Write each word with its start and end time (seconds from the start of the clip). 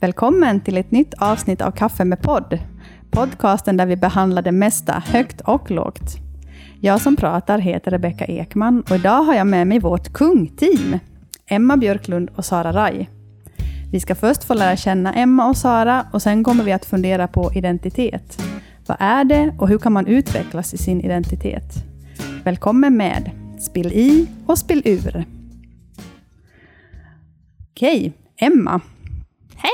Välkommen 0.00 0.60
till 0.60 0.76
ett 0.76 0.90
nytt 0.90 1.14
avsnitt 1.14 1.60
av 1.60 1.70
Kaffe 1.70 2.04
med 2.04 2.22
podd. 2.22 2.58
Podcasten 3.10 3.76
där 3.76 3.86
vi 3.86 3.96
behandlar 3.96 4.42
det 4.42 4.52
mesta, 4.52 5.02
högt 5.06 5.40
och 5.40 5.70
lågt. 5.70 6.16
Jag 6.80 7.00
som 7.00 7.16
pratar 7.16 7.58
heter 7.58 7.90
Rebecka 7.90 8.24
Ekman 8.24 8.80
och 8.80 8.96
idag 8.96 9.22
har 9.22 9.34
jag 9.34 9.46
med 9.46 9.66
mig 9.66 9.78
vårt 9.78 10.12
kungteam. 10.12 10.98
Emma 11.46 11.76
Björklund 11.76 12.30
och 12.36 12.44
Sara 12.44 12.72
Raj. 12.72 13.10
Vi 13.92 14.00
ska 14.00 14.14
först 14.14 14.44
få 14.44 14.54
lära 14.54 14.76
känna 14.76 15.14
Emma 15.14 15.48
och 15.48 15.56
Sara 15.56 16.06
och 16.12 16.22
sen 16.22 16.44
kommer 16.44 16.64
vi 16.64 16.72
att 16.72 16.84
fundera 16.84 17.28
på 17.28 17.52
identitet. 17.54 18.42
Vad 18.86 18.96
är 19.00 19.24
det 19.24 19.54
och 19.58 19.68
hur 19.68 19.78
kan 19.78 19.92
man 19.92 20.06
utvecklas 20.06 20.74
i 20.74 20.78
sin 20.78 21.00
identitet? 21.00 21.84
Välkommen 22.44 22.96
med! 22.96 23.30
Spill 23.60 23.92
i 23.92 24.26
och 24.46 24.58
spill 24.58 24.82
ur. 24.84 25.24
Okej, 27.70 28.12
Emma. 28.36 28.80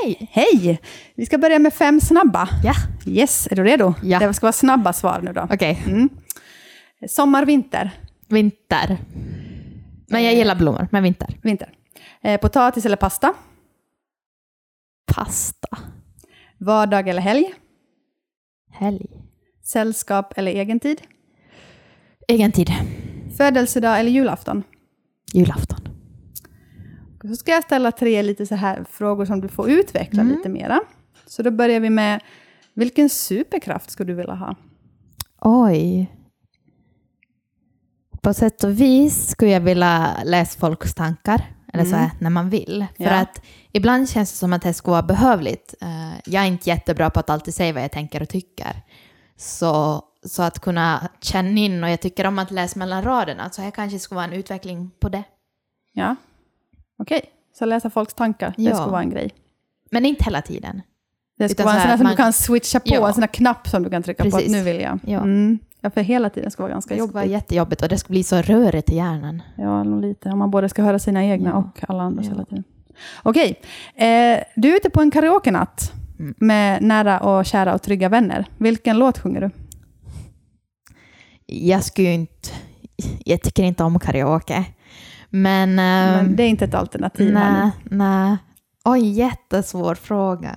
Hej! 0.02 0.28
Hej! 0.32 0.80
Vi 1.14 1.26
ska 1.26 1.38
börja 1.38 1.58
med 1.58 1.74
fem 1.74 2.00
snabba. 2.00 2.48
Ja. 2.64 2.74
Yes, 3.06 3.48
är 3.50 3.56
du 3.56 3.64
redo? 3.64 3.94
Ja. 4.02 4.18
Det 4.18 4.34
ska 4.34 4.46
vara 4.46 4.52
snabba 4.52 4.92
svar 4.92 5.20
nu 5.22 5.32
då. 5.32 5.48
Okej. 5.50 5.82
Mm. 5.86 6.08
Sommar, 7.08 7.46
vinter. 7.46 7.90
Vinter. 8.28 8.98
Men 10.08 10.24
jag 10.24 10.34
gillar 10.34 10.54
blommor, 10.54 10.88
men 10.90 11.02
vinter. 11.02 11.38
Vinter. 11.42 11.72
Eh, 12.22 12.40
potatis 12.40 12.86
eller 12.86 12.96
pasta? 12.96 13.34
Pasta. 15.14 15.78
Vardag 16.58 17.08
eller 17.08 17.22
helg? 17.22 17.54
Helg. 18.70 19.06
Sällskap 19.64 20.32
eller 20.36 20.52
egentid? 20.52 21.02
Egen 22.28 22.52
tid. 22.52 22.70
Födelsedag 23.36 24.00
eller 24.00 24.10
julafton? 24.10 24.62
Julafton. 25.32 25.93
Så 27.28 27.36
ska 27.36 27.52
jag 27.52 27.64
ställa 27.64 27.92
tre 27.92 28.22
lite 28.22 28.46
så 28.46 28.54
här 28.54 28.84
frågor 28.90 29.24
som 29.24 29.40
du 29.40 29.48
får 29.48 29.70
utveckla 29.70 30.22
Mm. 30.22 30.36
lite 30.36 30.48
mera. 30.48 30.80
Så 31.26 31.42
då 31.42 31.50
börjar 31.50 31.80
vi 31.80 31.90
med, 31.90 32.20
vilken 32.74 33.08
superkraft 33.10 33.90
skulle 33.90 34.12
du 34.12 34.16
vilja 34.16 34.34
ha? 34.34 34.56
Oj. 35.40 36.10
På 38.22 38.34
sätt 38.34 38.64
och 38.64 38.80
vis 38.80 39.28
skulle 39.28 39.50
jag 39.50 39.60
vilja 39.60 40.16
läsa 40.24 40.58
folks 40.60 40.94
tankar. 40.94 41.44
Eller 41.72 41.84
så 41.84 41.96
här, 41.96 42.10
när 42.20 42.30
man 42.30 42.50
vill. 42.50 42.86
För 42.96 43.04
Ja. 43.04 43.20
att 43.20 43.42
ibland 43.72 44.08
känns 44.10 44.30
det 44.32 44.36
som 44.38 44.52
att 44.52 44.62
det 44.62 44.74
skulle 44.74 44.92
vara 44.92 45.02
behövligt. 45.02 45.74
Eh, 45.80 46.12
jag 46.26 46.42
är 46.42 46.46
inte 46.46 46.68
jättebra 46.70 47.10
på 47.10 47.20
att 47.20 47.30
alltid 47.30 47.54
säga 47.54 47.72
vad 47.72 47.82
jag 47.82 47.92
tänker 47.92 48.22
och 48.22 48.28
tycker. 48.28 48.82
Så, 49.36 50.02
så 50.26 50.42
att 50.42 50.58
kunna 50.58 51.08
känna 51.20 51.60
in, 51.60 51.84
och 51.84 51.90
jag 51.90 52.00
tycker 52.00 52.26
om 52.26 52.38
att 52.38 52.50
läsa 52.50 52.78
mellan 52.78 53.02
raderna, 53.04 53.50
så 53.50 53.62
här 53.62 53.70
kanske 53.70 53.98
skulle 53.98 54.16
vara 54.16 54.26
en 54.26 54.32
utveckling 54.32 54.90
på 55.00 55.08
det. 55.08 55.22
Ja, 55.92 56.16
okej. 57.04 57.20
Så 57.58 57.64
läsa 57.64 57.90
folks 57.90 58.14
tankar, 58.14 58.54
det 58.56 58.62
Ja. 58.62 58.74
skulle 58.74 58.90
vara 58.92 59.02
en 59.02 59.10
grej. 59.10 59.30
Men 59.90 60.04
inte 60.06 60.24
hela 60.24 60.42
tiden. 60.42 60.82
Det 61.38 61.44
Utan 61.52 61.64
vara 61.66 61.74
en 61.74 61.80
så 61.80 61.82
sån 61.82 61.90
här 61.90 61.96
som 61.96 62.04
man- 62.04 62.10
du 62.12 62.16
kan 62.16 62.32
switcha 62.32 62.80
på, 62.80 62.88
Ja. 62.94 63.08
en 63.08 63.14
sån 63.14 63.22
här 63.22 63.28
knapp 63.28 63.68
som 63.68 63.82
du 63.82 63.90
kan 63.90 64.02
trycka 64.02 64.22
på 64.22 64.28
att 64.28 64.34
Precis. 64.34 64.52
nu 64.52 64.62
vill 64.62 64.80
jag. 64.80 64.98
Ja. 65.06 65.18
Mm. 65.18 65.58
ja, 65.80 65.90
för 65.90 66.00
hela 66.00 66.30
tiden 66.30 66.50
ska 66.50 66.62
vara 66.62 66.72
ganska 66.72 66.94
Det 66.94 67.00
skulle 67.00 67.12
vara 67.12 67.24
jobbigt. 67.24 67.32
jättejobbigt 67.32 67.82
och 67.82 67.88
det 67.88 67.98
skulle 67.98 68.14
bli 68.14 68.24
så 68.24 68.36
rörigt 68.42 68.90
i 68.90 68.96
hjärnan. 68.96 69.42
Ja, 69.56 69.82
nog 69.82 70.00
lite. 70.02 70.28
Om 70.30 70.38
man 70.38 70.50
både 70.50 70.68
ska 70.68 70.82
höra 70.82 70.98
sina 70.98 71.24
egna 71.24 71.50
Ja. 71.50 71.56
och 71.56 71.90
alla 71.90 72.02
andras 72.02 72.26
Ja. 72.26 72.32
hela 72.32 72.44
tiden. 72.44 72.64
Okej, 73.22 73.60
eh, 73.94 74.38
du 74.56 74.72
är 74.72 74.76
ute 74.76 74.90
på 74.90 75.00
en 75.00 75.10
karaoke-natt 75.10 75.92
Mm. 76.18 76.34
med 76.38 76.82
nära 76.82 77.20
och 77.20 77.46
kära 77.46 77.74
och 77.74 77.82
trygga 77.82 78.08
vänner. 78.08 78.46
Vilken 78.58 78.98
låt 78.98 79.18
sjunger 79.18 79.40
du? 79.40 79.50
Jag 81.46 81.84
skulle 81.84 82.12
inte... 82.12 82.48
Jag 83.24 83.42
tycker 83.42 83.62
inte 83.62 83.84
om 83.84 83.98
karaoke. 83.98 84.64
Men... 85.36 85.78
ehm, 85.78 86.24
Men 86.26 86.36
det 86.36 86.42
är 86.42 86.48
inte 86.48 86.64
ett 86.64 86.74
alternativ. 86.74 87.32
nej, 87.34 87.70
nej. 87.84 88.36
Oj, 88.84 89.10
jättesvår 89.10 89.94
fråga. 89.94 90.56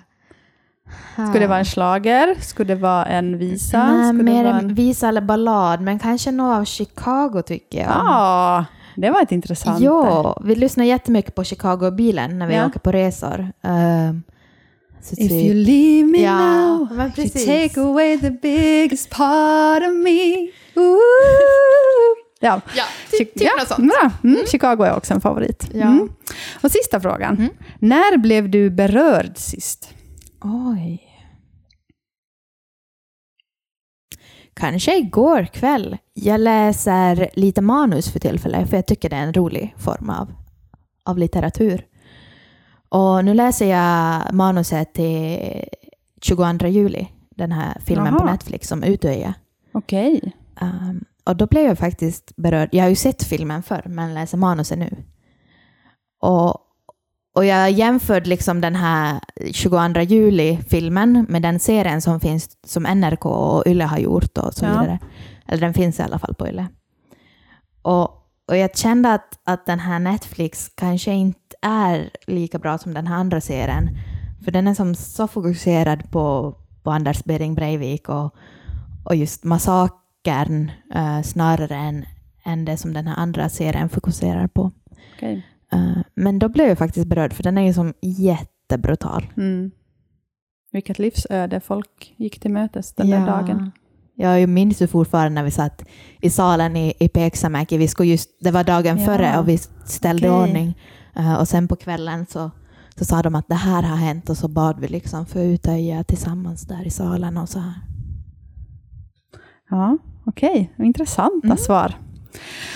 Skulle 1.13 1.39
det 1.39 1.47
vara 1.47 1.59
en 1.59 1.65
slager? 1.65 2.35
Skulle 2.41 2.73
det 2.75 2.81
vara 2.81 3.05
en 3.05 3.37
visa? 3.37 3.91
Nej, 3.93 4.07
Skulle 4.09 4.23
mer 4.23 4.45
en 4.45 4.55
en... 4.55 4.73
visa 4.73 5.07
eller 5.07 5.21
ballad, 5.21 5.81
men 5.81 5.99
kanske 5.99 6.31
något 6.31 6.57
av 6.59 6.65
Chicago 6.65 7.41
tycker 7.45 7.77
jag. 7.79 7.87
Ja, 7.89 8.65
det 8.95 9.09
var 9.09 9.21
ett 9.21 9.31
intressant. 9.31 9.79
Ja, 9.79 10.41
vi 10.45 10.55
lyssnar 10.55 10.85
jättemycket 10.85 11.35
på 11.35 11.43
Chicago-bilen 11.43 12.39
när 12.39 12.47
vi 12.47 12.55
Ja. 12.55 12.65
åker 12.65 12.79
på 12.79 12.91
resor. 12.91 13.51
Ehm, 13.63 14.23
så 15.01 15.15
If 15.15 15.29
typ- 15.29 15.31
you 15.31 15.53
leave 15.53 16.07
me 16.07 16.17
Ja, 16.21 16.37
now, 16.37 17.11
you 17.17 17.29
take 17.29 17.81
away 17.81 18.19
the 18.19 18.31
biggest 18.31 19.09
part 19.09 19.83
of 19.83 19.93
me. 20.03 20.47
Ooh. 20.75 20.97
Ja, 22.39 22.61
Ja, 22.75 22.83
typ, 23.11 23.33
typ 23.33 23.41
ja, 23.41 23.51
något 23.59 23.67
sånt. 23.67 23.91
Bra. 23.91 24.11
Mm, 24.23 24.45
Chicago 24.51 24.83
är 24.83 24.95
också 24.97 25.13
en 25.13 25.21
favorit. 25.21 25.69
Ja. 25.73 25.87
Mm. 25.87 26.09
Och 26.63 26.71
sista 26.71 26.99
frågan. 26.99 27.37
Mm. 27.37 27.49
När 27.79 28.17
blev 28.17 28.49
du 28.49 28.69
berörd 28.69 29.37
sist? 29.37 29.93
Oj. 30.41 31.03
Kanske 34.53 34.97
igår 34.97 35.45
kväll. 35.45 35.97
Jag 36.13 36.39
läser 36.39 37.29
lite 37.33 37.61
manus 37.61 38.11
för 38.11 38.19
tillfället, 38.19 38.69
för 38.69 38.75
jag 38.77 38.85
tycker 38.85 39.09
det 39.09 39.15
är 39.15 39.23
en 39.23 39.33
rolig 39.33 39.75
form 39.77 40.09
av, 40.09 40.33
av 41.03 41.17
litteratur. 41.17 41.85
Och 42.89 43.25
nu 43.25 43.33
läser 43.33 43.65
jag 43.65 44.33
manuset 44.33 44.93
till 44.93 45.39
22 46.21 46.67
juli, 46.67 47.07
den 47.35 47.51
här 47.51 47.81
filmen 47.85 48.13
på 48.13 48.19
Jaha. 48.19 48.31
Netflix 48.31 48.71
om 48.71 48.83
Utöja. 48.83 49.33
Okej. 49.71 50.35
Um, 50.61 51.05
och 51.27 51.35
då 51.35 51.45
blev 51.47 51.63
jag 51.63 51.77
faktiskt 51.77 52.35
berörd. 52.35 52.69
Jag 52.71 52.83
har 52.83 52.89
ju 52.89 52.95
sett 52.95 53.23
filmen 53.23 53.63
förr, 53.63 53.81
men 53.85 54.13
läser 54.13 54.37
manuset 54.37 54.79
nu. 54.79 55.03
Och, 56.21 56.49
och 57.35 57.45
jag 57.45 57.71
jämförde 57.71 58.29
liksom 58.29 58.61
den 58.61 58.75
här 58.75 59.19
22 59.51 59.99
juli-filmen 60.01 61.25
med 61.29 61.41
den 61.41 61.59
serien 61.59 62.01
som 62.01 62.19
finns 62.19 62.49
som 62.63 62.83
NRK 62.83 63.25
och 63.25 63.63
Yle 63.67 63.83
har 63.83 63.97
gjort 63.97 64.37
och 64.37 64.53
så 64.53 64.65
Ja. 64.65 64.69
vidare. 64.71 64.99
Eller 65.47 65.61
den 65.61 65.73
finns 65.73 65.99
i 65.99 66.03
alla 66.03 66.19
fall 66.19 66.35
på 66.35 66.47
Yle. 66.47 66.67
Och, 67.81 68.03
och 68.47 68.57
jag 68.57 68.77
kände 68.77 69.13
att, 69.13 69.39
att 69.43 69.65
den 69.65 69.79
här 69.79 69.99
Netflix 69.99 70.71
kanske 70.75 71.11
inte 71.11 71.39
är 71.61 72.09
lika 72.27 72.59
bra 72.59 72.77
som 72.77 72.93
den 72.93 73.07
här 73.07 73.15
andra 73.15 73.41
serien. 73.41 73.89
För 74.43 74.51
den 74.51 74.67
är 74.67 74.73
som 74.73 74.95
så 74.95 75.27
fokuserad 75.27 76.11
på, 76.11 76.55
på 76.83 76.91
Anders 76.91 77.23
Behring 77.23 77.55
Breivik 77.55 78.09
och, 78.09 78.35
och 79.05 79.15
just 79.15 79.43
massakern 80.27 80.71
eh, 80.93 81.21
snarare 81.21 81.75
än, 81.75 82.05
än 82.45 82.65
det 82.65 82.77
som 82.77 82.93
den 82.93 83.07
här 83.07 83.15
andra 83.15 83.49
serien 83.49 83.89
fokuserar 83.89 84.47
på. 84.47 84.71
Okej. 85.15 85.45
Eh, 85.71 85.97
men 86.15 86.39
då 86.39 86.49
blev 86.49 86.67
jag 86.67 86.77
faktiskt 86.77 87.07
berörd 87.07 87.33
för 87.33 87.43
den 87.43 87.57
är 87.57 87.61
ju 87.61 87.73
som 87.73 87.93
jättebrutal. 88.01 89.25
Mm. 89.37 89.71
Vilket 90.71 90.99
livsöde 90.99 91.59
folk 91.59 92.13
gick 92.17 92.39
till 92.39 92.51
mötes 92.51 92.93
den 92.93 93.09
där 93.09 93.25
dagen. 93.25 93.71
Jag 94.15 94.49
minns 94.49 94.81
ju 94.81 94.87
fortfarande 94.87 95.35
när 95.35 95.43
vi 95.43 95.51
satt 95.51 95.83
i 96.21 96.29
salen 96.29 96.75
i, 96.75 96.93
i 96.99 97.07
Peksamäki. 97.09 97.77
Vi 97.77 97.87
skulle 97.87 98.09
just, 98.09 98.29
det 98.41 98.51
var 98.51 98.63
dagen 98.63 98.97
Ja. 98.97 99.05
före 99.05 99.39
och 99.39 99.47
vi 99.47 99.57
ställde 99.85 100.29
Okej. 100.29 100.41
ordning. 100.41 100.77
Eh, 101.15 101.33
och 101.39 101.47
sen 101.47 101.67
på 101.67 101.75
kvällen 101.75 102.25
så, 102.25 102.51
så 102.97 103.05
sa 103.05 103.21
de 103.21 103.35
att 103.35 103.47
det 103.47 103.55
här 103.55 103.83
har 103.83 103.95
hänt 103.97 104.29
och 104.29 104.37
så 104.37 104.47
bad 104.47 104.79
vi 104.79 104.87
liksom 104.87 105.25
för 105.25 105.39
Utöja 105.39 106.03
tillsammans 106.03 106.61
där 106.67 106.87
i 106.87 106.89
salen 106.89 107.37
och 107.37 107.49
så 107.49 107.59
här. 107.59 107.73
Ja, 109.69 109.97
okej. 110.27 110.73
Intressanta 110.79 111.47
Mm. 111.47 111.57
svar. 111.57 111.97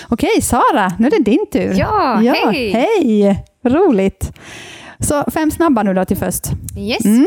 Okej, 0.08 0.42
Sara, 0.42 0.92
nu 0.98 1.06
är 1.06 1.10
det 1.10 1.30
din 1.30 1.46
tur. 1.52 1.74
Ja, 1.78 2.14
hej! 2.14 2.70
Hej! 2.72 3.44
Roligt. 3.64 4.32
Så 4.98 5.24
fem 5.30 5.50
snabba 5.50 5.82
nu 5.82 5.94
då 5.94 6.04
till 6.04 6.16
först. 6.16 6.44
Yes. 6.76 7.04
Mm. 7.04 7.26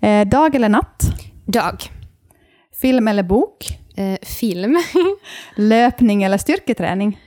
Eh, 0.00 0.28
dag 0.28 0.54
eller 0.54 0.68
natt? 0.68 1.02
Dag. 1.46 1.82
Film 2.80 3.08
eller 3.08 3.22
bok? 3.22 3.78
Eh, 3.96 4.18
film. 4.22 4.78
Löpning 5.56 6.22
eller 6.22 6.38
styrketräning? 6.38 7.18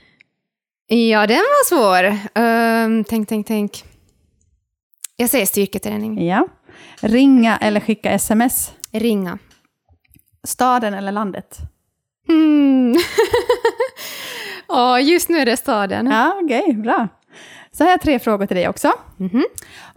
ja, 0.86 1.26
den 1.26 1.36
var 1.36 1.64
svår. 1.68 2.18
Ehm, 2.42 3.04
tänk, 3.04 3.28
tänk, 3.28 3.46
tänk. 3.46 3.84
Jag 5.16 5.30
säger 5.30 5.46
styrketräning. 5.46 6.26
Ja. 6.26 6.46
Ringa 7.00 7.56
eller 7.58 7.80
skicka 7.80 8.10
sms? 8.12 8.72
Ringa. 8.92 9.38
Staden 10.44 10.94
eller 10.94 11.12
landet? 11.12 11.58
Hmm. 12.28 12.94
Ja, 14.68 15.00
just 15.00 15.28
nu 15.28 15.38
är 15.38 15.46
det 15.46 15.56
staden. 15.56 16.06
Ja, 16.06 16.40
okej, 16.44 16.74
bra. 16.74 17.08
Så 17.72 17.84
här 17.84 17.90
har 17.90 17.92
jag 17.92 18.00
tre 18.02 18.18
frågor 18.18 18.46
till 18.46 18.56
dig 18.56 18.68
också. 18.68 18.92
Mhm. 19.16 19.44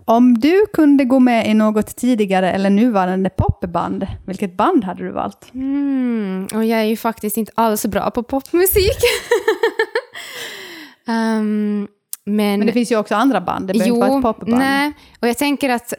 Om 0.05 0.39
du 0.39 0.65
kunde 0.73 1.05
gå 1.05 1.19
med 1.19 1.47
i 1.49 1.53
något 1.53 1.95
tidigare 1.95 2.51
eller 2.51 2.69
nuvarande 2.69 3.29
popband, 3.29 4.07
vilket 4.27 4.57
band 4.57 4.83
hade 4.83 5.03
du 5.03 5.11
valt? 5.11 5.53
Mm. 5.53 6.47
Och 6.53 6.65
jag 6.65 6.79
är 6.79 6.83
ju 6.83 6.97
faktiskt 6.97 7.37
inte 7.37 7.51
alls 7.55 7.85
bra 7.85 8.11
på 8.11 8.23
popmusik. 8.23 8.97
Ehm, 11.07 11.87
men, 12.25 12.59
Men 12.59 12.67
det 12.67 12.73
finns 12.73 12.91
ju 12.91 12.97
också 12.97 13.15
andra 13.15 13.41
band, 13.41 13.67
det 13.67 13.73
behöver 13.73 13.95
inte 13.95 14.07
vara 14.07 14.19
ett 14.19 14.23
popband. 14.39 14.57
nej. 14.57 14.93
Och 15.21 15.27
jag 15.27 15.37
tänker 15.37 15.69
att 15.69 15.93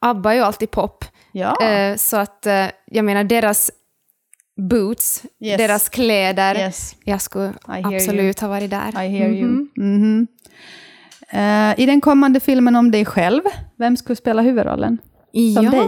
ABBA 0.00 0.30
är 0.32 0.36
ju 0.36 0.42
alltid 0.42 0.70
pop. 0.70 1.04
Ja. 1.32 1.56
Eh, 1.62 1.96
så 1.96 2.16
att, 2.16 2.46
eh, 2.46 2.66
jag 2.86 3.04
menar, 3.04 3.24
deras 3.24 3.70
boots, 4.56 5.22
Yes. 5.40 5.58
deras 5.58 5.88
kläder, 5.88 6.54
Yes, 6.58 6.96
jag 7.04 7.20
skulle 7.20 7.52
absolut 7.66 8.40
ha 8.40 8.48
varit 8.48 8.70
där. 8.70 9.04
I 9.04 9.08
hear 9.08 9.28
you. 9.30 9.48
Mhm. 9.48 9.68
Mhm. 9.76 10.26
Eh, 11.32 11.80
I 11.80 11.86
den 11.86 12.00
kommande 12.00 12.40
filmen 12.40 12.76
om 12.76 12.90
dig 12.90 13.04
själv, 13.04 13.42
vem 13.78 13.96
skulle 13.96 14.16
spela 14.16 14.42
huvudrollen? 14.42 14.98
Som 15.54 15.64
ja. 15.64 15.70
dig. 15.70 15.80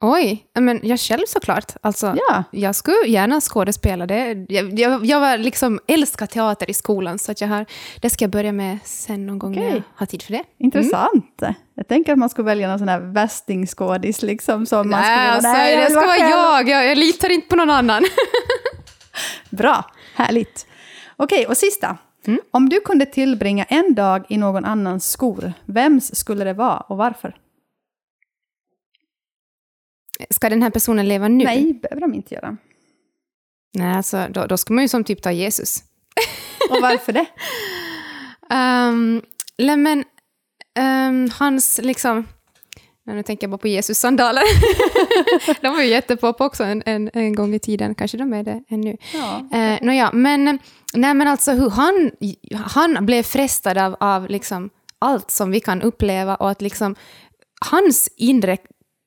Oj, 0.00 0.46
men 0.54 0.80
jag 0.82 1.00
själv 1.00 1.22
såklart. 1.26 1.72
Alltså, 1.80 2.16
Ja. 2.28 2.44
Jag 2.50 2.74
skulle 2.74 3.06
gärna 3.06 3.40
skådespela. 3.40 4.06
Det. 4.06 4.46
Jag, 4.48 4.78
jag, 4.78 5.06
jag 5.06 5.20
var 5.20 5.38
liksom 5.38 5.80
älskar 5.86 6.26
teater 6.26 6.70
i 6.70 6.74
skolan, 6.74 7.18
så 7.18 7.32
att 7.32 7.40
jag 7.40 7.48
har, 7.48 7.66
det 8.00 8.10
ska 8.10 8.24
jag 8.24 8.30
börja 8.30 8.52
med 8.52 8.78
sen 8.84 9.26
någon 9.26 9.38
gång 9.38 9.52
när 9.54 9.62
Okej. 9.68 9.74
jag 9.74 9.82
har 9.94 10.06
tid 10.06 10.22
för 10.22 10.32
det. 10.32 10.44
Intressant. 10.58 11.42
Jag 11.74 11.88
tänker 11.88 12.12
att 12.12 12.18
man 12.18 12.28
skulle 12.28 12.46
välja 12.46 12.68
någon 12.68 12.78
sån 12.78 12.88
här 12.88 13.00
västingskådis 13.00 14.22
liksom. 14.22 14.66
Som 14.66 14.90
man 14.90 15.02
skulle 15.02 15.16
Nej, 15.16 15.28
alltså, 15.28 15.48
Nej, 15.52 15.76
det 15.76 15.90
ska 15.90 16.00
vara 16.00 16.16
jag. 16.16 16.68
jag. 16.68 16.86
Jag 16.86 16.98
litar 16.98 17.30
inte 17.30 17.48
på 17.48 17.56
någon 17.56 17.70
annan. 17.70 18.02
Bra, 19.50 19.84
härligt. 20.14 20.66
Okej, 21.16 21.46
och 21.46 21.56
sista. 21.56 21.96
Mm. 22.26 22.40
Om 22.50 22.68
du 22.68 22.80
kunde 22.80 23.06
tillbringa 23.06 23.64
en 23.64 23.94
dag 23.94 24.24
i 24.28 24.36
någon 24.36 24.64
annans 24.64 25.10
skor, 25.10 25.52
vems 25.64 26.16
skulle 26.16 26.44
det 26.44 26.52
vara 26.52 26.76
och 26.76 26.96
varför? 26.96 27.34
Ska 30.30 30.48
den 30.48 30.62
här 30.62 30.70
personen 30.70 31.08
leva 31.08 31.28
nu? 31.28 31.44
Nej, 31.44 31.72
behöver 31.82 32.00
de 32.00 32.14
inte 32.14 32.34
göra. 32.34 32.56
Nej 33.74 33.96
alltså, 33.96 34.26
då, 34.30 34.46
då 34.46 34.56
ska 34.56 34.74
man 34.74 34.84
ju 34.84 34.88
som 34.88 35.04
typ 35.04 35.22
ta 35.22 35.32
Jesus. 35.32 35.82
Och 36.70 36.78
varför 36.82 37.12
det? 37.12 37.26
Um, 38.50 39.22
men 39.58 40.04
ehm, 40.78 41.30
hans 41.38 41.80
liksom... 41.82 42.26
Nu 43.06 43.22
tänker 43.22 43.44
jag 43.44 43.50
bara 43.50 43.58
på 43.58 43.68
Jesus 43.68 43.98
sandaler. 43.98 44.42
de 45.62 45.74
var 45.74 45.82
ju 45.82 45.88
jättepop 45.88 46.40
också 46.40 46.64
en, 46.64 46.82
en, 46.86 47.10
en 47.12 47.34
gång 47.34 47.54
i 47.54 47.58
tiden. 47.58 47.94
Kanske 47.94 48.16
de 48.16 48.32
är 48.32 48.42
det 48.42 48.62
ännu. 48.68 48.96
Ja. 49.14 49.58
Eh, 49.58 49.78
nåja, 49.82 50.10
men, 50.12 50.58
nej, 50.94 51.14
men 51.14 51.28
alltså 51.28 51.52
hur 51.52 51.70
han, 51.70 52.10
han 52.54 53.06
blev 53.06 53.22
frestad 53.22 53.78
av, 53.78 53.96
av 54.00 54.28
liksom 54.28 54.70
allt 54.98 55.30
som 55.30 55.50
vi 55.50 55.60
kan 55.60 55.82
uppleva 55.82 56.34
och 56.34 56.50
att 56.50 56.62
liksom 56.62 56.94
hans 57.70 58.08
inre 58.16 58.56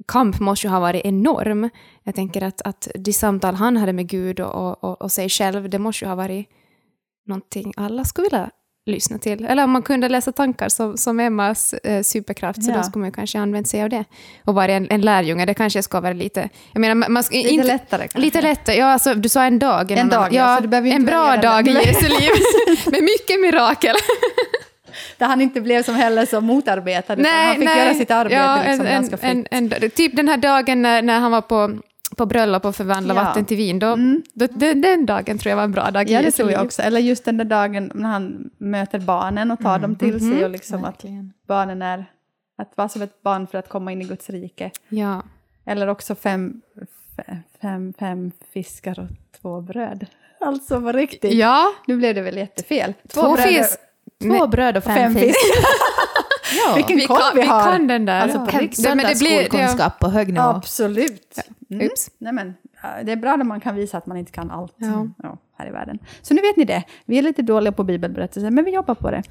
kamp 0.07 0.39
måste 0.39 0.67
ju 0.67 0.71
ha 0.71 0.79
varit 0.79 1.05
enorm. 1.05 1.69
Jag 2.03 2.15
tänker 2.15 2.41
att, 2.43 2.61
att 2.61 2.87
de 2.95 3.13
samtal 3.13 3.55
han 3.55 3.77
hade 3.77 3.93
med 3.93 4.07
Gud 4.07 4.39
och, 4.39 4.83
och, 4.83 5.01
och 5.01 5.11
sig 5.11 5.29
själv, 5.29 5.69
det 5.69 5.79
måste 5.79 6.05
ju 6.05 6.09
ha 6.09 6.15
varit 6.15 6.47
någonting 7.27 7.73
alla 7.77 8.03
skulle 8.03 8.25
vilja 8.25 8.49
lyssna 8.85 9.17
till. 9.17 9.45
Eller 9.45 9.63
om 9.63 9.71
man 9.71 9.81
kunde 9.81 10.09
läsa 10.09 10.31
tankar 10.31 10.69
som, 10.69 10.97
som 10.97 11.19
Emmas 11.19 11.73
eh, 11.73 12.01
superkraft, 12.03 12.63
så 12.63 12.71
Ja. 12.71 12.77
då 12.77 12.83
skulle 12.83 13.01
man 13.01 13.11
kanske 13.11 13.39
använt 13.39 13.67
sig 13.67 13.83
av 13.83 13.89
det. 13.89 14.05
Och 14.45 14.55
vara 14.55 14.71
en, 14.71 14.87
en 14.89 15.01
lärjunge, 15.01 15.45
det 15.45 15.53
kanske 15.53 15.83
ska 15.83 15.99
vara 16.01 16.13
lite... 16.13 16.49
Jag 16.73 16.79
menar, 16.81 17.09
man, 17.09 17.23
Lite 17.31 17.49
inte, 17.49 17.67
lättare 17.67 18.01
kanske. 18.01 18.19
Lite 18.19 18.41
lättare, 18.41 18.75
ja 18.75 18.85
alltså 18.85 19.13
du 19.13 19.29
sa 19.29 19.43
en 19.43 19.59
dag. 19.59 19.91
En 19.91 20.09
dag, 20.09 20.33
ja, 20.33 20.59
ju 20.61 20.91
En 20.91 21.05
bra 21.05 21.37
dag 21.37 21.67
i. 21.67 21.71
Jesu 21.71 22.07
liv. 22.07 22.29
Med 22.91 23.03
mycket 23.03 23.41
mirakel. 23.41 23.95
Där 25.17 25.27
han 25.27 25.41
inte 25.41 25.61
blev 25.61 25.83
som 25.83 25.95
heller 25.95 26.25
som 26.25 26.45
motarbetad, 26.45 27.13
utan 27.13 27.25
han 27.25 27.55
fick 27.55 27.63
göra 27.77 27.93
sitt 27.93 28.11
arbete 28.11 28.35
Ja, 28.35 28.63
liksom 28.67 28.85
en, 28.85 28.91
ganska 28.93 29.17
fritt. 29.17 29.47
en, 29.51 29.73
en, 29.73 29.89
Typ 29.89 30.15
den 30.15 30.27
här 30.27 30.37
dagen 30.37 30.81
när, 30.81 31.01
när 31.01 31.19
han 31.19 31.31
var 31.31 31.41
på, 31.41 31.79
på 32.17 32.25
bröllop 32.25 32.65
och 32.65 32.75
förvandlade 32.75 33.19
Ja. 33.19 33.23
vatten 33.23 33.45
till 33.45 33.57
vin, 33.57 33.79
då, 33.79 33.95
då, 34.33 34.47
den, 34.51 34.81
den 34.81 35.05
dagen 35.05 35.37
tror 35.37 35.49
jag 35.49 35.57
var 35.57 35.63
en 35.63 35.71
bra 35.71 35.91
dag 35.91 36.09
Ja, 36.09 36.21
det 36.21 36.31
tror 36.31 36.51
jag 36.51 36.65
också. 36.65 36.81
Eller 36.81 36.99
just 36.99 37.25
den 37.25 37.37
där 37.37 37.45
dagen 37.45 37.91
när 37.95 38.09
han 38.09 38.49
möter 38.57 38.99
barnen 38.99 39.51
och 39.51 39.59
tar 39.59 39.79
dem 39.79 39.95
till 39.95 40.19
sig 40.19 40.43
och 40.45 40.49
liksom 40.51 40.85
att 40.85 41.05
barnen 41.47 41.81
är... 41.81 42.05
Att 42.57 42.77
vara 42.77 42.89
som 42.89 43.01
ett 43.01 43.23
barn 43.23 43.47
för 43.47 43.57
att 43.57 43.69
komma 43.69 43.91
in 43.91 44.01
i 44.01 44.05
Guds 44.05 44.29
rike. 44.29 44.71
Ja. 44.89 45.23
Eller 45.65 45.87
också 45.87 46.15
fem, 46.15 46.61
fe- 47.17 47.37
fem, 47.61 47.93
fem 47.99 48.31
fiskar 48.53 48.99
och 48.99 49.07
två 49.41 49.61
bröd. 49.61 50.05
Alltså 50.45 50.81
på 50.81 50.91
riktigt. 50.91 51.33
ja, 51.33 51.67
Nu 51.87 51.97
blev 51.97 52.15
det 52.15 52.21
väl 52.21 52.37
jättefel. 52.37 52.93
två 53.07 53.21
bröd 53.21 53.31
och 53.33 53.39
fisk. 53.39 53.79
Två 54.21 54.47
bröd 54.47 54.77
och 54.77 54.83
fem, 54.83 54.95
fem 54.95 55.13
fisk. 55.13 55.25
fiskar. 55.39 55.65
Ja. 56.67 56.75
Vilken 56.75 56.97
Vi 56.97 57.05
koll 57.07 57.17
kan, 57.17 57.31
vi 57.35 57.41
vi 57.41 57.47
har. 57.47 57.71
kan 57.71 57.87
den 57.87 58.05
där. 58.05 58.21
Alltså, 58.21 58.39
på 58.45 58.49
Ja. 58.53 58.59
riktigt. 58.59 58.85
Nej, 58.85 58.95
men 58.95 59.05
det 59.05 59.19
blir- 59.19 59.29
Söndagsskolekunskap 59.29 59.99
på 59.99 60.07
hög 60.09 60.27
nivå. 60.33 60.41
Absolut. 60.45 61.39
Mm. 61.71 61.85
Oops. 61.87 62.09
Nej, 62.17 62.33
men, 62.33 62.53
ja, 62.83 62.89
det 63.03 63.11
är 63.11 63.15
bra 63.15 63.35
när 63.35 63.45
man 63.45 63.59
kan 63.61 63.75
visa 63.75 63.97
att 63.97 64.05
man 64.05 64.17
inte 64.17 64.31
kan 64.31 64.51
allt 64.51 64.73
Ja. 64.77 65.07
Ja, 65.23 65.37
här 65.57 65.67
i 65.67 65.71
världen. 65.71 65.99
Så 66.21 66.33
nu 66.33 66.41
vet 66.41 66.57
ni 66.57 66.65
det. 66.65 66.83
Vi 67.05 67.17
är 67.17 67.21
lite 67.21 67.41
dåliga 67.41 67.71
på 67.71 67.83
bibelberättelser, 67.83 68.49
men 68.49 68.65
vi 68.65 68.71
jobbar 68.71 68.95
på 68.95 69.11
det. 69.11 69.23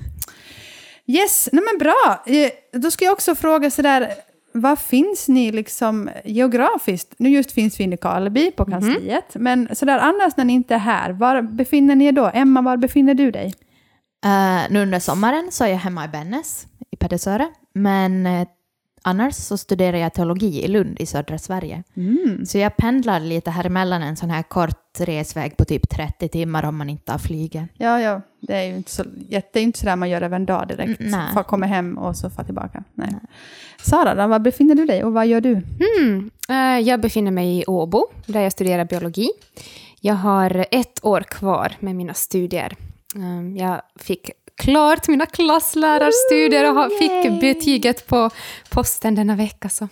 Yes, 1.07 1.49
nej 1.53 1.65
men 1.73 1.79
bra. 1.79 2.23
Eh, 2.27 2.81
Då 2.81 2.91
ska 2.91 3.05
jag 3.05 3.13
också 3.13 3.35
fråga 3.35 3.71
sådär, 3.71 4.09
var 4.53 4.77
finns 4.77 5.29
ni 5.29 5.53
liksom 5.53 6.11
geografiskt? 6.25 7.15
Nu 7.17 7.29
just 7.29 7.53
finns 7.53 7.81
vi 7.81 7.85
i 7.85 7.87
Nykarleby 7.87 8.51
på 8.51 8.65
kansliet, 8.65 9.25
men 9.35 9.69
sådär 9.73 9.99
annars 9.99 10.37
när 10.37 10.45
ni 10.45 10.53
inte 10.53 10.75
är 10.75 10.79
här, 10.79 11.11
var 11.13 11.43
befinner 11.43 11.95
ni 11.97 12.05
er 12.07 12.13
då? 12.13 12.31
Emma, 12.35 12.63
var 12.63 12.77
befinner 12.77 13.15
du 13.15 13.31
dig? 13.31 13.55
Eh, 14.25 14.61
nu 14.71 14.83
under 14.83 14.99
sommaren 15.01 15.49
så 15.51 15.65
är 15.65 15.69
jag 15.69 15.77
hemma 15.79 16.05
i 16.05 16.09
Bennes 16.09 16.67
i 16.91 16.97
Pedersöre. 16.97 17.49
Men 17.75 18.27
eh, 18.27 18.49
annars 19.03 19.35
så 19.35 19.57
studerar 19.59 19.97
jag 19.97 20.15
teologi 20.15 20.65
i 20.65 20.69
Lund 20.69 20.97
i 21.01 21.07
södra 21.07 21.39
Sverige. 21.39 21.83
Mm. 21.97 22.47
Så 22.47 22.59
jag 22.59 22.77
pendlar 22.77 23.21
lite 23.21 23.51
här 23.51 23.67
emellan 23.67 24.03
en 24.03 24.17
sån 24.17 24.31
här 24.31 24.43
kort 24.43 25.01
resväg 25.01 25.57
på 25.57 25.65
typ 25.65 25.91
30 25.91 26.29
timmar 26.29 26.65
om 26.65 26.77
man 26.77 26.91
inte 26.91 27.13
har 27.13 27.19
flyget. 27.19 27.69
Ja, 27.75 28.01
ja, 28.01 28.21
det 28.41 28.57
är 28.57 28.63
ju 28.65 28.77
inte 28.77 28.91
så, 28.91 29.05
det 29.29 29.57
är 29.57 29.63
inte 29.63 29.79
sådär 29.79 29.97
man 29.97 30.11
gör 30.11 30.23
över 30.23 30.37
en 30.37 30.47
dag 30.47 30.69
direkt. 30.69 31.01
Mm, 31.01 31.11
nej. 31.35 31.45
Komma 31.45 31.67
hem 31.67 31.99
och 31.99 32.17
så 32.17 32.31
få 32.31 32.45
tillbaka. 32.45 32.85
Nej. 32.95 33.15
Sara, 33.83 34.15
då, 34.15 34.27
var 34.27 34.39
befinner 34.39 34.75
du 34.75 34.85
dig 34.87 35.05
och 35.05 35.13
vad 35.13 35.27
gör 35.27 35.41
du? 35.41 35.53
Mm. 35.99 36.31
Eh, 36.49 36.89
Jag 36.89 37.01
befinner 37.01 37.31
mig 37.31 37.59
i 37.59 37.65
Åbo, 37.67 38.07
där 38.27 38.41
jag 38.41 38.53
studerar 38.53 38.85
biologi. 38.85 39.29
Jag 40.01 40.15
har 40.15 40.67
ett 40.71 41.05
år 41.05 41.21
kvar 41.21 41.73
med 41.81 41.97
mina 41.97 42.15
studier. 42.15 42.77
Um, 43.15 43.57
Jag 43.57 43.83
fick 43.97 44.31
klart 44.57 45.09
mina 45.09 45.27
klasslärarstudier 45.27 46.77
och 46.79 46.93
fick 46.99 47.41
betyget 47.41 48.07
på 48.07 48.31
posten 48.71 49.15
denna 49.15 49.37
vecka. 49.37 49.69
Så. 49.69 49.85
åh, 49.85 49.91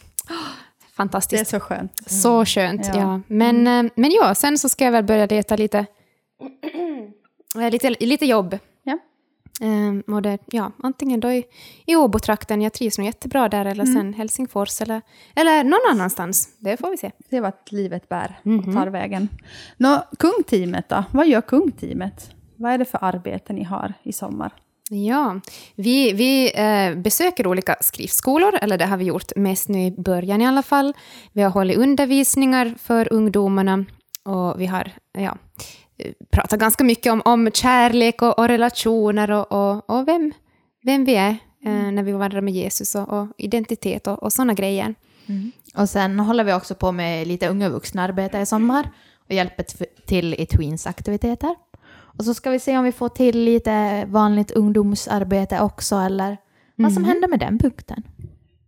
Det 0.78 0.92
är 0.92 0.94
Fantastiskt. 0.96 1.50
så 1.50 1.60
skönt. 1.60 2.10
Så 2.10 2.44
skönt, 2.44 2.86
Ja. 2.86 2.94
ja. 3.00 3.20
Men, 3.26 3.66
eh, 3.66 3.92
men 3.96 4.10
ja, 4.10 4.34
sen 4.34 4.58
så 4.58 4.68
ska 4.68 4.84
jag 4.84 4.92
väl 4.92 5.04
börja 5.04 5.26
leta 5.26 5.56
lite, 5.56 5.78
eh, 7.56 7.70
lite, 7.70 7.90
lite 8.00 8.26
jobb. 8.26 8.58
Ja. 8.82 8.98
Um, 9.60 10.00
och 10.00 10.22
det, 10.22 10.38
ja, 10.46 10.72
antingen 10.82 11.20
då 11.20 11.32
i, 11.32 11.44
i 11.86 11.96
Åbo-trakten, 11.96 12.62
jag 12.62 12.72
trivs 12.72 12.98
nog 12.98 13.06
jättebra 13.06 13.48
där, 13.48 13.64
eller 13.64 13.84
Mm. 13.84 13.94
sen 13.94 14.14
Helsingfors, 14.14 14.80
eller, 14.80 15.02
eller 15.34 15.64
någon 15.64 15.90
annanstans. 15.90 16.48
Det 16.58 16.76
får 16.76 16.90
vi 16.90 16.96
se. 16.96 17.10
Det 17.30 17.40
var 17.40 17.48
att 17.48 17.72
livet 17.72 18.08
bär 18.08 18.40
och 18.66 18.74
tar 18.74 18.86
vägen. 18.86 19.28
Nå, 19.76 20.04
kungteamet 20.18 20.88
då? 20.88 21.04
Vad 21.12 21.28
gör 21.28 21.40
kungteamet? 21.40 22.30
Vad 22.58 22.72
är 22.72 22.78
det 22.78 22.84
för 22.84 22.98
arbete 23.04 23.52
ni 23.52 23.64
har 23.64 23.94
i 24.02 24.12
sommar? 24.12 24.52
Ja, 24.90 25.40
vi, 25.74 26.12
vi 26.12 26.52
eh, 26.54 26.94
besöker 26.94 27.46
olika 27.46 27.76
skriftskolor, 27.80 28.58
eller 28.62 28.78
det 28.78 28.86
har 28.86 28.96
vi 28.96 29.04
gjort 29.04 29.36
mest 29.36 29.68
nu 29.68 29.86
i 29.86 29.90
början 29.90 30.40
i 30.42 30.46
alla 30.46 30.62
fall. 30.62 30.94
Vi 31.32 31.42
har 31.42 31.50
hållit 31.50 31.76
undervisningar 31.76 32.74
för 32.78 33.12
ungdomarna 33.12 33.84
och 34.24 34.60
vi 34.60 34.66
har 34.66 34.90
ja, 35.12 35.38
eh, 35.98 36.12
pratat 36.30 36.60
ganska 36.60 36.84
mycket 36.84 37.12
om, 37.12 37.22
om 37.24 37.50
kärlek 37.50 38.22
och, 38.22 38.38
och 38.38 38.48
relationer 38.48 39.30
och, 39.30 39.52
och, 39.52 39.90
och 39.90 40.08
vem, 40.08 40.32
vem 40.82 41.04
vi 41.04 41.14
är 41.14 41.36
eh, 41.64 41.92
när 41.92 42.02
vi 42.02 42.12
vandrar 42.12 42.40
med 42.40 42.54
Jesus 42.54 42.94
och, 42.94 43.08
och 43.08 43.26
identitet 43.36 44.06
och, 44.06 44.22
och 44.22 44.32
sådana 44.32 44.54
grejer. 44.54 44.94
Och 45.74 45.88
sen 45.88 46.20
håller 46.20 46.44
vi 46.44 46.52
också 46.52 46.74
på 46.74 46.92
med 46.92 47.26
lite 47.26 47.48
unga 47.48 47.68
vuxna-arbete 47.68 48.38
i 48.38 48.46
sommar 48.46 48.90
och 49.28 49.34
hjälper 49.34 49.64
till 50.06 50.34
i 50.34 50.46
Tweens-aktiviteter. 50.46 51.54
Och 52.18 52.24
så 52.24 52.34
ska 52.34 52.50
vi 52.50 52.58
se 52.58 52.78
om 52.78 52.84
vi 52.84 52.92
får 52.92 53.08
till 53.08 53.38
lite 53.44 54.04
vanligt 54.08 54.50
ungdomsarbete 54.50 55.60
också 55.60 55.96
eller 55.96 56.36
vad 56.76 56.92
som 56.92 57.04
händer 57.04 57.28
med 57.28 57.40
den 57.40 57.58
punkten. 57.58 58.02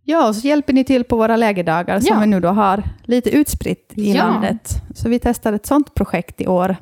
Ja, 0.03 0.27
och 0.27 0.35
så 0.35 0.47
hjälper 0.47 0.73
ni 0.73 0.83
till 0.83 1.03
på 1.03 1.15
våra 1.17 1.35
lägerdagar 1.35 1.99
som 1.99 2.07
Ja. 2.15 2.19
vi 2.19 2.27
nu 2.27 2.39
då 2.39 2.47
har 2.49 2.83
lite 3.03 3.29
utspritt 3.29 3.93
i 3.95 4.11
Ja. 4.13 4.17
landet. 4.27 4.69
Så 4.95 5.09
vi 5.09 5.19
testar 5.19 5.53
ett 5.53 5.65
sånt 5.65 5.93
projekt 5.93 6.41
i 6.41 6.47
år. 6.47 6.75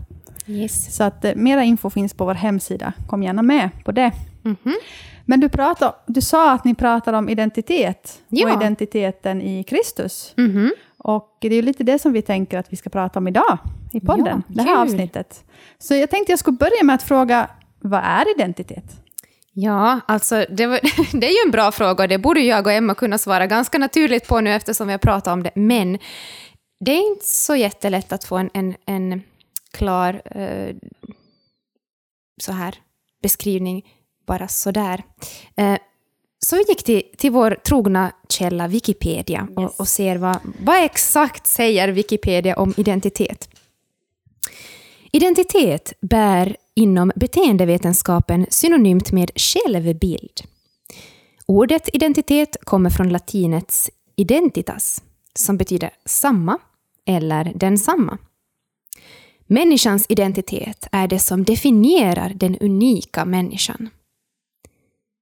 Yes. 0.48 0.96
Så 0.96 1.04
att 1.04 1.26
eh, 1.26 1.36
mera 1.36 1.64
info 1.64 1.90
finns 1.90 2.14
på 2.14 2.26
vår 2.26 2.34
hemsida. 2.34 2.94
Kom 3.08 3.24
gärna 3.24 3.42
med 3.42 3.70
på 3.86 3.92
det. 3.92 4.12
Mhm. 4.42 4.76
Men 5.26 5.40
du, 5.40 5.50
pratar, 5.50 5.94
du 6.06 6.22
sa 6.22 6.52
att 6.52 6.64
ni 6.66 6.76
pratar 6.76 7.14
om 7.14 7.30
identitet 7.30 8.20
Ja. 8.28 8.48
och 8.48 8.62
identiteten 8.62 9.42
i 9.42 9.64
Kristus. 9.64 10.34
Mhm. 10.38 10.72
Och 11.04 11.38
det 11.42 11.56
är 11.56 11.62
lite 11.62 11.84
det 11.84 12.00
som 12.00 12.14
vi 12.14 12.22
tänker 12.22 12.58
att 12.58 12.74
vi 12.74 12.78
ska 12.78 12.90
prata 12.90 13.20
om 13.20 13.28
idag 13.28 13.58
i 13.94 14.00
podden, 14.00 14.44
Ja, 14.48 14.54
det 14.56 14.62
här 14.62 14.76
kul. 14.76 14.78
avsnittet. 14.82 15.44
Så 15.78 15.96
jag 15.96 16.10
tänkte 16.10 16.32
jag 16.32 16.40
skulle 16.40 16.58
börja 16.58 16.84
med 16.84 16.96
att 16.96 17.04
fråga, 17.04 17.50
vad 17.80 18.02
är 18.04 18.36
identitet? 18.36 18.84
Ja, 19.54 20.00
alltså 20.08 20.46
det, 20.50 20.68
var, 20.68 20.80
det 21.20 21.28
är 21.28 21.32
ju 21.32 21.46
en 21.46 21.52
bra 21.52 21.72
fråga 21.72 22.04
och 22.04 22.10
det 22.10 22.18
borde 22.18 22.40
jag 22.42 22.66
och 22.66 22.72
Emma 22.74 22.96
kunna 22.96 23.18
svara 23.18 23.48
ganska 23.48 23.78
naturligt 23.78 24.28
på 24.28 24.42
nu 24.42 24.54
eftersom 24.54 24.88
vi 24.88 24.94
har 24.94 24.98
pratat 25.00 25.34
om 25.34 25.44
det. 25.44 25.52
Men 25.56 25.98
det 26.86 26.92
är 26.92 27.12
inte 27.12 27.26
så 27.26 27.56
jättelätt 27.56 28.12
att 28.14 28.24
få 28.24 28.38
en, 28.38 28.50
en, 28.54 28.76
en 28.86 29.22
klar 29.74 30.22
eh, 30.26 30.76
så 32.42 32.52
här 32.52 32.76
beskrivning 33.24 33.86
bara 34.28 34.48
sådär. 34.48 35.04
Eh, 35.58 35.78
så 36.40 36.56
vi 36.56 36.64
gick 36.68 36.84
till, 36.84 37.04
till 37.18 37.32
vår 37.32 37.58
trogna 37.64 38.12
källa 38.30 38.68
Wikipedia 38.68 39.48
och, 39.56 39.80
och 39.80 39.88
ser 39.88 40.16
vad, 40.16 40.40
vad 40.60 40.84
exakt 40.84 41.48
säger 41.48 41.88
Wikipedia 41.90 42.56
om 42.56 42.74
identitet. 42.78 43.50
Identitet 45.12 45.94
bär 46.02 46.56
inom 46.76 47.12
beteendevetenskapen 47.16 48.46
synonymt 48.50 49.12
med 49.12 49.32
självbild. 49.36 50.42
Ordet 51.46 51.90
identitet 51.94 52.58
kommer 52.62 52.90
från 52.90 53.10
latinets 53.10 53.90
identitas, 54.16 55.04
som 55.34 55.58
betyder 55.58 55.90
samma 56.06 56.58
eller 57.06 57.52
densamma. 57.56 58.18
Människans 59.48 60.06
identitet 60.10 60.88
är 60.92 61.08
det 61.08 61.20
som 61.20 61.44
definierar 61.44 62.34
den 62.36 62.58
unika 62.58 63.26
människan. 63.26 63.90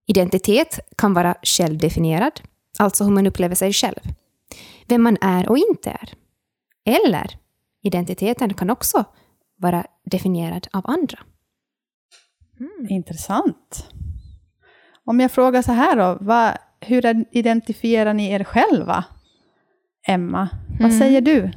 Identitet 0.08 0.80
kan 0.98 1.14
vara 1.14 1.36
självdefinierad, 1.44 2.42
alltså 2.80 3.04
hur 3.04 3.12
man 3.12 3.28
upplever 3.28 3.56
sig 3.56 3.74
själv. 3.74 4.00
Vem 4.88 5.04
man 5.04 5.18
är 5.22 5.50
och 5.50 5.58
inte 5.58 5.90
är. 5.90 6.14
Eller 6.86 7.40
identiteten 7.84 8.54
kan 8.54 8.70
också 8.70 9.04
vara 9.58 9.86
definierad 10.06 10.68
av 10.74 10.82
andra. 10.86 11.20
Mm. 12.60 12.88
Intressant. 12.90 13.88
Om 15.06 15.20
jag 15.20 15.32
frågar 15.32 15.62
så 15.62 15.72
här 15.72 15.96
då, 15.96 16.18
vad, 16.22 16.58
hur 16.80 17.26
identifierar 17.32 18.14
ni 18.14 18.32
er 18.32 18.44
själva? 18.44 19.06
Emma, 20.08 20.50
vad 20.80 20.92
Mm. 20.92 21.00
säger 21.00 21.22
du? 21.22 21.52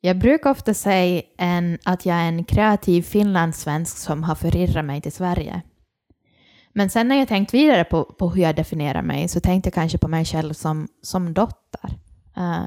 Jag 0.00 0.18
brukar 0.18 0.50
ofta 0.50 0.74
säga 0.74 1.22
en, 1.38 1.78
att 1.84 2.06
jag 2.06 2.16
är 2.16 2.28
en 2.28 2.44
kreativ 2.44 3.02
finlandssvensk 3.02 3.96
som 3.98 4.22
har 4.22 4.34
förirrat 4.34 4.84
mig 4.84 5.00
till 5.00 5.12
Sverige. 5.12 5.62
Men 6.72 6.90
sen 6.90 7.08
när 7.08 7.16
jag 7.16 7.28
tänkt 7.28 7.54
vidare 7.54 7.84
på, 7.84 8.04
på 8.04 8.30
hur 8.30 8.42
jag 8.42 8.56
definierar 8.56 9.02
mig 9.02 9.28
så 9.28 9.40
tänkte 9.40 9.66
jag 9.66 9.74
kanske 9.74 9.98
på 9.98 10.08
mig 10.08 10.24
själv 10.24 10.52
som, 10.52 10.88
som 11.02 11.34
dotter. 11.34 11.90
Eh, 12.36 12.66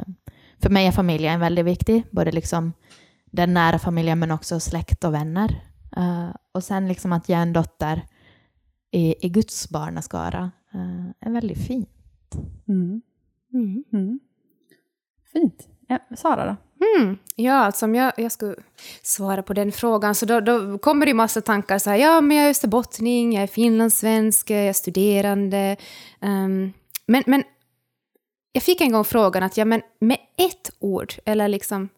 för 0.60 0.70
mig 0.70 0.88
är 0.88 0.92
familjen 0.92 1.40
väldigt 1.40 1.66
viktig, 1.66 2.04
både 2.12 2.32
liksom 2.32 2.74
den 3.26 3.54
nära 3.54 3.80
familjen 3.80 4.20
men 4.20 4.32
också 4.32 4.60
släkt 4.60 5.04
och 5.04 5.14
vänner. 5.14 5.62
Eh, 5.98 6.30
och 6.52 6.64
sen 6.64 6.88
liksom 6.88 7.14
att 7.14 7.30
jag 7.30 7.38
är 7.38 7.44
en 7.44 7.54
dotter 7.54 8.02
i, 8.94 9.26
i 9.26 9.30
Guds 9.30 9.70
barnaskara 9.70 10.52
uh, 10.76 11.10
är 11.20 11.32
väldigt 11.32 11.68
fint. 11.68 11.90
Mm. 12.68 13.02
Mm. 13.54 13.84
Mm. 13.94 14.20
Fint. 15.34 15.68
Ja, 15.88 16.00
Sara 16.18 16.46
då? 16.46 16.56
Mm. 17.00 17.18
Ja, 17.36 17.54
alltså 17.54 17.86
om 17.86 17.96
jag, 17.96 18.13
jag 18.18 18.32
skulle 18.32 18.56
svara 19.02 19.44
på 19.44 19.54
den 19.54 19.72
frågan 19.72 20.16
så 20.16 20.25
då, 20.25 20.40
då 20.40 20.78
kommer 20.78 21.06
det 21.06 21.10
ju 21.10 21.16
massa 21.16 21.42
tankar 21.42 21.78
så 21.80 21.90
här, 21.90 21.98
ja 21.98 22.22
men 22.22 22.38
jag 22.38 22.46
är 22.46 22.50
österbottning, 22.50 23.34
jag 23.34 23.44
är 23.44 23.48
finlandssvensk, 23.48 24.50
jag 24.50 24.60
är 24.68 24.74
studerande. 24.74 25.78
ehm, 26.22 26.74
men, 27.06 27.24
men 27.28 27.44
jag 28.52 28.63
fick 28.63 28.82
en 28.82 28.92
gång 28.92 29.04
frågan 29.04 29.44
att 29.44 29.58
ja 29.58 29.66
men 29.66 29.82
med 30.00 30.18
ett 30.38 30.72
ord, 30.80 31.13
eller 31.25 31.48
liksom, 31.48 31.90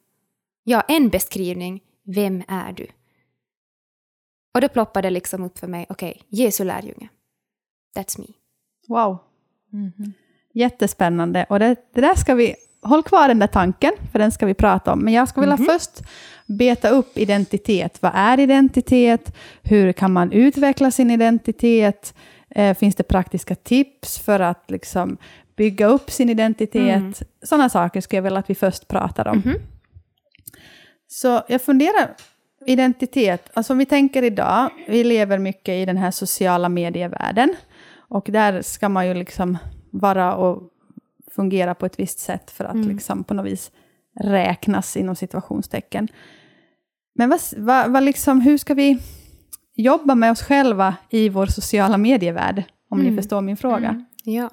ja 0.64 0.82
en 0.82 1.10
beskrivning, 1.10 1.82
vem 2.06 2.44
är 2.48 2.72
du? 2.74 2.88
Och 4.54 4.62
då 4.62 4.68
ploppade 4.68 5.06
det 5.06 5.12
liksom 5.14 5.44
upp 5.44 5.58
för 5.60 5.68
mig, 5.68 5.86
okej, 5.90 6.22
Jesu 6.28 6.64
lärjunge. 6.64 7.10
That's 7.98 8.20
me. 8.20 8.26
Wow, 8.88 9.18
Mhm. 9.72 10.14
jättespännande. 10.54 11.46
Och 11.50 11.60
det, 11.60 11.76
det 11.94 12.02
där 12.02 12.16
ska 12.16 12.36
vi... 12.36 12.56
Håll 12.86 13.04
kvar 13.04 13.28
den 13.28 13.40
där 13.40 13.48
tanken, 13.48 13.92
för 14.12 14.20
den 14.20 14.32
ska 14.32 14.46
vi 14.46 14.54
prata 14.54 14.94
om. 14.94 15.00
Men 15.00 15.14
jag 15.14 15.30
skulle 15.30 15.56
vilja 15.56 15.74
först 15.74 16.02
beta 16.46 16.90
upp 16.90 17.18
identitet. 17.18 17.98
Vad 18.02 18.12
är 18.16 18.40
identitet? 18.40 19.36
Hur 19.64 19.92
kan 19.92 20.14
man 20.14 20.32
utveckla 20.32 20.92
sin 20.92 21.12
identitet? 21.12 22.14
Eh, 22.50 22.78
finns 22.78 22.96
det 22.96 23.04
praktiska 23.04 23.56
tips 23.56 24.20
för 24.20 24.40
att 24.40 24.72
liksom 24.72 25.18
bygga 25.56 25.88
upp 25.88 26.12
sin 26.12 26.30
identitet? 26.30 27.22
Sådana 27.44 27.70
saker 27.70 28.02
skulle 28.02 28.18
jag 28.18 28.24
vilja 28.24 28.40
att 28.40 28.50
vi 28.50 28.56
först 28.56 28.88
pratar 28.88 29.28
om. 29.28 29.38
Mhm. 29.38 29.56
Så 31.08 31.42
jag 31.48 31.62
funderar, 31.62 32.16
identitet, 32.66 33.50
alltså 33.54 33.74
om 33.74 33.80
vi 33.80 33.86
tänker 33.86 34.24
idag, 34.24 34.70
vi 34.88 35.04
lever 35.04 35.38
mycket 35.38 35.74
i 35.74 35.86
den 35.86 35.98
här 35.98 36.12
sociala 36.12 36.70
medievärlden. 36.70 37.56
Och 37.98 38.28
där 38.30 38.62
ska 38.62 38.90
man 38.90 39.08
ju 39.08 39.14
liksom 39.14 39.58
vara 39.92 40.36
och 40.36 40.64
fungera 41.36 41.76
på 41.76 41.86
ett 41.86 42.00
visst 42.00 42.20
sätt 42.20 42.52
för 42.52 42.66
att 42.66 42.86
liksom 42.86 43.24
på 43.24 43.34
något 43.34 43.46
vis 43.46 43.72
räknas 44.20 44.98
inom 44.98 45.16
situationstecken. 45.16 46.08
Men 47.16 47.30
vad, 47.30 47.40
vad, 47.58 47.92
vad 47.92 48.04
liksom, 48.04 48.42
hur 48.42 48.58
ska 48.58 48.74
vi 48.74 49.00
jobba 49.74 50.16
med 50.16 50.32
oss 50.32 50.42
själva 50.42 50.96
i 51.10 51.30
vår 51.30 51.46
sociala 51.46 51.98
medievärld? 51.98 52.64
Om 52.90 53.00
ni 53.00 53.16
förstår 53.16 53.42
min 53.42 53.58
fråga. 53.58 54.06
Ja. 54.24 54.50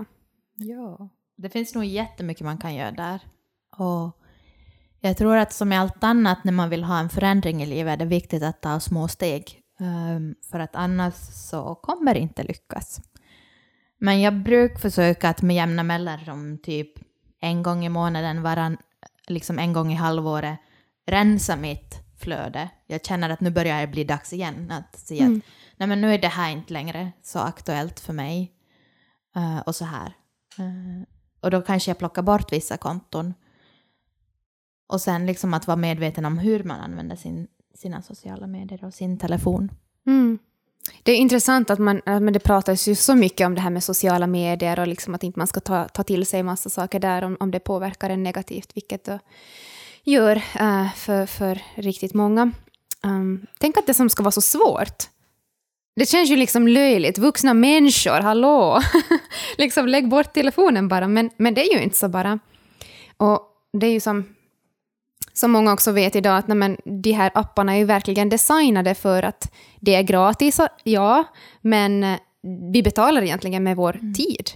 Ja. 0.55 1.09
Det 1.37 1.51
finns 1.51 1.75
nog 1.75 1.85
jättemycket 1.85 2.45
man 2.45 2.59
kan 2.59 2.75
göra 2.75 2.91
där. 2.91 3.21
Och 3.77 4.19
jag 5.01 5.17
tror 5.17 5.37
att 5.37 5.53
som 5.53 5.73
i 5.73 5.77
allt 5.77 6.05
annat 6.05 6.45
när 6.45 6.53
man 6.53 6.71
vill 6.71 6.85
ha 6.85 6.99
en 6.99 7.09
förändring 7.09 7.63
i 7.63 7.67
livet 7.67 7.93
är 7.93 7.97
det 7.97 8.05
viktigt 8.05 8.43
att 8.43 8.61
ta 8.61 8.81
små 8.81 9.09
steg. 9.09 9.61
Ehm, 9.81 10.35
för 10.51 10.61
att 10.61 10.77
annars 10.77 11.15
så 11.51 11.75
kommer 11.75 12.15
det 12.15 12.21
inte 12.21 12.43
lyckas. 12.43 13.01
Men 14.05 14.21
jag 14.21 14.43
brukar 14.43 14.79
försöka 14.79 15.29
att 15.29 15.43
med 15.43 15.57
jämna 15.57 15.83
mellanrum, 15.83 16.59
typ 16.59 16.93
en 17.41 17.63
gång 17.63 17.85
i 17.85 17.89
månaden, 17.89 18.43
varann, 18.43 18.77
liksom 19.27 19.59
en 19.59 19.73
gång 19.73 19.93
i 19.93 19.95
halvåret, 19.95 20.59
rensa 21.07 21.57
mitt 21.57 22.01
flöde. 22.19 22.71
Jag 22.87 23.05
känner 23.05 23.31
att 23.31 23.41
nu 23.41 23.51
börjar 23.51 23.81
det 23.81 23.87
bli 23.87 24.05
dags 24.05 24.33
igen 24.33 24.71
att 24.71 24.99
säga 24.99 25.25
att 25.25 25.43
nej 25.77 25.89
men 25.89 26.01
nu 26.01 26.15
är 26.15 26.19
det 26.19 26.29
här 26.29 26.51
inte 26.51 26.73
längre 26.73 27.13
så 27.23 27.39
aktuellt 27.39 28.01
för 28.01 28.13
mig. 28.13 28.53
Eh, 29.37 29.59
och 29.59 29.77
så 29.77 29.85
här. 29.85 30.17
Eh, 30.59 31.07
och 31.41 31.51
då 31.51 31.63
kanske 31.63 31.91
jag 31.91 31.99
plockar 31.99 32.23
bort 32.23 32.53
vissa 32.53 32.77
konton. 32.77 33.35
Och 34.87 35.01
sen 35.01 35.27
liksom 35.27 35.55
att 35.55 35.67
vara 35.67 35.77
medveten 35.77 36.25
om 36.25 36.39
hur 36.39 36.65
man 36.65 36.81
använder 36.81 37.17
sin, 37.17 37.49
sina 37.75 38.03
sociala 38.03 38.47
medier 38.47 38.85
och 38.85 38.95
sin 38.95 39.19
telefon. 39.19 39.73
Mm. 40.07 40.39
Det 41.03 41.13
är 41.13 41.17
intressant 41.17 41.71
att 41.71 41.79
man, 41.79 42.03
men 42.05 42.33
det 42.33 42.39
pratas 42.39 42.89
ju 42.89 42.95
så 42.95 43.15
mycket 43.15 43.47
om 43.47 43.55
det 43.55 43.61
här 43.61 43.71
med 43.71 43.85
sociala 43.85 44.27
medier 44.27 44.81
och 44.81 44.87
liksom 44.87 45.15
att 45.15 45.23
inte 45.23 45.39
man 45.39 45.47
ska 45.47 45.61
ta, 45.61 45.89
ta 45.89 46.03
till 46.03 46.27
sig 46.27 46.43
massa 46.43 46.71
saker 46.71 47.01
där 47.01 47.25
om, 47.25 47.37
om 47.41 47.51
det 47.51 47.61
påverkar 47.61 48.11
en 48.11 48.23
negativt, 48.23 48.71
vilket 48.75 49.05
det 49.05 49.19
gör 50.05 50.37
uh, 50.37 50.95
för, 50.95 51.27
för 51.27 51.63
riktigt 51.75 52.15
många. 52.15 52.51
Um, 53.03 53.47
tänk 53.59 53.77
att 53.77 53.87
det 53.87 53.95
som 53.95 54.11
ska 54.11 54.23
vara 54.23 54.33
så 54.33 54.41
svårt. 54.41 55.09
Det 55.97 56.07
känns 56.07 56.31
ju 56.31 56.37
liksom 56.37 56.69
löjligt. 56.69 57.19
Vuxna 57.19 57.55
människor, 57.55 58.21
hallå! 58.21 58.81
liksom 59.59 59.89
lägg 59.89 60.09
bort 60.09 60.33
telefonen 60.33 60.89
bara. 60.89 61.09
Men, 61.09 61.31
men 61.37 61.55
det 61.55 61.61
är 61.71 61.75
ju 61.75 61.83
inte 61.83 61.97
så 61.97 62.09
bara. 62.09 62.39
Och 63.17 63.41
det 63.73 63.87
är 63.87 63.91
ju 63.91 64.01
som, 64.01 64.35
som 65.33 65.51
många 65.51 65.73
också 65.73 65.93
vet 65.93 66.17
idag, 66.17 66.37
att 66.37 66.49
nej, 66.49 66.77
de 66.85 67.13
här 67.13 67.31
apparna 67.35 67.75
är 67.75 67.79
ju 67.79 67.85
verkligen 67.85 68.29
designade 68.29 68.95
för 68.95 69.23
att 69.23 69.53
det 69.81 69.95
är 69.95 70.03
gratis, 70.03 70.61
ja, 70.85 71.25
men 71.61 72.05
eh, 72.05 72.19
vi 72.73 72.83
betalar 72.83 73.23
egentligen 73.23 73.65
med 73.65 73.77
vår 73.77 73.93
tid. 73.93 74.51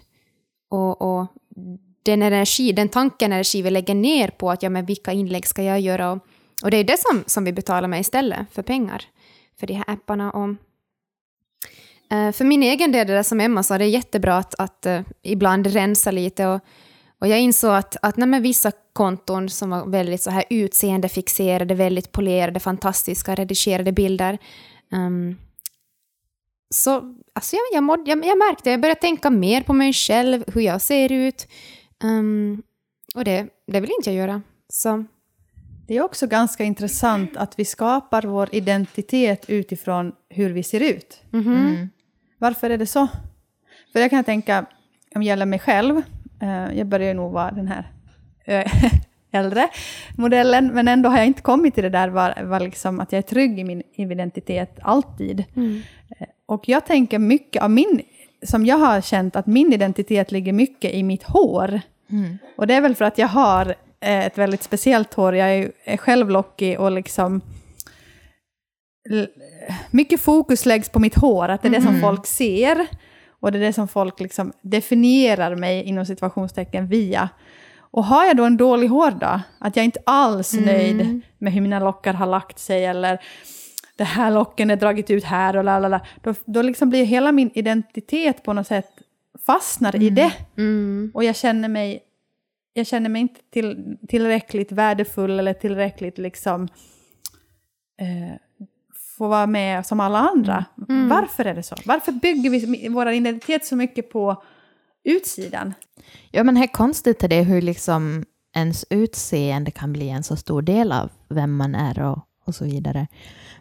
Och, 0.70 1.02
och 1.02 1.26
den 2.02 2.22
energi, 2.22 2.72
den 2.72 2.88
tanken 2.88 3.32
energi 3.32 3.62
vi 3.62 3.70
lägger 3.70 3.94
ner 3.94 4.28
på 4.28 4.50
att 4.50 4.62
ja, 4.62 4.70
men 4.70 4.86
vilka 4.86 5.12
inlägg 5.12 5.46
ska 5.46 5.62
jag 5.62 5.80
göra? 5.80 6.10
Och, 6.10 6.18
och 6.62 6.70
det 6.70 6.76
är 6.76 6.84
det 6.84 7.00
som, 7.00 7.24
som 7.26 7.44
vi 7.44 7.52
betalar 7.52 7.88
med 7.88 8.00
istället 8.00 8.46
för 8.52 8.62
pengar, 8.62 9.04
för 9.60 9.66
de 9.66 9.74
här 9.74 9.84
apparna. 9.86 10.30
Och, 10.30 10.48
eh, 12.16 12.32
för 12.32 12.44
min 12.44 12.62
egen 12.62 12.92
del, 12.92 13.06
det 13.06 13.12
där 13.12 13.22
som 13.22 13.40
Emma 13.40 13.62
sa, 13.62 13.78
det 13.78 13.84
är 13.84 13.88
jättebra 13.88 14.36
att, 14.36 14.54
att 14.54 14.86
eh, 14.86 15.00
ibland 15.22 15.66
rensa 15.66 16.10
lite. 16.10 16.46
Och, 16.46 16.60
och 17.26 17.32
jag 17.32 17.40
insåg 17.40 17.70
att, 17.70 17.96
att 18.02 18.16
nej, 18.16 18.40
vissa 18.40 18.72
konton 18.92 19.48
som 19.48 19.70
var 19.70 19.86
väldigt 19.86 20.22
så 20.22 20.30
här 20.30 20.44
utseendefixerade, 20.50 21.74
väldigt 21.74 22.12
polerade, 22.12 22.60
fantastiska, 22.60 23.34
redigerade 23.34 23.92
bilder. 23.92 24.38
ehm, 24.92 25.36
så 26.70 27.14
alltså 27.32 27.56
jag, 27.56 27.62
jag, 27.72 27.82
mådde, 27.84 28.10
jag, 28.10 28.26
jag 28.26 28.38
märkte, 28.38 28.70
jag 28.70 28.80
började 28.80 29.00
tänka 29.00 29.30
mer 29.30 29.60
på 29.62 29.72
mig 29.72 29.92
själv, 29.92 30.44
hur 30.54 30.60
jag 30.60 30.80
ser 30.80 31.12
ut. 31.12 31.48
Ehm, 32.04 32.62
och 33.14 33.24
det, 33.24 33.46
det 33.66 33.80
vill 33.80 33.90
inte 33.98 34.10
jag 34.10 34.16
göra. 34.16 34.42
Så 34.68 35.04
Det 35.86 35.96
är 35.96 36.02
också 36.02 36.26
ganska 36.26 36.64
intressant 36.64 37.36
att 37.36 37.58
vi 37.58 37.64
skapar 37.64 38.22
vår 38.22 38.48
identitet 38.52 39.44
utifrån 39.50 40.12
hur 40.28 40.50
vi 40.50 40.62
ser 40.62 40.80
ut. 40.80 41.22
Mm. 41.32 41.88
Varför 42.38 42.70
är 42.70 42.78
det 42.78 42.86
så? 42.86 43.08
För 43.92 44.00
jag 44.00 44.10
kan 44.10 44.24
tänka, 44.24 44.66
om 45.14 45.20
det 45.20 45.26
gäller 45.26 45.46
mig 45.46 45.58
själv, 45.58 46.02
jag 46.74 46.86
börjar 46.86 47.14
nog 47.14 47.32
vara 47.32 47.50
den 47.50 47.68
här 47.68 47.90
eh, 48.44 48.72
äldre 49.32 49.68
modellen, 50.16 50.70
men 50.74 50.88
ändå 50.88 51.08
har 51.08 51.16
jag 51.16 51.26
inte 51.26 51.42
kommit 51.42 51.74
till 51.74 51.82
det 51.84 51.90
där 51.90 52.08
var, 52.08 52.42
var 52.42 52.60
liksom 52.60 53.00
att 53.00 53.12
jag 53.12 53.18
är 53.18 53.22
trygg 53.22 53.58
i 53.58 53.64
min 53.64 53.82
identitet 53.96 54.78
alltid. 54.82 55.44
Eh, 56.18 56.26
Och 56.46 56.68
jag 56.68 56.86
tänker 56.86 57.18
mycket 57.18 57.62
av 57.62 57.70
min, 57.70 58.00
som 58.42 58.66
jag 58.66 58.76
har 58.78 59.00
känt 59.00 59.36
att 59.36 59.46
min 59.46 59.72
identitet 59.72 60.32
ligger 60.32 60.52
mycket 60.52 60.94
i 60.94 61.02
mitt 61.02 61.22
hår. 61.22 61.80
Mm. 62.10 62.38
Och 62.56 62.66
det 62.66 62.74
är 62.74 62.80
väl 62.80 62.94
för 62.94 63.04
att 63.04 63.18
jag 63.18 63.28
har 63.28 63.66
eh, 64.00 64.26
ett 64.26 64.38
väldigt 64.38 64.62
speciellt 64.62 65.14
hår, 65.14 65.34
jag 65.34 65.54
är, 65.54 65.72
är 65.84 65.96
själv 65.96 66.30
lockig 66.30 66.80
och 66.80 66.90
liksom 66.92 67.40
mycket 69.90 70.20
fokus 70.20 70.66
läggs 70.66 70.88
på 70.88 70.98
mitt 70.98 71.14
hår, 71.14 71.48
att 71.48 71.62
det 71.62 71.68
är 71.68 71.72
det 71.72 71.82
som 71.82 72.00
folk 72.00 72.26
ser. 72.26 72.86
Och 73.40 73.52
det 73.52 73.58
är 73.58 73.62
det 73.62 73.72
som 73.72 73.88
folk 73.88 74.20
liksom 74.20 74.52
definierar 74.62 75.56
mig 75.56 75.82
inom 75.82 76.06
situationstecken 76.06 76.86
via. 76.86 77.28
Och 77.78 78.04
har 78.04 78.24
jag 78.24 78.36
då 78.36 78.44
en 78.44 78.56
dålig 78.56 78.88
hårdag, 78.88 79.40
att 79.58 79.76
jag 79.76 79.84
inte 79.84 80.00
alls 80.06 80.54
är 80.54 80.60
nöjd 80.60 81.20
med 81.38 81.52
hur 81.52 81.60
mina 81.60 81.80
lockar 81.80 82.14
har 82.14 82.26
lagt 82.26 82.58
sig, 82.58 82.84
eller 82.84 83.20
det 83.96 84.04
här 84.04 84.30
locken 84.30 84.70
är 84.70 84.76
dragit 84.76 85.10
ut 85.10 85.24
här 85.24 85.56
och 85.56 85.64
lalala, 85.64 86.00
då, 86.22 86.34
då 86.44 86.62
liksom 86.62 86.90
blir 86.90 87.04
hela 87.04 87.32
min 87.32 87.50
identitet 87.54 88.42
på 88.42 88.52
något 88.52 88.66
sätt 88.66 88.90
fastnar 89.46 90.02
i 90.02 90.10
det. 90.10 90.32
Mm. 90.56 91.10
Och 91.14 91.24
jag 91.24 91.36
känner 91.36 91.68
mig, 91.68 92.00
jag 92.72 92.86
känner 92.86 93.10
mig 93.10 93.22
inte 93.22 93.40
till, 93.50 93.96
tillräckligt 94.08 94.72
värdefull 94.72 95.38
eller 95.38 95.52
tillräckligt 95.52 96.18
liksom 96.18 96.68
eh, 98.00 98.36
få 99.18 99.28
vara 99.28 99.46
med 99.46 99.86
som 99.86 100.00
alla 100.00 100.18
andra. 100.18 100.64
Mm. 100.88 101.08
Varför 101.08 101.44
är 101.44 101.54
det 101.54 101.62
så? 101.62 101.76
Varför 101.84 102.12
bygger 102.12 102.50
vi 102.50 102.88
vår 102.88 103.08
identitet 103.10 103.64
så 103.64 103.76
mycket 103.76 104.10
på 104.10 104.42
utsidan? 105.04 105.74
Ja, 106.30 106.44
men 106.44 106.56
är 106.56 106.66
konstigt 106.66 107.22
är 107.22 107.28
det 107.28 107.42
hur 107.42 107.62
liksom 107.62 108.24
ens 108.56 108.84
utseende 108.90 109.70
kan 109.70 109.92
bli 109.92 110.08
en 110.10 110.22
så 110.22 110.36
stor 110.36 110.62
del 110.62 110.92
av 110.92 111.10
vem 111.28 111.56
man 111.56 111.74
är 111.74 112.02
och, 112.02 112.18
och 112.46 112.54
så 112.54 112.64
vidare. 112.64 113.06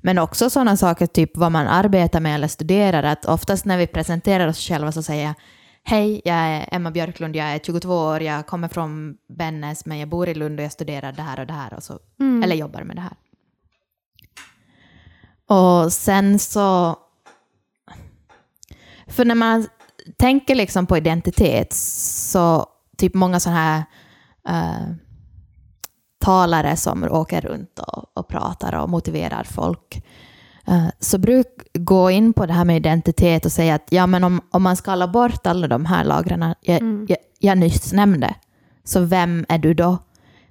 Men 0.01 0.17
också 0.17 0.49
sådana 0.49 0.77
saker, 0.77 1.05
typ 1.05 1.37
vad 1.37 1.51
man 1.51 1.67
arbetar 1.67 2.19
med 2.19 2.35
eller 2.35 2.47
studerar, 2.47 3.03
att 3.03 3.25
oftast 3.25 3.65
när 3.65 3.77
vi 3.77 3.87
presenterar 3.87 4.47
oss 4.47 4.59
själva 4.59 4.91
så 4.91 5.03
säger 5.03 5.25
jag 5.25 5.33
Hej, 5.87 6.21
jag 6.25 6.35
är 6.35 6.69
Emma 6.71 6.91
Björklund, 6.91 7.35
jag 7.35 7.47
är 7.47 7.59
22 7.59 7.89
år, 7.89 8.21
jag 8.21 8.47
kommer 8.47 8.67
från 8.67 9.17
Bennes, 9.37 9.85
men 9.85 9.99
jag 9.99 10.09
bor 10.09 10.29
i 10.29 10.33
Lund 10.33 10.59
och 10.59 10.65
jag 10.65 10.71
studerar 10.71 11.11
det 11.11 11.21
här 11.21 11.39
och 11.39 11.47
det 11.47 11.53
här, 11.53 11.73
och 11.73 11.83
så, 11.83 11.99
Mm. 12.19 12.43
eller 12.43 12.55
jobbar 12.55 12.83
med 12.83 12.95
det 12.95 13.01
här. 13.01 13.13
Och 15.47 15.93
sen 15.93 16.39
så... 16.39 16.95
För 19.07 19.25
när 19.25 19.35
man 19.35 19.67
tänker 20.17 20.55
liksom 20.55 20.85
på 20.85 20.97
identitet, 20.97 21.73
så 21.73 22.65
typ 22.97 23.13
många 23.13 23.39
sådana 23.39 23.59
här 23.59 23.83
eh, 24.47 24.87
talare 26.19 26.75
som 26.77 27.03
åker 27.03 27.41
runt 27.41 27.79
och, 27.79 28.17
och 28.17 28.27
pratar 28.27 28.75
och 28.75 28.89
motiverar 28.89 29.43
folk, 29.43 30.05
eh, 30.67 30.87
så 30.99 31.17
bruk 31.17 31.47
gå 31.73 32.11
in 32.11 32.33
på 32.33 32.45
det 32.45 32.53
här 32.53 32.65
med 32.65 32.77
identitet 32.77 33.45
och 33.45 33.51
säga 33.51 33.75
att 33.75 33.87
ja, 33.89 34.07
men 34.07 34.23
om, 34.23 34.41
om 34.51 34.63
man 34.63 34.75
skalar 34.75 35.07
bort 35.07 35.47
alla 35.47 35.67
de 35.67 35.85
här 35.85 36.03
lagren 36.03 36.55
jag, 36.61 36.81
Mm. 36.81 37.05
jag, 37.09 37.17
jag 37.39 37.57
nyss 37.57 37.93
nämnde, 37.93 38.35
så 38.83 38.99
vem 38.99 39.45
är 39.49 39.57
du 39.57 39.73
då? 39.73 39.97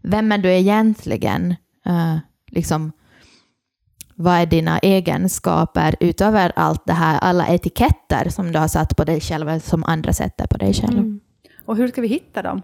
Vem 0.02 0.32
är 0.32 0.38
du 0.38 0.52
egentligen? 0.52 1.54
Eh, 1.86 2.16
liksom, 2.50 2.92
vad 4.14 4.34
är 4.34 4.46
dina 4.46 4.78
egenskaper 4.78 5.96
utöver 6.00 6.52
allt 6.56 6.86
det 6.86 6.92
här, 6.92 7.18
alla 7.18 7.48
etiketter 7.48 8.28
som 8.30 8.52
du 8.52 8.58
har 8.58 8.68
satt 8.68 8.96
på 8.96 9.04
dig 9.04 9.20
själv 9.20 9.48
eller 9.48 9.60
som 9.60 9.84
andra 9.84 10.12
sätter 10.12 10.46
på 10.46 10.56
dig 10.56 10.74
själv? 10.74 10.98
Mm. 10.98 11.20
Och 11.66 11.76
hur 11.76 11.88
ska 11.88 12.00
vi 12.00 12.08
hitta 12.08 12.42
dem? 12.42 12.62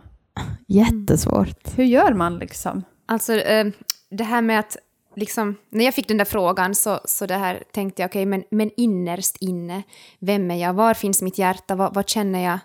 Jättesvårt. 0.66 1.78
Hur 1.78 1.84
gör 1.84 2.14
man 2.14 2.38
liksom? 2.38 2.84
Alltså 3.06 3.34
eh, 3.34 3.66
det 4.10 4.24
här 4.24 4.42
med 4.42 4.58
att, 4.58 4.76
liksom, 5.16 5.56
när 5.70 5.84
jag 5.84 5.94
fick 5.94 6.08
den 6.08 6.16
där 6.16 6.24
frågan 6.24 6.74
så, 6.74 7.00
så 7.04 7.26
det 7.26 7.36
här 7.36 7.62
tänkte 7.72 8.02
jag, 8.02 8.08
okej, 8.08 8.26
men, 8.26 8.44
men 8.50 8.70
innerst 8.76 9.36
inne, 9.40 9.82
vem 10.18 10.50
är 10.50 10.56
jag? 10.56 10.72
Var 10.72 10.94
finns 10.94 11.22
mitt 11.22 11.38
hjärta? 11.38 11.74
Vad, 11.74 11.94
vad 11.94 12.08
känner 12.08 12.44
jag 12.44 12.58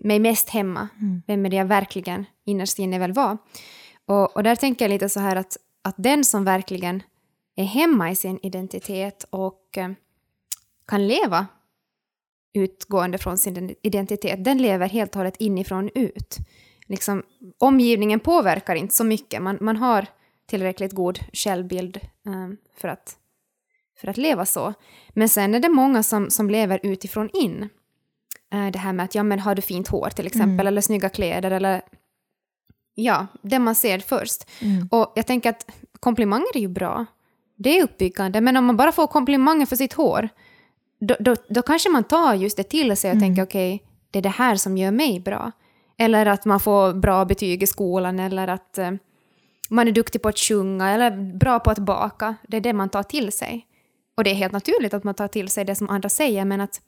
mig 0.00 0.18
mest 0.18 0.48
hemma? 0.48 0.88
Vem 1.26 1.46
är 1.46 1.50
det 1.50 1.56
jag 1.56 1.64
verkligen 1.64 2.24
innerst 2.44 2.78
inne 2.78 2.98
vill 2.98 3.12
vara? 3.12 3.38
Och, 4.06 4.36
och 4.36 4.42
där 4.42 4.56
tänker 4.56 4.84
jag 4.84 4.90
lite 4.90 5.08
så 5.08 5.20
här 5.20 5.36
att, 5.36 5.56
att 5.82 5.94
den 5.98 6.24
som 6.24 6.44
verkligen 6.44 7.02
är 7.58 7.64
hemma 7.64 8.10
i 8.10 8.16
sin 8.16 8.38
identitet 8.42 9.24
och 9.30 9.78
eh, 9.78 9.90
kan 10.86 11.08
leva 11.08 11.46
utgående 12.54 13.18
från 13.18 13.38
sin 13.38 13.74
identitet, 13.82 14.44
den 14.44 14.58
lever 14.58 14.88
helt 14.88 15.10
och 15.10 15.16
hållet 15.16 15.36
inifrån 15.36 15.90
ut. 15.94 16.36
Liksom, 16.86 17.22
omgivningen 17.58 18.20
påverkar 18.20 18.74
inte 18.74 18.94
så 18.94 19.04
mycket, 19.04 19.42
man, 19.42 19.58
man 19.60 19.76
har 19.76 20.06
tillräckligt 20.46 20.92
god 20.92 21.18
självbild 21.32 21.96
eh, 21.96 22.48
för, 22.76 22.88
att, 22.88 23.16
för 24.00 24.08
att 24.08 24.16
leva 24.16 24.46
så. 24.46 24.74
Men 25.08 25.28
sen 25.28 25.54
är 25.54 25.60
det 25.60 25.68
många 25.68 26.02
som, 26.02 26.30
som 26.30 26.50
lever 26.50 26.80
utifrån 26.82 27.30
in. 27.32 27.68
Eh, 28.52 28.66
det 28.66 28.78
här 28.78 28.92
med 28.92 29.04
att, 29.04 29.14
ja 29.14 29.22
men 29.22 29.38
har 29.38 29.54
du 29.54 29.62
fint 29.62 29.88
hår 29.88 30.10
till 30.10 30.26
exempel, 30.26 30.66
eller 30.66 30.80
snygga 30.80 31.08
kläder, 31.08 31.50
eller 31.50 31.82
ja, 32.94 33.26
det 33.42 33.58
man 33.58 33.74
ser 33.74 33.98
först. 33.98 34.50
Mm. 34.60 34.88
Och 34.90 35.12
jag 35.16 35.26
tänker 35.26 35.50
att 35.50 35.70
komplimanger 36.00 36.56
är 36.56 36.60
ju 36.60 36.68
bra. 36.68 37.06
Det 37.60 37.78
är 37.78 37.84
uppbyggande, 37.84 38.40
men 38.40 38.56
om 38.56 38.64
man 38.64 38.76
bara 38.76 38.92
får 38.92 39.06
komplimanger 39.06 39.66
för 39.66 39.76
sitt 39.76 39.92
hår, 39.92 40.28
då, 41.00 41.16
då, 41.20 41.36
då 41.48 41.62
kanske 41.62 41.88
man 41.88 42.04
tar 42.04 42.34
just 42.34 42.56
det 42.56 42.62
till 42.62 42.96
sig 42.96 43.12
och 43.12 43.20
tänker 43.20 43.42
okej, 43.42 43.82
det 44.10 44.18
är 44.18 44.22
det 44.22 44.28
här 44.28 44.56
som 44.56 44.76
gör 44.76 44.90
mig 44.90 45.20
bra. 45.20 45.52
Eller 45.98 46.26
att 46.26 46.44
man 46.44 46.60
får 46.60 46.92
bra 46.92 47.24
betyg 47.24 47.62
i 47.62 47.66
skolan, 47.66 48.18
eller 48.18 48.48
att 48.48 48.78
eh, 48.78 48.90
man 49.70 49.88
är 49.88 49.92
duktig 49.92 50.22
på 50.22 50.28
att 50.28 50.38
sjunga, 50.38 50.90
eller 50.90 51.36
bra 51.38 51.60
på 51.60 51.70
att 51.70 51.78
baka. 51.78 52.34
Det 52.48 52.56
är 52.56 52.60
det 52.60 52.72
man 52.72 52.88
tar 52.88 53.02
till 53.02 53.32
sig. 53.32 53.66
Och 54.16 54.24
det 54.24 54.30
är 54.30 54.34
helt 54.34 54.52
naturligt 54.52 54.94
att 54.94 55.04
man 55.04 55.14
tar 55.14 55.28
till 55.28 55.48
sig 55.48 55.64
det 55.64 55.74
som 55.74 55.90
andra 55.90 56.08
säger, 56.08 56.44
men 56.44 56.60
att 56.60 56.80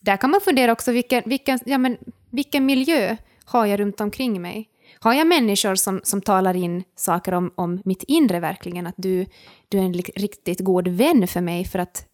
där 0.00 0.16
kan 0.16 0.30
man 0.30 0.40
fundera 0.40 0.72
också 0.72 0.92
vilken, 0.92 1.22
vilken, 1.26 1.58
ja, 1.64 1.78
men, 1.78 1.96
vilken 2.30 2.66
miljö 2.66 3.16
har 3.44 3.66
jag 3.66 3.80
runt 3.80 4.00
omkring 4.00 4.42
mig? 4.42 4.68
Har 5.02 5.14
jag 5.14 5.26
människor 5.26 5.74
som, 5.74 6.00
som 6.04 6.22
talar 6.22 6.56
in 6.56 6.84
saker 6.96 7.34
om, 7.34 7.52
om 7.54 7.82
mitt 7.84 8.02
inre 8.02 8.40
verkligen? 8.40 8.86
Att 8.86 8.94
du, 8.96 9.26
du 9.68 9.78
är 9.78 9.82
en 9.82 9.92
riktigt 9.94 10.60
god 10.60 10.88
vän 10.88 11.28
för 11.28 11.40
mig 11.40 11.64
för 11.64 11.78
att 11.78 12.06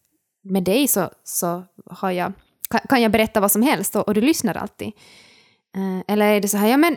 med 0.45 0.63
dig 0.63 0.89
så, 0.89 1.11
så 1.25 1.65
har 1.87 2.11
jag, 2.11 2.33
kan, 2.71 2.81
kan 2.89 3.03
jag 3.03 3.13
berätta 3.13 3.41
vad 3.41 3.53
som 3.53 3.63
helst 3.63 3.97
och, 3.97 4.09
och 4.09 4.15
du 4.15 4.21
lyssnar 4.21 4.55
alltid. 4.55 4.93
Eh, 5.77 6.01
eller 6.09 6.27
är 6.27 6.41
det 6.41 6.49
så 6.49 6.57
här, 6.57 6.69
ja 6.69 6.77
men 6.77 6.97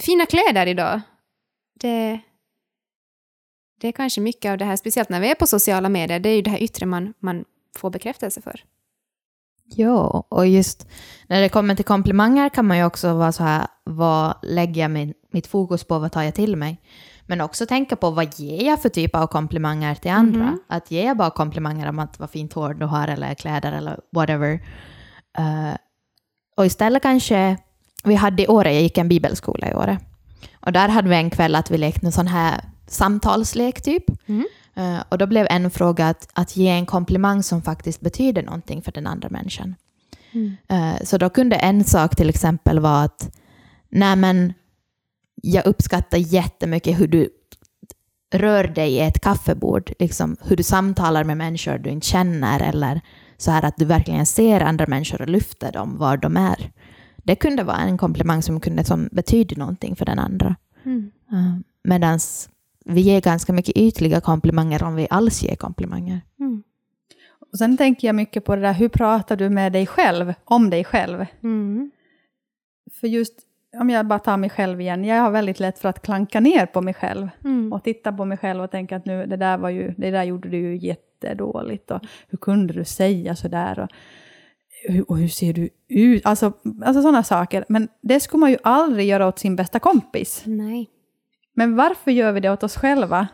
fina 0.00 0.26
kläder 0.26 0.66
idag. 0.66 1.00
Det, 1.80 2.20
det 3.80 3.88
är 3.88 3.92
kanske 3.92 4.20
mycket 4.20 4.50
av 4.50 4.58
det 4.58 4.64
här, 4.64 4.76
speciellt 4.76 5.08
när 5.08 5.20
vi 5.20 5.30
är 5.30 5.34
på 5.34 5.46
sociala 5.46 5.88
medier, 5.88 6.20
det 6.20 6.28
är 6.28 6.36
ju 6.36 6.42
det 6.42 6.50
här 6.50 6.62
yttre 6.62 6.86
man, 6.86 7.14
man 7.18 7.44
får 7.76 7.90
bekräftelse 7.90 8.40
för. 8.42 8.64
Ja, 9.70 10.26
och 10.28 10.46
just 10.46 10.88
när 11.26 11.40
det 11.40 11.48
kommer 11.48 11.74
till 11.74 11.84
komplimanger 11.84 12.48
kan 12.48 12.66
man 12.66 12.78
ju 12.78 12.84
också 12.84 13.14
vara 13.14 13.32
så 13.32 13.42
här, 13.42 13.66
vad 13.84 14.34
lägger 14.42 14.82
jag 14.82 14.90
min, 14.90 15.14
mitt 15.32 15.46
fokus 15.46 15.84
på, 15.84 15.98
vad 15.98 16.12
tar 16.12 16.22
jag 16.22 16.34
till 16.34 16.56
mig? 16.56 16.80
Men 17.26 17.40
också 17.40 17.66
tänka 17.66 17.96
på 17.96 18.10
vad 18.10 18.38
ger 18.38 18.66
jag 18.66 18.82
för 18.82 18.88
typ 18.88 19.14
av 19.14 19.26
komplimanger 19.26 19.94
till 19.94 20.10
andra? 20.10 20.44
Mhm. 20.44 20.60
Att 20.68 20.90
ger 20.90 21.06
jag 21.06 21.16
bara 21.16 21.30
komplimanger 21.30 21.88
om 21.88 21.98
att 21.98 22.18
vad 22.18 22.30
fint 22.30 22.52
hår 22.52 22.74
du 22.74 22.86
har 22.86 23.08
eller 23.08 23.34
kläder 23.34 23.72
eller 23.72 24.00
whatever. 24.12 24.52
Eh, 25.38 25.74
och 26.56 26.66
istället 26.66 27.02
kanske, 27.02 27.56
vi 28.04 28.14
hade 28.14 28.42
i 28.42 28.48
Åre, 28.48 28.72
jag 28.72 28.82
gick 28.82 28.98
en 28.98 29.08
bibelskola 29.08 29.70
i 29.70 29.74
Åre. 29.74 29.98
Och 30.60 30.72
där 30.72 30.88
hade 30.88 31.08
vi 31.08 31.16
en 31.16 31.30
kväll 31.30 31.54
att 31.54 31.70
vi 31.70 31.78
lekte 31.78 32.06
en 32.06 32.12
sån 32.12 32.26
här 32.26 32.60
samtalslek 32.86 33.82
typ. 33.82 34.04
Mm. 34.28 34.46
Eh, 34.78 35.02
och 35.08 35.18
då 35.18 35.26
blev 35.26 35.46
en 35.50 35.70
fråga 35.70 36.08
att, 36.08 36.28
att 36.32 36.56
ge 36.56 36.68
en 36.68 36.86
komplimang 36.86 37.42
som 37.42 37.62
faktiskt 37.62 38.00
betyder 38.00 38.42
någonting 38.42 38.82
för 38.82 38.92
den 38.92 39.06
andra 39.06 39.28
människan. 39.28 39.74
Eh, 40.68 41.04
så 41.04 41.18
då 41.18 41.30
kunde 41.30 41.56
en 41.56 41.84
sak 41.84 42.16
till 42.16 42.28
exempel 42.28 42.80
vara 42.80 43.02
att 43.02 43.36
nej 43.88 44.16
men 44.16 44.52
jag 45.42 45.66
uppskattar 45.66 46.18
jättemycket 46.18 47.00
hur 47.00 47.08
du 47.08 47.30
rör 48.34 48.64
dig 48.64 48.92
i 48.92 49.00
ett 49.00 49.20
kaffebord, 49.20 49.92
liksom 49.98 50.36
hur 50.42 50.56
du 50.56 50.62
samtalar 50.62 51.24
med 51.24 51.36
människor 51.36 51.78
du 51.78 51.90
inte 51.90 52.06
känner 52.06 52.60
eller 52.60 53.00
så 53.36 53.50
här 53.50 53.64
att 53.64 53.76
du 53.76 53.84
verkligen 53.84 54.26
ser 54.26 54.60
andra 54.60 54.86
människor 54.86 55.22
och 55.22 55.28
lyfter 55.28 55.72
dem 55.72 55.98
var 55.98 56.16
de 56.16 56.36
är. 56.36 56.72
Det 57.16 57.36
kunde 57.36 57.62
vara 57.62 57.76
en 57.76 57.98
komplimang 57.98 58.42
som 58.42 58.60
kunde 58.60 58.84
som 58.84 59.08
betyder 59.12 59.56
någonting 59.56 59.96
för 59.96 60.04
den 60.04 60.18
andra. 60.18 60.56
Mm. 60.84 61.10
Uh, 61.32 61.58
Medan 61.84 62.20
vi 62.88 63.00
ger 63.00 63.20
ganska 63.20 63.52
mycket 63.52 63.76
ytliga 63.76 64.20
komplimanger 64.20 64.82
om 64.82 64.94
vi 64.94 65.06
alls 65.10 65.42
ger 65.42 65.56
komplimanger. 65.56 66.20
Mm. 66.40 66.62
Och 67.52 67.58
sen 67.58 67.76
tänker 67.76 68.08
jag 68.08 68.14
mycket 68.14 68.44
på 68.44 68.56
det 68.56 68.62
där, 68.62 68.72
hur 68.72 68.88
pratar 68.88 69.36
du 69.36 69.48
med 69.50 69.72
dig 69.72 69.86
själv, 69.86 70.34
om 70.44 70.70
dig 70.70 70.84
själv? 70.84 71.26
Mm. 71.42 71.90
För 73.00 73.06
just, 73.06 73.34
om 73.80 73.90
jag 73.90 74.06
bara 74.06 74.18
tar 74.18 74.36
mig 74.36 74.50
själv 74.50 74.80
igen, 74.80 75.04
jag 75.04 75.22
har 75.22 75.30
väldigt 75.30 75.60
lätt 75.60 75.78
för 75.78 75.88
att 75.88 76.02
klanka 76.02 76.40
ner 76.40 76.66
på 76.66 76.80
mig 76.80 76.94
själv. 76.94 77.28
Mm. 77.44 77.72
Och 77.72 77.84
titta 77.84 78.12
på 78.12 78.24
mig 78.24 78.38
själv 78.38 78.62
och 78.62 78.70
tänka 78.70 78.96
att 78.96 79.06
nu, 79.06 79.26
det 79.26 79.36
där 79.36 79.58
var 79.58 79.70
ju, 79.70 79.94
det 79.96 80.10
där 80.10 80.24
gjorde 80.24 80.48
du 80.48 80.58
ju 80.58 80.76
jättedåligt. 80.76 81.90
Och 81.90 82.00
hur 82.28 82.38
kunde 82.38 82.74
du 82.74 82.84
säga 82.84 83.36
sådär? 83.36 83.78
Och, 83.78 83.88
hur- 84.88 85.10
och 85.10 85.18
hur 85.18 85.28
ser 85.28 85.52
du 85.52 85.68
ut? 85.88 86.26
Alltså, 86.26 86.52
alltså 86.84 87.02
sådana 87.02 87.22
saker. 87.22 87.64
Men 87.68 87.88
det 88.00 88.20
skulle 88.20 88.40
man 88.40 88.50
ju 88.50 88.58
aldrig 88.62 89.06
göra 89.06 89.26
åt 89.28 89.38
sin 89.38 89.56
bästa 89.56 89.78
kompis. 89.78 90.42
Nej. 90.46 90.90
Men 91.58 91.76
varför 91.76 92.10
gör 92.10 92.32
vi 92.32 92.40
det 92.40 92.50
åt 92.50 92.62
oss 92.62 92.76
själva? 92.76 93.28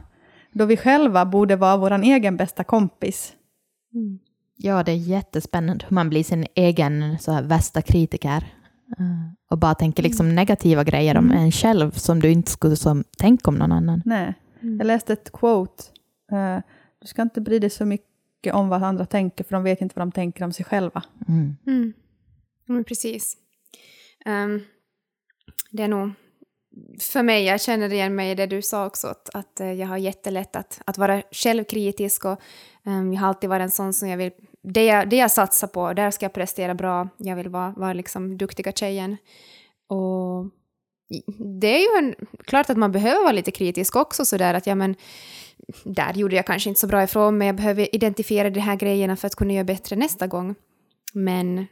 Då 0.53 0.65
vi 0.65 0.77
själva 0.77 1.25
borde 1.25 1.57
vara 1.57 1.77
vår 1.77 1.93
egen 2.03 2.37
bästa 2.37 2.65
kompis. 2.65 3.33
Mm. 3.95 4.19
Ja, 4.57 4.83
det 4.83 4.93
är 4.93 4.97
jättespännande 4.97 5.85
hur 5.89 5.95
man 5.95 6.09
blir 6.09 6.25
sin 6.25 6.47
egen 6.55 7.19
så 7.19 7.33
här, 7.33 7.43
värsta 7.43 7.83
kritiker. 7.83 8.55
Uh, 9.01 9.33
och 9.51 9.59
bara 9.59 9.75
tänker 9.75 10.03
liksom 10.03 10.35
negativa 10.35 10.85
grejer 10.85 11.17
om 11.17 11.31
en 11.31 11.53
själv 11.53 11.91
som 11.91 12.21
du 12.21 12.31
inte 12.31 12.51
skulle 12.51 12.77
som, 12.77 13.05
tänka 13.19 13.51
om 13.51 13.55
någon 13.55 13.73
annan. 13.73 14.03
Nej. 14.05 14.35
Mm. 14.63 14.79
Jag 14.79 14.87
läste 14.87 15.13
ett 15.13 15.33
quote. 15.33 15.85
eh, 16.33 16.59
du 17.01 17.07
ska 17.07 17.23
inte 17.23 17.41
bry 17.41 17.59
dig 17.59 17.71
så 17.71 17.85
mycket 17.85 18.55
om 18.55 18.69
vad 18.69 18.83
andra 18.83 19.07
tänker, 19.07 19.45
för 19.45 19.53
de 19.53 19.63
vet 19.63 19.81
inte 19.81 19.93
vad 19.97 20.07
de 20.07 20.13
tänker 20.13 20.45
om 20.45 20.53
sig 20.53 20.65
själva. 20.65 21.03
Mm. 21.29 21.57
Mm. 21.67 21.93
Men 22.67 22.85
precis. 22.85 23.37
Ehm, 24.25 24.61
det 25.71 25.83
är 25.83 25.89
nog... 25.89 26.11
För 27.01 27.23
mig, 27.23 27.45
jag 27.45 27.61
känner 27.61 27.93
igen 27.93 28.15
mig 28.15 28.31
i 28.31 28.35
det 28.35 28.47
du 28.47 28.63
sa 28.63 28.87
också, 28.87 29.09
att, 29.09 29.31
att 29.35 29.61
eh, 29.61 29.73
jag 29.73 29.87
har 29.87 29.97
jättelätt 29.97 30.57
att, 30.57 30.81
att 30.87 30.99
vara 30.99 31.23
självkritisk 31.31 32.25
och 32.25 32.41
um, 32.85 33.13
jag 33.13 33.21
har 33.21 33.29
alltid 33.29 33.51
varit 33.51 33.63
en 33.63 33.71
sån 33.71 33.93
som 33.93 34.09
jag 34.09 34.17
vill 34.17 34.33
det 34.63 34.85
jag, 34.85 35.09
det 35.09 35.17
jag 35.17 35.31
satsar 35.31 35.67
på, 35.67 35.93
där 35.93 36.11
ska 36.11 36.25
jag 36.25 36.33
prestera 36.33 36.75
bra, 36.75 37.09
jag 37.17 37.37
vill 37.37 37.49
vara, 37.49 37.75
vara 37.77 37.93
liksom 37.93 38.39
duktiga 38.39 38.73
tjejen. 38.73 39.17
Och 39.89 40.47
det 41.61 41.77
är 41.77 41.79
ju 41.79 42.07
en, 42.07 42.15
klart 42.45 42.71
att 42.71 42.77
man 42.77 42.93
behöver 42.93 43.23
vara 43.23 43.33
lite 43.33 43.51
kritisk 43.51 43.97
också 43.97 44.25
sådär 44.25 44.55
att 44.55 44.67
ja 44.67 44.75
men 44.75 44.95
där 45.85 46.13
gjorde 46.15 46.37
jag 46.37 46.47
kanske 46.47 46.69
inte 46.69 46.81
så 46.81 46.87
bra 46.87 47.03
ifrån 47.03 47.39
mig, 47.39 47.47
jag 47.49 47.57
behöver 47.57 47.95
identifiera 47.95 48.51
de 48.51 48.61
här 48.61 48.77
grejerna 48.77 49.17
för 49.17 49.27
att 49.27 49.35
kunna 49.35 49.53
göra 49.53 49.65
bättre 49.65 49.97
nästa 49.97 50.27
gång. 50.27 50.55
Men, 51.13 51.67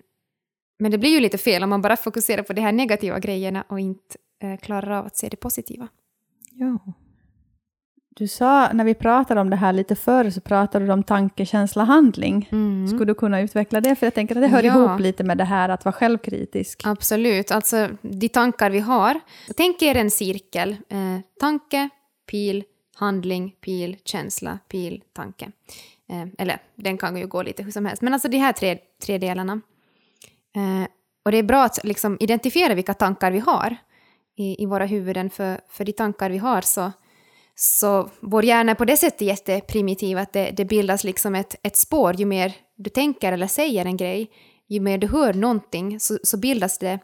men 0.79 0.91
det 0.91 0.99
blir 0.99 1.11
ju 1.11 1.21
lite 1.21 1.39
fel 1.39 1.63
om 1.63 1.71
man 1.71 1.83
bara 1.83 1.97
fokuserar 1.97 2.43
på 2.43 2.53
de 2.53 2.61
här 2.61 2.73
negativa 2.73 3.19
grejerna 3.19 3.65
och 3.69 3.81
inte 3.81 4.17
klarar 4.63 4.91
av 4.91 5.07
att 5.07 5.17
se 5.17 5.29
det 5.29 5.37
positiva. 5.37 5.89
Ja. 6.53 6.79
Du 8.17 8.29
sa, 8.29 8.73
när 8.73 8.85
vi 8.85 8.95
pratade 8.95 9.41
om 9.41 9.51
det 9.51 9.57
här 9.57 9.73
lite 9.73 9.95
förr, 9.95 10.31
så 10.31 10.41
pratade 10.41 10.87
du 10.87 10.93
om 10.93 11.03
tanke, 11.03 11.47
känsla, 11.47 11.85
handling. 11.85 12.49
Mm. 12.53 12.89
Skulle 12.89 13.05
du 13.05 13.15
kunna 13.15 13.41
utveckla 13.41 13.81
det? 13.81 13.95
För 13.97 14.07
jag 14.07 14.15
tänker 14.15 14.37
att 14.37 14.43
det 14.43 14.49
hör 14.49 14.63
Ja. 14.63 14.77
ihop 14.87 15.01
lite 15.01 15.25
med 15.25 15.39
det 15.39 15.45
här 15.45 15.69
att 15.69 15.85
vara 15.85 15.93
självkritisk. 15.93 16.81
Absolut, 16.85 17.51
alltså 17.51 17.89
de 18.03 18.29
tankar 18.29 18.71
vi 18.71 18.79
har. 18.81 19.21
Tänk 19.57 19.83
er 19.83 19.97
en 19.97 20.11
cirkel. 20.11 20.77
Eh, 20.89 21.19
tanke, 21.41 21.89
pil, 22.27 22.65
handling, 22.97 23.57
pil, 23.61 23.97
känsla, 24.05 24.59
pil, 24.69 25.03
tanke. 25.13 25.53
Eh, 26.11 26.29
eller 26.39 26.59
den 26.77 26.99
kan 26.99 27.17
ju 27.17 27.27
gå 27.27 27.43
lite 27.43 27.63
hur 27.63 27.71
som 27.73 27.87
helst. 27.87 28.03
Men 28.03 28.13
alltså 28.13 28.29
de 28.29 28.39
här 28.39 28.53
tre, 28.53 28.79
tre 29.07 29.19
delarna. 29.19 29.61
Eh, 30.57 30.89
och 31.23 31.31
det 31.33 31.39
är 31.39 31.43
bra 31.43 31.65
att 31.65 31.85
liksom 31.85 32.17
identifiera 32.21 32.75
vilka 32.75 32.95
tankar 32.95 33.31
vi 33.31 33.39
har 33.39 33.77
i, 34.43 34.63
i 34.63 34.67
våra 34.67 34.87
huvuden. 34.87 35.31
För, 35.31 35.61
för 35.69 35.85
de 35.85 35.93
tankar 35.93 36.31
vi 36.31 36.39
har 36.39 36.61
så, 36.61 36.93
så 37.55 38.11
vår 38.21 38.45
hjärna 38.45 38.71
är 38.71 38.77
på 38.77 38.85
det 38.85 38.97
sättet 38.97 39.21
jätteprimitiv 39.21 40.19
att 40.19 40.33
det, 40.33 40.51
det 40.51 40.65
bildas 40.65 41.05
liksom 41.05 41.35
ett, 41.35 41.55
ett 41.63 41.77
spår. 41.77 42.15
Ju 42.17 42.27
mer 42.27 42.55
du 42.77 42.91
tänker 42.91 43.33
eller 43.33 43.47
säger 43.47 43.85
en 43.85 43.97
grej, 43.97 44.31
ju 44.69 44.81
mer 44.81 44.99
du 44.99 45.07
hör 45.07 45.35
någonting 45.35 46.01
så, 46.01 46.19
så 46.23 46.37
bildas 46.37 46.79
det 46.79 46.99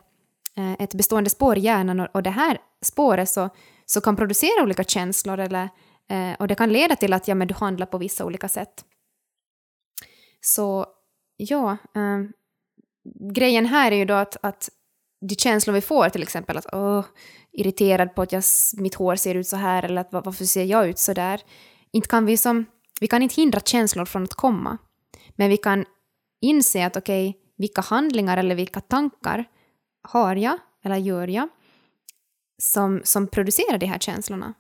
eh, 0.57 0.73
ett 0.79 0.95
bestående 0.95 1.31
spår 1.31 1.59
i 1.59 1.61
hjärnan 1.61 2.01
och, 2.01 2.09
och 2.15 2.23
det 2.23 2.31
här 2.31 2.59
spåret 2.83 3.29
så, 3.29 3.49
så 3.87 4.01
kan 4.01 4.17
producera 4.17 4.63
olika 4.63 4.85
känslor 4.85 5.39
eller, 5.39 5.69
eh, 6.11 6.33
och 6.39 6.49
det 6.49 6.55
kan 6.55 6.73
leda 6.73 6.97
till 6.97 7.13
att 7.13 7.29
ja, 7.29 7.35
men 7.35 7.49
du 7.49 7.55
handlar 7.55 7.87
på 7.87 7.99
vissa 7.99 8.25
olika 8.25 8.49
sätt. 8.49 8.85
Så 10.41 10.87
ja, 11.37 11.71
eh, 11.71 12.19
grejen 13.35 13.67
här 13.67 13.93
är 13.93 13.97
ju 13.97 14.05
då 14.05 14.15
att, 14.15 14.37
att 14.43 14.69
de 15.21 15.35
känslor 15.35 15.75
vi 15.75 15.81
får, 15.81 16.09
till 16.09 16.23
exempel 16.23 16.57
att 16.57 16.67
åh, 16.73 17.05
irriterad 17.53 18.15
på 18.15 18.23
att 18.23 18.33
jag, 18.33 18.43
mitt 18.77 18.95
hår 18.95 19.17
ser 19.17 19.35
ut 19.35 19.47
så 19.47 19.57
här 19.57 19.83
eller 19.83 20.01
att 20.01 20.13
varför 20.13 20.45
ser 20.45 20.65
jag 20.65 20.89
ut 20.89 20.99
så 20.99 21.13
där? 21.13 21.43
Inte 21.93 22.09
kan 22.09 22.27
vi, 22.27 22.37
som, 22.37 22.67
vi 23.01 23.07
kan 23.07 23.23
inte 23.23 23.35
hindra 23.35 23.61
känslor 23.61 24.05
från 24.05 24.25
att 24.25 24.35
komma, 24.35 24.79
men 25.37 25.51
vi 25.51 25.57
kan 25.57 25.85
inse 26.41 26.87
att 26.87 26.97
okej, 26.97 27.37
vilka 27.57 27.81
handlingar 27.81 28.37
eller 28.37 28.55
vilka 28.55 28.81
tankar 28.81 29.45
har 30.03 30.37
jag 30.37 30.59
eller 30.85 30.97
gör 30.97 31.29
jag 31.29 31.49
som, 32.63 33.01
som 33.05 33.27
producerar 33.27 33.79
de 33.79 33.87
här 33.87 33.99
känslorna? 33.99 34.55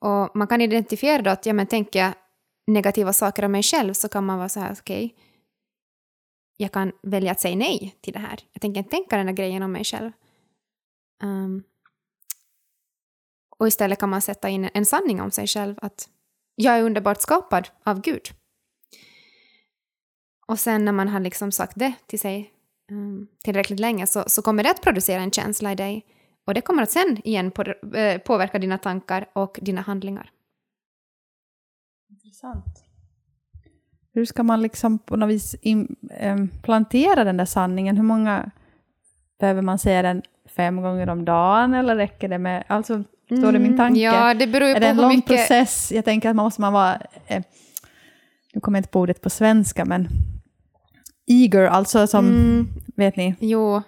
Och 0.00 0.36
man 0.36 0.46
kan 0.46 0.60
identifiera 0.60 1.22
då 1.22 1.30
att, 1.30 1.46
ja 1.46 1.52
men 1.52 1.66
tänker 1.66 1.98
jag 1.98 2.12
negativa 2.66 3.12
saker 3.12 3.44
om 3.44 3.52
mig 3.52 3.62
själv 3.62 3.92
så 3.92 4.08
kan 4.08 4.26
man 4.26 4.38
vara 4.38 4.48
så 4.48 4.60
här, 4.60 4.76
okej, 4.80 5.14
jag 6.60 6.72
kan 6.72 6.92
välja 7.02 7.32
att 7.32 7.40
säga 7.40 7.56
nej 7.56 7.96
till 8.00 8.12
det 8.12 8.18
här. 8.18 8.40
Jag 8.52 8.62
tänker 8.62 8.78
inte 8.78 8.90
tänka 8.90 9.16
den 9.16 9.28
här 9.28 9.34
grejen 9.34 9.62
om 9.62 9.72
mig 9.72 9.84
själv. 9.84 10.12
Um, 11.22 11.62
och 13.58 13.68
istället 13.68 13.98
kan 13.98 14.08
man 14.08 14.22
sätta 14.22 14.48
in 14.48 14.70
en 14.74 14.86
sanning 14.86 15.20
om 15.20 15.30
sig 15.30 15.46
själv, 15.46 15.74
att 15.82 16.08
jag 16.54 16.78
är 16.78 16.82
underbart 16.82 17.20
skapad 17.20 17.68
av 17.82 18.00
Gud. 18.00 18.28
Och 20.46 20.60
sen 20.60 20.84
när 20.84 20.92
man 20.92 21.08
har 21.08 21.20
liksom 21.20 21.52
sagt 21.52 21.72
det 21.76 21.94
till 22.06 22.20
sig 22.20 22.52
um, 22.90 23.28
tillräckligt 23.44 23.80
länge 23.80 24.06
så, 24.06 24.24
så 24.26 24.42
kommer 24.42 24.62
det 24.62 24.70
att 24.70 24.82
producera 24.82 25.20
en 25.20 25.30
känsla 25.30 25.72
i 25.72 25.74
dig. 25.74 26.06
Och 26.46 26.54
det 26.54 26.60
kommer 26.60 26.82
att 26.82 26.90
sen 26.90 27.20
igen 27.24 27.50
på, 27.50 27.62
eh, 27.96 28.20
påverka 28.20 28.58
dina 28.58 28.78
tankar 28.78 29.30
och 29.32 29.58
dina 29.62 29.80
handlingar. 29.80 30.32
Intressant. 32.10 32.87
Hur 34.18 34.24
ska 34.24 34.42
man 34.42 34.62
liksom 34.62 34.98
på 34.98 35.16
något 35.16 35.28
vis 35.28 35.54
in, 35.62 35.96
plantera 36.62 37.24
den 37.24 37.36
där 37.36 37.44
sanningen? 37.44 37.96
Hur 37.96 38.02
många 38.04 38.50
behöver 39.40 39.62
man 39.62 39.78
säga 39.78 40.02
den 40.02 40.22
fem 40.56 40.76
gånger 40.82 41.08
om 41.08 41.24
dagen 41.24 41.74
eller 41.74 41.96
räcker 41.96 42.28
det 42.28 42.38
med, 42.38 42.64
alltså 42.66 43.02
förstår 43.28 43.52
du 43.52 43.58
min 43.58 43.76
tanke? 43.76 44.00
Mm, 44.04 44.14
Ja, 44.20 44.34
det 44.34 44.46
beror 44.46 44.68
ju 44.68 44.70
är 44.70 44.74
på 44.74 44.80
det 44.80 44.86
en 44.86 44.96
hur 44.96 45.02
lång 45.02 45.16
mycket... 45.16 45.26
process? 45.36 45.92
Jag 45.92 46.04
tänker 46.04 46.30
att 46.30 46.36
man 46.36 46.44
måste 46.44 46.60
man 46.60 46.72
vara, 46.72 46.98
eh, 47.26 47.42
nu 48.54 48.60
kommer 48.60 48.78
jag 48.78 48.80
inte 48.80 48.90
på 48.90 49.00
ordet 49.00 49.20
på 49.22 49.30
svenska, 49.30 49.84
men 49.84 50.08
eager, 51.26 51.66
alltså 51.66 52.06
som, 52.06 52.26
Mm, 52.28 52.68
vet 52.96 53.16
ni? 53.16 53.34
jo, 53.40 53.82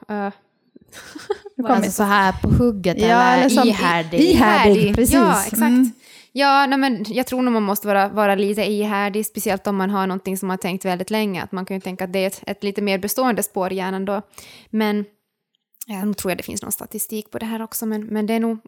kommer 1.56 1.70
Alltså 1.76 1.90
så 1.90 2.02
här 2.02 2.32
på 2.42 2.48
hugget 2.48 3.00
Ja, 3.00 3.06
eller, 3.06 3.46
eller 3.46 3.66
ihärdig. 3.66 4.20
i- 4.20 4.30
ihärdig, 4.32 4.94
precis. 4.94 5.14
Ja, 5.14 5.30
exakt. 5.42 5.62
Mm. 5.62 5.90
Ja, 6.32 6.66
nej, 6.66 6.78
men 6.78 7.04
jag 7.08 7.26
tror 7.26 7.42
nog 7.42 7.52
man 7.52 7.62
måste 7.62 7.86
vara, 7.86 8.08
vara 8.08 8.34
lite 8.34 8.62
ihärdig, 8.62 9.26
speciellt 9.26 9.66
om 9.66 9.76
man 9.76 9.90
har 9.90 10.06
någonting 10.06 10.36
som 10.36 10.46
man 10.46 10.52
har 10.52 10.58
tänkt 10.58 10.84
väldigt 10.84 11.10
länge. 11.10 11.42
Att 11.42 11.52
man 11.52 11.64
kan 11.64 11.76
ju 11.76 11.80
tänka 11.80 12.04
att 12.04 12.12
det 12.12 12.18
är 12.18 12.26
ett, 12.26 12.42
ett 12.46 12.64
lite 12.64 12.82
mer 12.82 12.98
bestående 12.98 13.42
spår 13.42 13.72
i 13.72 13.76
hjärnan 13.76 14.04
då. 14.04 14.22
Men 14.70 15.04
ja, 15.86 16.04
nu 16.04 16.14
tror 16.14 16.30
jag 16.30 16.38
det 16.38 16.42
finns 16.42 16.62
någon 16.62 16.72
statistik 16.72 17.30
på 17.30 17.38
det 17.38 17.46
här 17.46 17.62
också, 17.62 17.86
men, 17.86 18.06
men 18.06 18.26
det 18.26 18.34
är 18.34 18.40
nog 18.40 18.58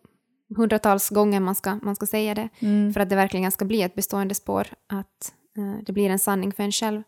hundratals 0.56 1.08
gånger 1.08 1.40
man 1.40 1.54
ska, 1.54 1.74
man 1.82 1.96
ska 1.96 2.06
säga 2.06 2.34
det 2.34 2.48
Mm. 2.60 2.92
för 2.92 3.00
att 3.00 3.10
det 3.10 3.16
verkligen 3.16 3.52
ska 3.52 3.64
bli 3.64 3.82
ett 3.82 3.94
bestående 3.94 4.34
spår, 4.34 4.66
att 4.88 5.32
eh, 5.58 5.84
det 5.86 5.92
blir 5.92 6.10
en 6.10 6.18
sanning 6.18 6.52
för 6.52 6.62
en 6.62 6.72
själv. 6.72 7.02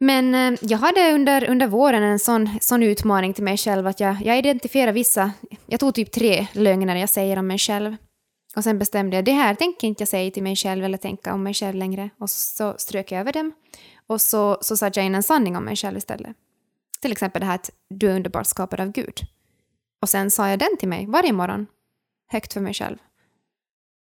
Men 0.00 0.34
eh, 0.34 0.58
jag 0.62 0.78
hade 0.78 1.12
under, 1.12 1.50
under 1.50 1.66
våren 1.66 2.02
en 2.02 2.18
sån, 2.18 2.48
sån 2.60 2.82
utmaning 2.82 3.34
till 3.34 3.44
mig 3.44 3.56
själv 3.56 3.86
att 3.86 4.00
jag, 4.00 4.16
jag 4.24 4.38
identifierar 4.38 4.92
vissa, 4.92 5.32
jag 5.66 5.80
tog 5.80 5.94
typ 5.94 6.12
tre 6.12 6.46
lögner 6.52 6.96
jag 6.96 7.08
säger 7.08 7.38
om 7.38 7.46
mig 7.46 7.58
själv. 7.58 7.96
Och 8.56 8.64
sen 8.64 8.78
bestämde 8.78 9.16
jag, 9.16 9.24
det 9.24 9.32
här 9.32 9.54
tänker 9.54 9.86
inte 9.88 10.02
jag 10.02 10.08
säga 10.08 10.30
till 10.30 10.42
mig 10.42 10.56
själv 10.56 10.84
eller 10.84 10.98
tänka 10.98 11.34
om 11.34 11.42
mig 11.42 11.54
själv 11.54 11.74
längre. 11.74 12.10
Och 12.18 12.30
så 12.30 12.74
strök 12.78 13.12
jag 13.12 13.20
över 13.20 13.32
dem. 13.32 13.52
Och 14.06 14.20
så, 14.20 14.58
så 14.60 14.76
satte 14.76 15.00
jag 15.00 15.06
in 15.06 15.14
en 15.14 15.22
sanning 15.22 15.56
om 15.56 15.64
mig 15.64 15.76
själv 15.76 15.96
istället. 15.96 16.36
Till 17.00 17.12
exempel 17.12 17.40
det 17.40 17.46
här 17.46 17.54
att 17.54 17.70
du 17.88 18.10
är 18.10 18.16
underbart 18.16 18.46
skapad 18.46 18.80
av 18.80 18.92
Gud. 18.92 19.20
Och 20.02 20.08
sen 20.08 20.30
sa 20.30 20.48
jag 20.48 20.58
den 20.58 20.76
till 20.78 20.88
mig 20.88 21.06
varje 21.06 21.32
morgon, 21.32 21.66
högt 22.28 22.52
för 22.52 22.60
mig 22.60 22.74
själv. 22.74 22.96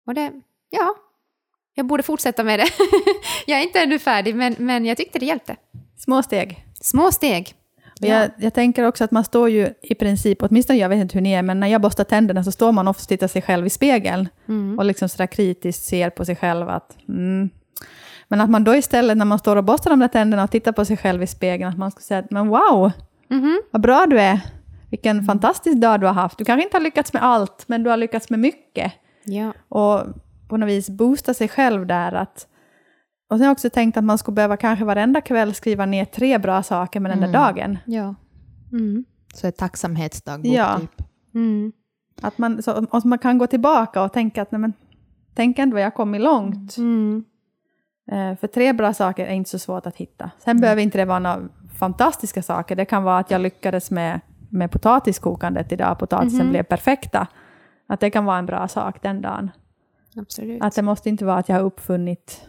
Och 0.08 0.14
det, 0.14 0.42
ja, 0.70 0.96
jag 1.74 1.86
borde 1.86 2.04
fortsätta 2.04 2.44
med 2.44 2.60
det. 2.60 2.68
jag 3.46 3.60
är 3.60 3.64
inte 3.64 3.80
ännu 3.80 4.00
färdig, 4.00 4.36
men, 4.36 4.56
men 4.60 4.86
jag 4.86 4.98
tyckte 4.98 5.20
det 5.20 5.26
hjälpte. 5.26 5.56
Små 5.98 6.24
steg. 6.24 6.66
Små 6.82 7.12
steg. 7.12 7.56
Och 8.02 8.08
Jag, 8.08 8.30
jag 8.38 8.54
tänker 8.54 8.84
också 8.88 9.04
att 9.04 9.12
man 9.12 9.24
står 9.24 9.50
ju 9.50 9.70
i 9.82 9.96
princip, 9.96 10.44
åtminstone 10.44 10.80
jag 10.80 10.90
vet 10.90 11.00
inte 11.02 11.14
hur 11.14 11.22
ni 11.22 11.32
är, 11.32 11.42
men 11.42 11.60
när 11.60 11.68
jag 11.68 11.82
borstar 11.82 12.04
tänderna 12.04 12.44
så 12.44 12.52
står 12.52 12.72
man 12.72 12.88
ofta 12.88 13.02
och 13.04 13.08
tittar 13.08 13.28
sig 13.28 13.42
själv 13.42 13.66
i 13.66 13.70
spegeln 13.70 14.30
Mm. 14.48 14.80
och 14.80 14.86
liksom 14.86 15.10
sådär 15.10 15.28
kritiskt 15.28 15.86
ser 15.86 16.10
på 16.10 16.26
sig 16.26 16.36
själv 16.36 16.70
att 16.70 16.98
mm. 17.10 17.50
Men 18.28 18.42
att 18.42 18.50
man 18.50 18.64
då 18.64 18.76
istället 18.76 19.18
när 19.18 19.26
man 19.26 19.40
står 19.40 19.56
och 19.56 19.64
borstar 19.64 19.90
de 19.90 20.00
där 20.00 20.08
tänderna 20.08 20.44
och 20.44 20.52
tittar 20.52 20.72
på 20.72 20.86
sig 20.86 20.98
själv 20.98 21.24
i 21.24 21.28
spegeln, 21.28 21.70
att 21.72 21.78
man 21.78 21.92
ska 21.92 22.02
säga 22.02 22.20
att 22.20 22.32
men 22.32 22.48
wow, 22.48 22.92
Mhm. 23.30 23.62
vad 23.72 23.82
bra 23.82 24.06
du 24.10 24.20
är, 24.20 24.40
vilken 24.90 25.24
fantastisk 25.24 25.78
dag 25.78 26.00
du 26.00 26.06
har 26.06 26.14
haft. 26.14 26.38
Du 26.38 26.46
kanske 26.46 26.64
inte 26.64 26.78
har 26.78 26.82
lyckats 26.82 27.14
med 27.14 27.24
allt, 27.24 27.64
men 27.68 27.84
du 27.84 27.90
har 27.90 27.98
lyckats 27.98 28.30
med 28.30 28.40
mycket. 28.40 28.92
Ja. 29.24 29.54
Och 29.70 30.02
på 30.48 30.58
något 30.58 30.70
vis 30.70 30.90
boosta 30.90 31.34
sig 31.34 31.48
själv 31.48 31.86
där. 31.88 32.12
Att, 32.14 32.48
och 33.28 33.38
sen 33.38 33.40
har 33.42 33.46
jag 33.46 33.52
också 33.52 33.70
tänkt 33.70 33.98
att 33.98 34.04
man 34.04 34.18
skulle 34.18 34.36
behöva 34.36 34.58
kanske 34.58 34.86
varenda 34.86 35.22
kväll 35.22 35.54
skriva 35.54 35.86
ner 35.86 36.06
tre 36.06 36.38
bra 36.38 36.64
saker 36.64 37.00
med 37.00 37.12
den 37.12 37.20
där 37.20 37.28
Mm. 37.28 37.42
dagen. 37.42 37.78
Ja. 37.86 38.16
Mm. 38.72 39.06
Så 39.34 39.48
ett 39.48 39.58
tacksamhetsdagbok 39.58 40.54
Ja. 40.54 40.80
typ. 40.80 41.02
Mm. 41.36 41.72
Att 42.22 42.38
man, 42.38 42.64
så, 42.64 42.86
och 42.92 43.02
så 43.02 43.08
man 43.08 43.20
kan 43.20 43.38
gå 43.38 43.48
tillbaka 43.48 44.04
och 44.04 44.14
tänka 44.14 44.42
att 44.42 44.52
nej 44.52 44.60
men, 44.62 44.74
tänk 45.36 45.60
ändå 45.60 45.80
jag 45.80 45.86
har 45.86 45.92
kommit 45.92 46.22
långt. 46.22 46.78
Mm. 46.78 47.24
Eh, 48.12 48.36
för 48.38 48.48
tre 48.48 48.74
bra 48.74 48.94
saker 48.94 49.26
är 49.26 49.34
inte 49.34 49.50
så 49.50 49.60
svårt 49.60 49.86
att 49.86 49.96
hitta. 49.96 50.32
Sen 50.40 50.60
behöver 50.62 50.82
inte 50.82 50.98
det 50.98 51.06
vara 51.06 51.20
några 51.20 51.40
fantastiska 51.80 52.42
saker. 52.44 52.76
Det 52.76 52.86
kan 52.86 53.04
vara 53.04 53.20
att 53.20 53.32
jag 53.32 53.42
lyckades 53.42 53.92
med, 53.92 54.20
med 54.50 54.72
potatiskokandet 54.72 55.72
idag. 55.72 56.00
Potatisen 56.00 56.40
Mhm. 56.40 56.50
blev 56.50 56.64
perfekta. 56.64 57.28
Att 57.88 58.00
det 58.00 58.10
kan 58.10 58.26
vara 58.26 58.38
en 58.38 58.46
bra 58.46 58.68
sak 58.68 59.02
den 59.02 59.22
dagen. 59.22 59.52
Absolut. 60.18 60.62
Att 60.64 60.76
det 60.76 60.82
måste 60.82 61.10
inte 61.10 61.26
vara 61.26 61.38
att 61.38 61.50
jag 61.50 61.56
har 61.56 61.64
uppfunnit 61.64 62.48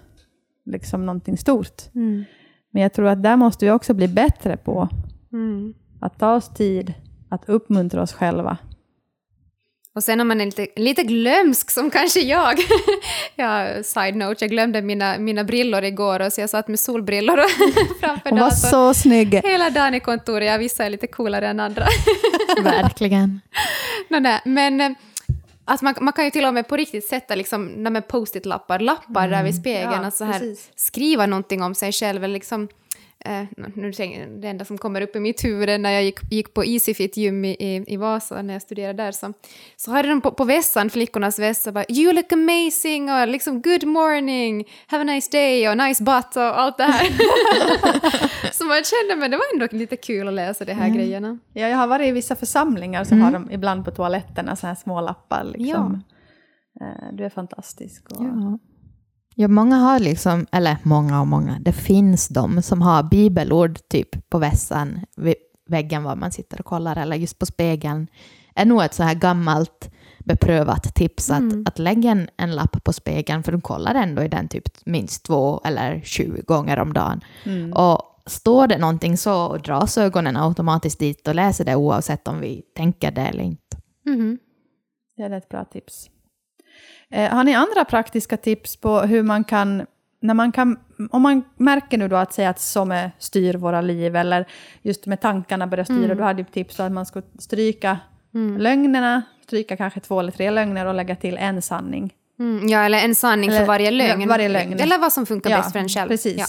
liksom 0.66 1.06
någonting 1.06 1.36
stort. 1.38 1.82
Mm. 1.94 2.24
Men 2.70 2.82
jag 2.82 2.92
tror 2.92 3.06
att 3.08 3.22
där 3.22 3.36
måste 3.36 3.64
vi 3.64 3.70
också 3.70 3.94
bli 3.94 4.08
bättre 4.08 4.56
på 4.56 4.88
Mm. 5.32 5.74
att 6.00 6.18
ta 6.18 6.34
oss 6.34 6.54
tid 6.54 6.94
att 7.28 7.48
uppmuntra 7.48 8.02
oss 8.02 8.12
själva. 8.12 8.56
Och 9.94 10.02
sen 10.04 10.20
om 10.20 10.28
man 10.28 10.40
är 10.40 10.44
lite, 10.44 10.66
lite 10.76 11.02
glömsk 11.02 11.70
som 11.70 11.90
kanske 11.90 12.20
jag. 12.20 12.58
ja, 13.36 13.82
side 13.82 14.16
note, 14.16 14.44
jag 14.44 14.50
glömde 14.50 14.82
mina, 14.82 15.18
mina 15.18 15.44
brillor 15.44 15.84
igår 15.84 16.20
och 16.26 16.32
så 16.32 16.40
jag 16.40 16.50
satt 16.50 16.68
med 16.68 16.80
solbrillor 16.80 17.36
framför 18.00 18.30
Hon 18.30 18.38
var 18.38 18.46
datorn. 18.50 18.70
så 18.70 18.94
snygg. 18.94 19.34
Hela 19.44 19.70
dagen 19.70 19.94
i 19.94 20.00
kontoret, 20.00 20.46
jag 20.48 20.58
vissa 20.58 20.84
är 20.84 20.90
lite 20.90 21.06
coolare 21.06 21.48
än 21.48 21.60
andra. 21.60 21.84
Verkligen. 22.64 23.40
Nå, 24.08 24.18
nej, 24.20 24.40
men 24.44 24.94
att 25.68 25.82
man, 25.82 25.94
man 26.00 26.12
kan 26.12 26.24
ju 26.24 26.30
till 26.30 26.44
och 26.44 26.54
med 26.54 26.68
på 26.68 26.76
riktigt 26.76 27.06
sätta 27.08 27.34
liksom, 27.34 28.02
post-it-lappar, 28.08 28.78
lappar 28.78 29.28
där 29.28 29.44
vid 29.44 29.54
spegeln, 29.56 30.02
Ja, 30.02 30.06
och 30.06 30.12
så 30.12 30.24
här, 30.24 30.32
precis. 30.38 30.70
skriva 30.76 31.26
någonting 31.26 31.62
om 31.62 31.74
sig 31.74 31.92
själv. 31.92 32.24
Eller 32.24 32.34
liksom, 32.34 32.68
eh, 33.24 33.42
nu 33.74 33.90
det 34.40 34.48
enda 34.48 34.64
som 34.64 34.78
kommer 34.78 35.00
upp 35.00 35.16
i 35.16 35.20
mitt 35.20 35.44
huvud 35.44 35.68
är 35.68 35.78
när 35.78 35.90
jag 35.90 36.04
gick, 36.04 36.32
gick 36.32 36.54
på 36.54 36.64
Easyfit 36.64 37.16
gym 37.16 37.44
i, 37.44 37.50
i, 37.50 37.84
i 37.86 37.96
Vasa, 37.96 38.42
när 38.42 38.54
jag 38.54 38.62
studerade 38.62 39.02
där, 39.02 39.12
så, 39.12 39.32
så 39.76 39.90
hade 39.90 40.08
de 40.08 40.20
på, 40.20 40.30
på 40.30 40.44
vässan, 40.44 40.90
flickornas 40.90 41.38
vässa, 41.38 41.72
bara 41.72 41.84
“You 41.88 42.12
look 42.12 42.32
amazing” 42.32 43.10
och 43.12 43.28
liksom 43.28 43.62
“Good 43.62 43.84
morning”, 43.84 44.64
“Have 44.86 45.00
a 45.00 45.04
nice 45.04 45.30
day” 45.32 45.68
och 45.68 45.76
“Nice 45.76 46.04
butt” 46.04 46.36
och 46.36 46.60
allt 46.60 46.76
det 46.78 46.84
här. 46.84 47.06
så 48.52 48.64
man 48.64 48.82
kände, 48.84 49.16
men 49.16 49.30
det 49.30 49.36
var 49.36 49.44
ändå 49.54 49.76
lite 49.76 49.96
kul 49.96 50.28
att 50.28 50.34
läsa 50.34 50.64
de 50.64 50.72
här 50.72 50.88
grejerna. 50.88 51.38
Ja, 51.52 51.68
jag 51.68 51.76
har 51.76 51.86
varit 51.86 52.06
i 52.08 52.12
vissa 52.12 52.36
församlingar 52.36 53.04
så 53.04 53.14
har 53.14 53.32
de 53.32 53.50
ibland 53.50 53.84
på 53.84 53.90
toaletterna 53.90 54.56
så 54.56 54.66
här 54.66 54.74
små 54.74 55.00
lappar. 55.00 55.44
Liksom. 55.44 56.02
Eh, 56.80 57.12
Du 57.12 57.24
är 57.24 57.30
fantastisk. 57.30 58.06
Och... 58.10 58.24
Ja. 58.24 58.58
Ja, 59.36 59.48
många 59.48 59.76
har 59.76 59.98
liksom, 59.98 60.46
eller 60.52 60.76
många 60.82 61.20
och 61.20 61.26
många, 61.26 61.58
det 61.60 61.72
finns 61.72 62.28
de 62.28 62.62
som 62.62 62.82
har 62.82 63.02
bibelord 63.02 63.78
typ 63.88 64.30
på 64.30 64.38
vässan, 64.38 65.00
väggen 65.68 66.02
var 66.02 66.16
man 66.16 66.32
sitter 66.32 66.60
och 66.60 66.66
kollar, 66.66 66.96
eller 66.96 67.16
just 67.16 67.38
på 67.38 67.46
spegeln. 67.46 68.06
är 68.54 68.64
nog 68.64 68.82
ett 68.82 68.94
så 68.94 69.02
här 69.02 69.14
gammalt 69.14 69.90
beprövat 70.18 70.94
tips 70.94 71.30
att, 71.30 71.68
att 71.68 71.78
lägga 71.78 72.10
en, 72.10 72.28
en 72.36 72.54
lapp 72.54 72.84
på 72.84 72.92
spegeln, 72.92 73.42
för 73.42 73.52
de 73.52 73.60
kollar 73.60 73.94
ändå 73.94 74.22
i 74.22 74.28
den 74.28 74.48
typ 74.48 74.64
minst 74.84 75.24
två 75.24 75.60
eller 75.64 76.00
20 76.04 76.42
gånger 76.42 76.78
om 76.78 76.92
dagen. 76.92 77.20
Och 77.72 78.02
står 78.26 78.66
det 78.66 78.78
någonting 78.78 79.16
så 79.16 79.46
och 79.46 79.62
dras 79.62 79.98
ögonen 79.98 80.36
automatiskt 80.36 80.98
dit 80.98 81.28
och 81.28 81.34
läser 81.34 81.64
det 81.64 81.76
oavsett 81.76 82.28
om 82.28 82.40
vi 82.40 82.62
tänker 82.76 83.10
det 83.10 83.20
eller 83.20 83.44
inte. 83.44 83.76
Mhm. 84.06 84.38
Det 85.16 85.22
är 85.22 85.30
ett 85.30 85.48
bra 85.48 85.64
tips. 85.64 86.10
Eh, 87.12 87.30
har 87.34 87.44
ni 87.44 87.54
andra 87.54 87.84
praktiska 87.84 88.36
tips 88.36 88.76
på 88.76 89.00
hur 89.00 89.22
man 89.22 89.44
kan, 89.44 89.86
när 90.22 90.34
man 90.34 90.52
kan, 90.52 90.78
om 91.10 91.22
man 91.22 91.42
märker 91.56 91.98
nu 91.98 92.08
då 92.08 92.16
att 92.16 92.32
säga 92.32 92.50
att 92.50 92.60
som 92.60 93.08
styr 93.18 93.54
våra 93.54 93.80
liv, 93.80 94.16
eller 94.16 94.46
just 94.82 95.06
med 95.06 95.20
tankarna 95.20 95.66
börjar 95.66 95.84
styra, 95.84 96.04
Mm. 96.04 96.16
då 96.18 96.24
hade 96.24 96.42
du 96.42 96.48
tips 96.50 96.76
på 96.76 96.82
att 96.82 96.92
man 96.92 97.06
ska 97.06 97.22
stryka 97.38 97.98
lögnerna, 98.58 99.22
stryka 99.46 99.76
kanske 99.76 100.00
två 100.00 100.20
eller 100.20 100.32
tre 100.32 100.50
lögner 100.50 100.86
och 100.86 100.94
lägga 100.94 101.16
till 101.16 101.36
en 101.36 101.62
sanning. 101.62 102.12
Mm, 102.38 102.68
ja, 102.68 102.78
eller 102.84 102.98
en 102.98 103.14
sanning 103.14 103.48
Eller- 103.50 103.58
för 103.58 103.66
varje 103.66 103.84
ja, 103.90 103.90
lögn. 103.90 104.28
varje 104.28 104.48
lögn. 104.48 104.80
Eller 104.80 104.98
vad 104.98 105.12
som 105.12 105.26
funkar 105.26 105.50
bäst 105.50 105.72
för 105.72 105.78
en 105.78 105.88
själv. 105.88 106.08
Precis. 106.08 106.36
Ja. 106.38 106.46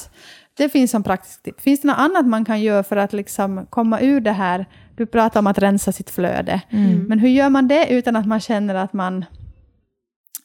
Det 0.58 0.70
finns 0.70 0.91
som 0.91 1.04
praktiskt 1.04 1.43
tips. 1.43 1.63
Finns 1.63 1.82
det 1.82 1.88
något 1.88 1.98
annat 1.98 2.26
man 2.26 2.46
kan 2.46 2.62
göra 2.62 2.84
för 2.84 2.96
att 2.98 3.13
liksom 3.13 3.65
komma 3.70 4.00
ur 4.02 4.22
det 4.22 4.32
här? 4.32 4.65
Du 4.96 5.06
pratar 5.06 5.39
om 5.39 5.48
att 5.48 5.58
rensa 5.60 5.91
sitt 5.91 6.10
flöde. 6.10 6.62
Mm. 6.70 7.04
Men 7.04 7.20
hur 7.20 7.30
gör 7.30 7.50
man 7.50 7.67
det 7.67 7.88
utan 7.93 8.15
att 8.15 8.26
man 8.28 8.39
känner 8.39 8.76
att 8.76 8.93
man... 8.93 9.26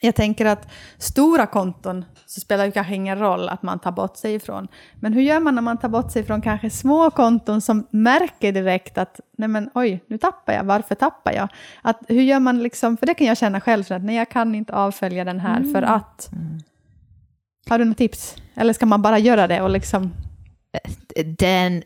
Jag 0.04 0.14
tänker 0.14 0.46
att 0.46 0.68
stora 0.98 1.46
konton 1.46 2.04
så 2.26 2.40
spelar 2.40 2.66
det 2.66 2.72
kanske 2.72 2.94
ingen 2.94 3.18
roll 3.18 3.48
att 3.48 3.62
man 3.62 3.78
tar 3.78 3.92
bort 3.92 4.16
sig 4.16 4.34
ifrån. 4.34 4.68
Men 4.94 5.12
hur 5.12 5.22
gör 5.22 5.40
man 5.40 5.54
när 5.54 5.62
man 5.62 5.78
tar 5.78 5.88
bort 5.88 6.12
sig 6.12 6.24
från 6.24 6.40
kanske 6.40 6.70
små 6.70 7.10
konton 7.10 7.60
som 7.60 7.86
märker 7.90 8.52
direkt 8.52 8.98
att 8.98 9.20
nej 9.38 9.48
men 9.48 9.70
oj, 9.74 10.04
nu 10.06 10.18
tappar 10.18 10.52
jag, 10.52 10.64
varför 10.64 10.94
tappar 10.94 11.32
jag? 11.32 11.48
Att, 11.82 12.00
hur 12.08 12.22
gör 12.22 12.40
man 12.40 12.62
liksom, 12.62 12.96
för 12.96 13.06
det 13.06 13.14
kan 13.14 13.26
jag 13.26 13.38
känna 13.38 13.60
själv, 13.60 13.82
så 13.84 13.94
att 13.94 14.04
nej 14.04 14.16
jag 14.16 14.28
kan 14.30 14.54
inte 14.54 14.72
avfölja 14.72 15.24
den 15.24 15.40
här 15.40 15.72
för 15.72 15.82
att. 15.82 16.30
Har 17.68 17.78
du 17.78 17.84
något 17.84 17.98
tips? 17.98 18.36
Eller 18.54 18.72
ska 18.72 18.86
man 18.86 19.02
bara 19.02 19.18
göra 19.18 19.46
det 19.46 19.62
och 19.62 19.70
liksom... 19.70 20.12
Det 21.38 21.46
är 21.46 21.66
en 21.66 21.82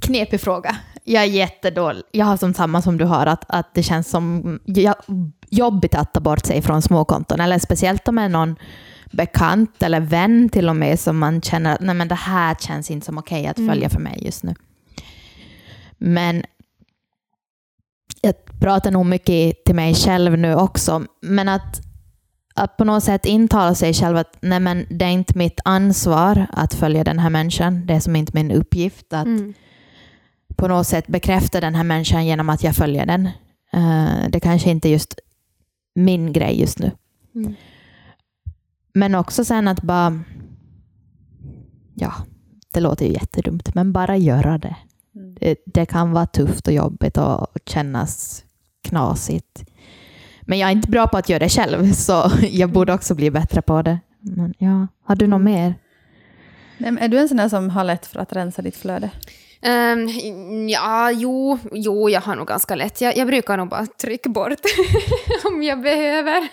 knepig 0.00 0.40
fråga. 0.40 0.76
Jag 1.04 1.22
är 1.22 1.26
jättedålig. 1.26 2.02
Jag 2.10 2.26
har 2.26 2.36
som 2.36 2.54
samma 2.54 2.82
som 2.82 2.96
du 2.96 3.04
har, 3.04 3.26
att, 3.26 3.44
att 3.48 3.74
det 3.74 3.82
känns 3.82 4.08
som 4.08 4.60
jo- 4.64 4.92
jobbigt 5.50 5.94
att 5.94 6.14
ta 6.14 6.20
bort 6.20 6.46
sig 6.46 6.62
från 6.62 6.82
småkonton. 6.82 7.40
Eller 7.40 7.58
speciellt 7.58 8.08
om 8.08 8.16
det 8.16 8.22
är 8.22 8.28
någon 8.28 8.56
bekant 9.12 9.82
eller 9.82 10.00
vän 10.00 10.48
till 10.48 10.68
och 10.68 10.76
med 10.76 11.00
som 11.00 11.18
man 11.18 11.42
känner 11.42 11.74
att 11.74 11.80
nej, 11.80 11.94
men 11.94 12.08
det 12.08 12.14
här 12.14 12.54
känns 12.54 12.90
inte 12.90 13.06
som 13.06 13.18
okej 13.18 13.46
att 13.46 13.56
följa 13.56 13.88
för 13.90 14.00
mig 14.00 14.18
just 14.24 14.42
nu. 14.44 14.54
Men 15.98 16.42
jag 18.20 18.34
pratar 18.60 18.90
nog 18.90 19.06
mycket 19.06 19.64
till 19.64 19.74
mig 19.74 19.94
själv 19.94 20.38
nu 20.38 20.54
också, 20.54 21.04
men 21.22 21.48
att, 21.48 21.80
att 22.54 22.76
på 22.76 22.84
något 22.84 23.04
sätt 23.04 23.26
intala 23.26 23.74
sig 23.74 23.94
själv 23.94 24.16
att 24.16 24.36
nej, 24.40 24.60
men 24.60 24.86
det 24.90 25.04
är 25.04 25.10
inte 25.10 25.38
mitt 25.38 25.60
ansvar 25.64 26.46
att 26.52 26.74
följa 26.74 27.04
den 27.04 27.18
här 27.18 27.30
människan. 27.30 27.86
Det 27.86 27.94
är 27.94 28.00
som 28.00 28.16
inte 28.16 28.32
min 28.34 28.50
uppgift 28.50 29.12
att 29.12 29.26
Mm. 29.26 29.54
på 30.56 30.68
något 30.68 30.86
sätt 30.86 31.06
bekräfta 31.06 31.60
den 31.60 31.74
här 31.74 31.84
människan 31.84 32.26
genom 32.26 32.48
att 32.50 32.62
jag 32.64 32.76
följer 32.76 33.06
den. 33.06 33.26
Eh, 33.72 34.28
det 34.28 34.40
kanske 34.40 34.70
inte 34.70 34.88
just 34.88 35.14
min 36.04 36.32
grej 36.32 36.60
just 36.60 36.78
nu. 36.78 36.90
Mm. 37.34 37.54
Men 38.92 39.14
också 39.14 39.44
sen 39.44 39.68
att 39.68 39.82
bara, 39.82 40.20
ja, 41.94 42.12
det 42.72 42.80
låter 42.80 43.06
ju 43.06 43.12
jättedumt, 43.12 43.74
men 43.74 43.92
bara 43.92 44.16
göra 44.16 44.58
det. 44.58 44.76
Det, 45.12 45.56
det 45.66 45.86
kan 45.86 46.12
vara 46.12 46.26
tufft 46.26 46.66
och 46.66 46.72
jobbigt 46.72 47.16
och 47.16 47.46
kännas 47.66 48.44
knasigt. 48.82 49.64
Men 50.42 50.58
jag 50.58 50.68
är 50.68 50.72
inte 50.72 50.90
bra 50.90 51.06
på 51.06 51.16
att 51.16 51.28
göra 51.28 51.38
det 51.38 51.48
själv, 51.48 51.92
så 51.92 52.30
jag 52.50 52.72
borde 52.72 52.94
också 52.94 53.14
bli 53.14 53.30
bättre 53.30 53.62
på 53.62 53.82
det. 53.82 53.98
Men 54.20 54.54
ja, 54.58 54.86
har 55.04 55.16
du 55.16 55.26
något 55.26 55.40
mer? 55.40 55.74
Nej, 56.78 56.96
är 57.00 57.08
du 57.08 57.18
en 57.18 57.28
sån 57.28 57.36
där 57.36 57.48
som 57.48 57.70
har 57.70 57.84
lätt 57.84 58.06
för 58.06 58.20
att 58.20 58.32
rensa 58.32 58.62
ditt 58.62 58.76
flöde? 58.76 59.10
Ehm, 59.62 60.08
ja, 60.68 61.10
jo, 61.10 61.58
jo, 61.72 62.08
jag 62.10 62.20
har 62.20 62.36
nog 62.36 62.46
ganska 62.46 62.74
lätt. 62.74 63.00
Jag, 63.00 63.16
jag 63.16 63.26
brukar 63.26 63.56
nog 63.56 63.68
bara 63.68 63.86
trycka 63.86 64.28
bort 64.28 64.52
om 65.44 65.62
jag 65.62 65.80
behöver. 65.82 66.48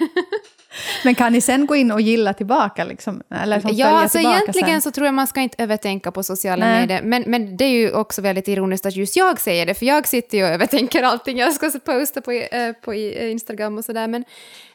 Men 1.04 1.16
kan 1.16 1.32
ni 1.32 1.42
sen 1.42 1.66
gå 1.66 1.76
in 1.76 1.92
och 1.92 2.02
gilla 2.02 2.34
tillbaka? 2.34 2.84
Liksom? 2.84 3.22
Eller 3.36 3.60
som 3.60 3.70
Ja, 3.70 3.86
följa 3.86 3.88
alltså 3.88 4.18
tillbaka 4.18 4.38
egentligen 4.38 4.68
sen? 4.68 4.82
så 4.82 4.92
tror 4.92 5.06
jag 5.06 5.14
man 5.14 5.28
ska 5.28 5.42
inte 5.42 5.64
övertänka 5.64 6.12
på 6.12 6.24
sociala 6.24 6.66
Nej. 6.66 6.80
medier. 6.82 7.02
Men, 7.04 7.24
men 7.28 7.58
det 7.58 7.66
är 7.66 7.70
ju 7.70 7.92
också 7.94 8.22
väldigt 8.22 8.48
ironiskt 8.48 8.86
att 8.86 8.96
just 8.96 9.16
jag 9.18 9.40
säger 9.40 9.66
det, 9.66 9.74
för 9.74 9.86
jag 9.86 10.08
sitter 10.08 10.38
ju 10.38 10.44
och 10.44 10.50
övertänker 10.50 11.04
allting 11.04 11.38
jag 11.38 11.54
ska 11.54 11.72
posta 11.86 12.22
på, 12.22 12.32
eh, 12.32 12.74
på 12.74 12.94
Instagram 12.94 13.78
och 13.78 13.86
sådär. 13.86 14.08
Men, 14.08 14.24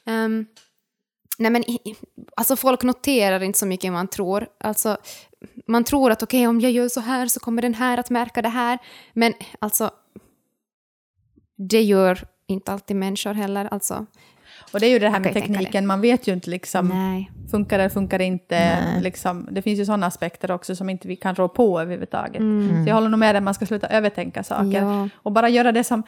ehm, 0.07 0.47
nej 1.39 1.51
men, 1.51 1.65
alltså 2.37 2.57
folk 2.57 2.83
noterar 2.83 3.43
inte 3.43 3.59
så 3.59 3.67
mycket 3.67 3.93
man 3.93 4.09
tror. 4.09 4.47
Alltså, 4.61 4.97
man 5.67 5.85
tror 5.85 6.11
att 6.11 6.23
okej, 6.23 6.47
om 6.47 6.61
jag 6.61 6.73
gör 6.73 6.89
så 6.89 7.01
här 7.01 7.27
så 7.27 7.41
kommer 7.41 7.63
den 7.63 7.75
här 7.75 7.99
att 7.99 8.11
märka 8.11 8.43
det 8.43 8.49
här. 8.49 8.79
Men 9.13 9.33
alltså, 9.59 9.91
det 11.57 11.83
gör 11.83 12.25
inte 12.47 12.73
alltid 12.73 12.97
människor 12.97 13.35
heller. 13.35 13.69
Alltså, 13.71 14.07
Och 14.73 14.81
det 14.81 14.87
är 14.87 14.91
ju 14.91 14.99
det 14.99 15.09
här 15.09 15.21
med 15.21 15.33
tekniken, 15.33 15.87
man 15.87 16.01
vet 16.01 16.27
ju 16.27 16.33
inte 16.33 16.51
liksom, 16.51 16.89
nej. 16.89 17.31
funkar 17.51 17.79
det, 17.79 17.91
funkar 17.91 18.19
det 18.19 18.25
inte. 18.25 18.79
Liksom, 19.01 19.49
det 19.51 19.63
finns 19.63 19.81
ju 19.81 19.85
sådana 19.85 20.07
aspekter 20.07 20.51
också 20.51 20.77
som 20.77 20.91
inte 20.91 21.09
vi 21.09 21.17
kan 21.17 21.35
rå 21.35 21.49
på 21.49 21.81
överhuvudtaget. 21.81 22.43
Så 22.85 22.89
jag 22.89 22.95
håller 22.95 23.09
nog 23.09 23.21
med 23.21 23.35
dig, 23.35 23.43
man 23.43 23.55
ska 23.55 23.67
sluta 23.67 23.87
övertänka 23.87 24.43
saker. 24.43 24.83
Ja. 24.83 25.09
Och 25.15 25.33
bara 25.33 25.49
göra 25.49 25.73
det 25.73 25.85
som 25.85 26.03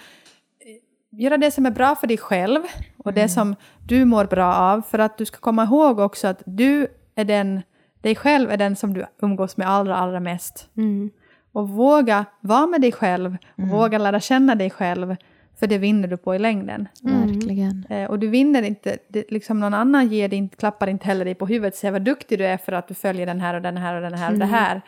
Göra 1.16 1.36
det 1.36 1.50
som 1.50 1.66
är 1.66 1.70
bra 1.70 1.94
för 1.94 2.06
dig 2.06 2.18
själv 2.18 2.60
och 2.98 3.12
det 3.12 3.28
som 3.28 3.56
du 3.86 4.04
mår 4.04 4.24
bra 4.24 4.54
av. 4.54 4.82
För 4.82 4.98
att 4.98 5.18
du 5.18 5.24
ska 5.24 5.38
komma 5.38 5.64
ihåg 5.64 5.98
också 5.98 6.28
att 6.28 6.42
du 6.46 6.86
är 7.14 7.24
den, 7.24 7.62
dig 8.00 8.14
själv 8.14 8.50
är 8.50 8.56
den 8.56 8.76
som 8.76 8.94
du 8.94 9.06
umgås 9.22 9.56
med 9.56 9.68
allra, 9.68 9.96
allra 9.96 10.20
mest. 10.20 10.68
Mm. 10.76 11.10
Och 11.52 11.68
våga 11.68 12.24
vara 12.40 12.66
med 12.66 12.80
dig 12.80 12.92
själv, 12.92 13.36
och 13.56 13.68
våga 13.68 13.98
lära 13.98 14.20
känna 14.20 14.54
dig 14.54 14.70
själv, 14.70 15.16
för 15.60 15.66
det 15.66 15.78
vinner 15.78 16.08
du 16.08 16.16
på 16.16 16.34
i 16.34 16.38
längden. 16.38 16.88
Verkligen. 17.02 17.86
Eh, 17.90 18.10
och 18.10 18.18
du 18.18 18.28
vinner 18.28 18.62
inte, 18.62 18.98
det, 19.08 19.24
liksom 19.30 19.60
någon 19.60 19.74
annan 19.74 20.08
ger 20.08 20.28
dig 20.28 20.38
inte, 20.38 20.56
klappar 20.56 20.88
inte 20.88 21.06
heller 21.06 21.24
dig 21.24 21.34
på 21.34 21.46
huvudet 21.46 21.74
och 21.74 21.78
säger 21.78 21.92
vad 21.92 22.02
duktig 22.02 22.38
du 22.38 22.46
är 22.46 22.56
för 22.56 22.72
att 22.72 22.88
du 22.88 22.94
följer 22.94 23.26
den 23.26 23.40
här 23.40 23.54
och 23.54 23.62
den 23.62 23.76
här 23.76 23.94
och 23.94 24.02
den 24.02 24.14
här 24.14 24.32
och 24.32 24.38
det 24.38 24.44
här. 24.44 24.82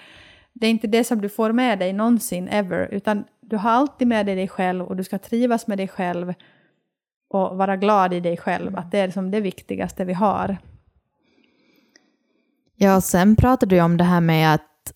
Det 0.61 0.66
är 0.66 0.71
inte 0.71 0.87
det 0.87 1.05
som 1.05 1.21
du 1.21 1.29
får 1.29 1.53
med 1.53 1.79
dig 1.79 1.92
någonsin, 1.92 2.49
ever, 2.49 2.88
utan 2.92 3.25
du 3.40 3.57
har 3.57 3.71
alltid 3.71 4.09
med 4.09 4.27
dig 4.27 4.35
dig 4.35 4.49
själv 4.49 4.85
och 4.85 4.97
du 4.97 5.05
ska 5.05 5.19
trivas 5.19 5.66
med 5.66 5.79
dig 5.79 5.88
själv 5.88 6.35
och 7.29 7.57
vara 7.57 7.77
glad 7.77 8.14
i 8.14 8.21
dig 8.21 8.37
själv, 8.37 8.77
att 8.77 8.90
det 8.90 8.99
är 8.99 9.11
som 9.11 9.31
det 9.31 9.40
viktigaste 9.40 10.05
vi 10.05 10.12
har. 10.12 10.57
Ja, 12.77 13.01
sen 13.01 13.37
pratade 13.37 13.77
du 13.77 13.81
om 13.81 13.97
det 13.97 14.05
här 14.05 14.21
med 14.21 14.55
att, 14.55 14.92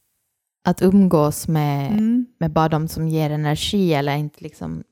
att 0.64 0.83
umgås 0.83 1.49
med, 1.49 2.03
med 2.38 2.53
bara 2.53 2.68
de 2.68 2.88
som 2.88 3.09
ger 3.09 3.31
energi 3.31 3.94
eller 3.94 4.16
inte 4.16 4.44
liksom. 4.44 4.83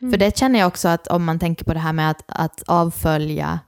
För 0.00 0.16
det 0.16 0.36
känner 0.36 0.58
jag 0.58 0.66
också 0.66 0.88
att 0.88 1.06
om 1.06 1.24
man 1.24 1.38
tänker 1.38 1.64
på 1.64 1.74
det 1.74 1.80
här 1.80 1.92
med 1.92 2.10
att, 2.10 2.24
att 2.26 2.62
avfölja 2.66 3.60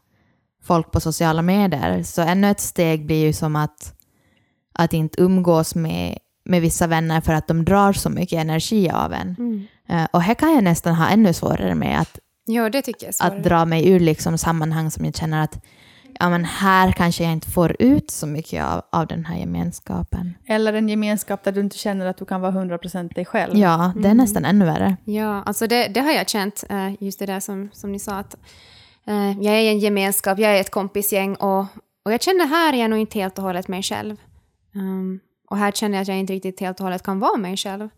folk 0.62 0.90
på 0.90 1.00
sociala 1.00 1.42
medier, 1.42 2.02
så 2.02 2.22
ännu 2.22 2.50
ett 2.50 2.60
steg 2.60 3.06
blir 3.06 3.26
ju 3.26 3.32
som 3.32 3.56
att, 3.56 3.94
att 4.72 4.92
inte 4.92 5.22
umgås 5.22 5.74
med, 5.74 6.18
med 6.44 6.62
vissa 6.62 6.86
vänner 6.86 7.20
för 7.20 7.32
att 7.32 7.48
de 7.48 7.64
drar 7.64 7.92
så 7.92 8.10
mycket 8.10 8.38
energi 8.38 8.90
av 8.90 9.12
en. 9.12 9.66
Eh, 9.88 10.06
och 10.12 10.22
här 10.22 10.34
kan 10.34 10.54
jag 10.54 10.64
nästan 10.64 10.94
ha 10.94 11.08
ännu 11.08 11.32
svårare 11.32 11.74
med 11.74 12.00
att, 12.00 12.18
Ja, 12.44 12.70
det 12.70 12.82
tycker 12.82 13.06
jag 13.06 13.08
är 13.08 13.12
svårare. 13.12 13.36
att 13.36 13.44
dra 13.44 13.64
mig 13.64 13.88
ur 13.88 14.00
liksom 14.00 14.38
sammanhang 14.38 14.90
som 14.90 15.04
jag 15.04 15.16
känner 15.16 15.42
att 15.44 15.64
ja, 16.20 16.30
men 16.30 16.44
här 16.44 16.92
kanske 16.92 17.24
jag 17.24 17.32
inte 17.32 17.50
får 17.50 17.76
ut 17.78 18.10
så 18.10 18.26
mycket 18.26 18.64
av, 18.64 18.82
av 18.92 19.06
den 19.06 19.24
här 19.24 19.36
gemenskapen. 19.38 20.34
Eller 20.46 20.72
en 20.72 20.88
gemenskap 20.88 21.44
där 21.44 21.52
du 21.52 21.60
inte 21.60 21.78
känner 21.78 22.06
att 22.06 22.16
du 22.16 22.24
kan 22.24 22.40
vara 22.40 22.52
100% 22.52 23.14
dig 23.14 23.24
själv. 23.24 23.56
Ja, 23.56 23.92
det 23.96 24.08
är 24.08 24.14
nästan 24.14 24.44
ännu 24.44 24.64
värre. 24.64 24.96
Ja, 25.04 25.42
alltså 25.46 25.66
det, 25.66 25.88
det 25.88 26.00
har 26.00 26.12
jag 26.12 26.28
känt, 26.28 26.64
eh, 26.70 27.02
just 27.02 27.18
det 27.18 27.26
där 27.26 27.40
som, 27.40 27.70
som 27.72 27.92
ni 27.92 27.98
sa, 27.98 28.12
att 28.12 28.36
Eh, 29.06 29.30
jag 29.40 29.54
är 29.54 29.60
i 29.60 29.68
en 29.68 29.78
gemenskap, 29.78 30.38
jag 30.38 30.56
är 30.56 30.60
ett 30.60 30.70
kompisgäng 30.70 31.34
och, 31.34 31.60
och 32.04 32.12
jag 32.12 32.22
känner 32.22 32.46
här 32.46 32.72
är 32.72 32.76
jag 32.80 32.90
nog 32.90 32.98
inte 32.98 33.18
helt 33.18 33.38
och 33.38 33.44
hållet 33.44 33.68
mig 33.68 33.82
själv. 33.82 34.16
Um, 34.74 35.20
och 35.50 35.56
här 35.56 35.72
känner 35.72 35.96
jag 35.96 36.02
att 36.02 36.08
jag 36.08 36.18
inte 36.18 36.32
riktigt 36.32 36.60
helt 36.60 36.80
och 36.80 36.84
hållet 36.84 37.02
kan 37.02 37.18
vara 37.18 37.36
mig 37.36 37.56
själv. 37.56 37.88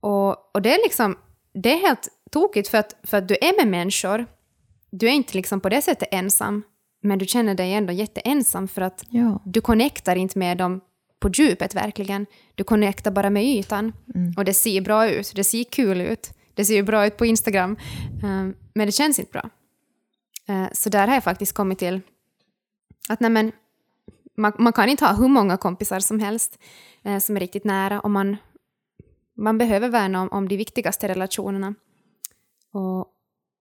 Och, 0.00 0.54
och 0.54 0.62
det 0.62 0.74
är 0.74 0.78
liksom, 0.84 1.16
det 1.54 1.72
är 1.72 1.78
helt 1.86 2.08
tokigt 2.30 2.68
för 2.68 2.78
att, 2.78 2.96
för 3.02 3.18
att 3.18 3.28
du 3.28 3.34
är 3.34 3.64
med 3.64 3.70
människor. 3.70 4.26
Du 4.90 5.06
är 5.06 5.12
inte 5.12 5.36
liksom 5.36 5.60
på 5.60 5.68
det 5.68 5.82
sättet 5.82 6.08
ensam, 6.12 6.62
men 7.02 7.18
du 7.18 7.26
känner 7.26 7.54
dig 7.54 7.72
ändå 7.72 7.92
jätteensam 7.92 8.68
för 8.68 8.82
att 8.82 9.04
Ja. 9.10 9.42
du 9.44 9.60
connectar 9.60 10.16
inte 10.16 10.38
med 10.38 10.58
dem 10.58 10.80
på 11.20 11.28
djupet 11.28 11.74
verkligen. 11.74 12.26
Du 12.54 12.64
connectar 12.64 13.10
bara 13.10 13.30
med 13.30 13.44
ytan. 13.44 13.92
Mm. 14.14 14.34
Och 14.36 14.44
det 14.44 14.54
ser 14.54 14.80
bra 14.80 15.08
ut, 15.08 15.32
det 15.34 15.44
ser 15.44 15.64
kul 15.64 16.00
ut. 16.00 16.30
Det 16.54 16.64
ser 16.64 16.74
ju 16.74 16.82
bra 16.82 17.06
ut 17.06 17.16
på 17.16 17.26
Instagram. 17.26 17.76
Um, 18.22 18.54
men 18.74 18.86
det 18.86 18.92
känns 18.92 19.18
inte 19.18 19.30
bra. 19.32 19.50
Uh, 20.50 20.66
så 20.72 20.88
där 20.88 21.06
har 21.06 21.14
jag 21.14 21.24
faktiskt 21.24 21.52
kommit 21.52 21.78
till 21.78 22.00
att 23.08 23.20
nej 23.20 23.30
men, 23.30 23.52
man, 24.36 24.52
man 24.58 24.72
kan 24.72 24.88
inte 24.88 25.04
ha 25.04 25.12
hur 25.12 25.28
många 25.28 25.56
kompisar 25.56 26.00
som 26.00 26.20
helst 26.20 26.58
eh, 27.04 27.18
som 27.18 27.36
är 27.36 27.40
riktigt 27.40 27.64
nära 27.64 28.00
och 28.00 28.10
man, 28.10 28.36
man 29.36 29.58
behöver 29.58 29.88
värna 29.88 30.22
om, 30.22 30.28
om 30.28 30.48
de 30.48 30.56
viktigaste 30.56 31.08
relationerna. 31.08 31.74
Och, 32.72 33.00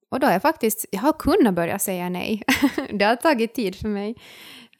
och 0.09 0.19
då 0.19 0.27
har 0.27 0.31
jag 0.31 0.41
faktiskt, 0.41 0.85
jag 0.91 1.01
har 1.01 1.13
kunnat 1.13 1.53
börja 1.53 1.79
säga 1.79 2.09
nej. 2.09 2.43
det 2.93 3.05
har 3.05 3.15
tagit 3.15 3.53
tid 3.53 3.75
för 3.75 3.87
mig. 3.87 4.15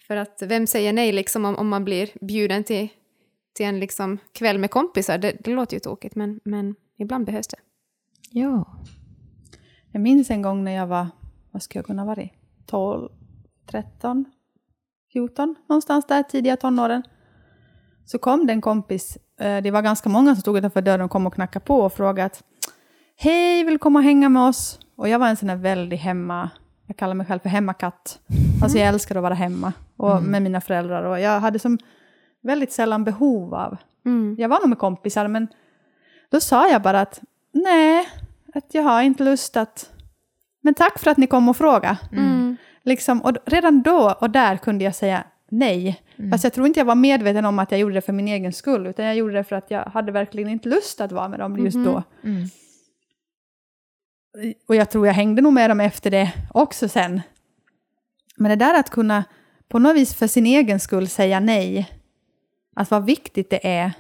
För 0.08 0.16
att 0.16 0.42
vem 0.42 0.68
säger 0.68 0.94
nej 0.94 1.12
liksom 1.12 1.46
om, 1.46 1.56
om 1.56 1.68
man 1.68 1.86
blir 1.86 2.10
bjuden 2.22 2.64
till, 2.64 2.90
till 3.54 3.66
en 3.66 3.80
liksom 3.80 4.18
kväll 4.34 4.58
med 4.58 4.72
kompisar? 4.72 5.18
Det, 5.18 5.38
det 5.40 5.52
låter 5.52 5.76
ju 5.76 5.80
tokigt, 5.80 6.16
men, 6.16 6.40
men 6.44 6.76
ibland 6.98 7.26
behövs 7.26 7.48
det. 7.48 7.58
Ja. 8.30 8.78
Jag 9.92 10.02
minns 10.02 10.30
en 10.30 10.42
gång 10.42 10.64
när 10.64 10.72
jag 10.72 10.88
var, 10.88 11.08
vad 11.52 11.64
skulle 11.64 11.80
jag 11.80 11.86
kunna 11.86 12.06
vara 12.06 12.22
i? 12.22 12.34
12, 12.66 13.10
13, 13.66 14.26
14, 15.14 15.56
någonstans 15.70 16.06
där, 16.06 16.24
tidiga 16.24 16.58
tonåren. 16.58 17.04
Så 18.06 18.18
kom 18.18 18.48
det 18.48 18.54
en 18.54 18.62
kompis, 18.62 19.18
eh, 19.40 19.62
det 19.64 19.72
var 19.72 19.82
ganska 19.82 20.10
många 20.10 20.36
som 20.36 20.42
stod 20.42 20.58
utanför 20.58 20.82
dörren 20.82 21.02
och 21.02 21.12
kom 21.12 21.28
och 21.28 21.34
knackade 21.34 21.66
på 21.66 21.80
och 21.80 21.94
frågade 21.94 22.26
att 22.26 22.44
Hej, 23.18 23.64
vill 23.64 23.74
du 23.74 23.78
komma 23.80 24.00
och 24.00 24.04
hänga 24.04 24.30
med 24.30 24.44
oss? 24.44 24.80
Och 24.96 25.10
jag 25.10 25.20
var 25.20 25.28
en 25.28 25.38
sån 25.38 25.48
där 25.48 25.56
väldigt 25.56 26.00
hemma, 26.00 26.50
jag 26.88 26.98
kallar 26.98 27.14
mig 27.14 27.26
själv 27.28 27.40
för 27.40 27.50
hemmakatt. 27.50 28.20
Alltså 28.64 28.78
jag 28.78 28.88
älskar 28.88 29.16
att 29.16 29.22
vara 29.24 29.34
hemma 29.34 29.74
och 29.98 30.24
med 30.24 30.42
mina 30.42 30.62
föräldrar 30.62 31.04
och 31.04 31.20
jag 31.20 31.40
hade 31.40 31.60
som 31.60 31.78
väldigt 32.44 32.72
sällan 32.72 33.04
behov 33.04 33.54
av, 33.54 33.78
jag 34.38 34.50
var 34.50 34.60
nog 34.60 34.70
med 34.70 34.78
kompisar 34.78 35.28
men 35.28 35.48
då 36.32 36.40
sa 36.40 36.70
jag 36.70 36.82
bara 36.82 37.02
att 37.02 37.22
nej, 37.52 38.10
att 38.54 38.74
jag 38.74 38.84
har 38.84 39.02
inte 39.02 39.24
lust 39.24 39.58
att... 39.58 39.90
Men 40.62 40.74
tack 40.74 41.00
för 41.00 41.12
att 41.12 41.18
ni 41.18 41.28
kom 41.28 41.50
och 41.50 41.58
frågade. 41.58 41.98
Liksom, 42.84 43.22
och 43.22 43.38
redan 43.46 43.82
då 43.82 44.16
och 44.20 44.30
där 44.30 44.58
kunde 44.58 44.84
jag 44.84 44.96
säga 44.96 45.24
nej. 45.50 46.02
Fast 46.32 46.44
jag 46.44 46.54
tror 46.54 46.68
inte 46.68 46.80
jag 46.80 46.86
var 46.86 46.96
medveten 46.96 47.46
om 47.46 47.60
att 47.60 47.72
jag 47.72 47.80
gjorde 47.80 47.96
det 47.96 48.02
för 48.02 48.14
min 48.14 48.28
egen 48.28 48.54
skull, 48.54 48.88
utan 48.88 49.06
jag 49.06 49.16
gjorde 49.16 49.34
det 49.34 49.44
för 49.44 49.56
att 49.56 49.72
jag 49.72 49.84
hade 49.86 50.12
verkligen 50.12 50.50
inte 50.50 50.70
lust 50.70 51.02
att 51.02 51.12
vara 51.12 51.28
med 51.28 51.40
dem 51.40 51.58
just 51.58 51.78
då. 51.78 52.04
Mm. 52.24 52.48
Och 54.68 54.76
jag 54.76 54.90
tror 54.90 55.08
jag 55.08 55.14
hängde 55.14 55.42
nog 55.42 55.54
med 55.54 55.70
dem 55.70 55.80
efter 55.80 56.12
det 56.12 56.34
också 56.54 56.90
sen. 56.90 57.22
Men 58.36 58.50
det 58.50 58.66
där 58.66 58.80
att 58.80 58.90
kunna 58.90 59.24
på 59.68 59.80
något 59.80 59.96
vis 59.96 60.14
för 60.14 60.28
sin 60.28 60.46
egen 60.46 60.80
skull 60.80 61.08
säga 61.08 61.40
nej, 61.40 61.92
att 62.76 62.92
vad 62.92 63.06
viktigt 63.06 63.50
det 63.50 63.68
är 63.68 63.92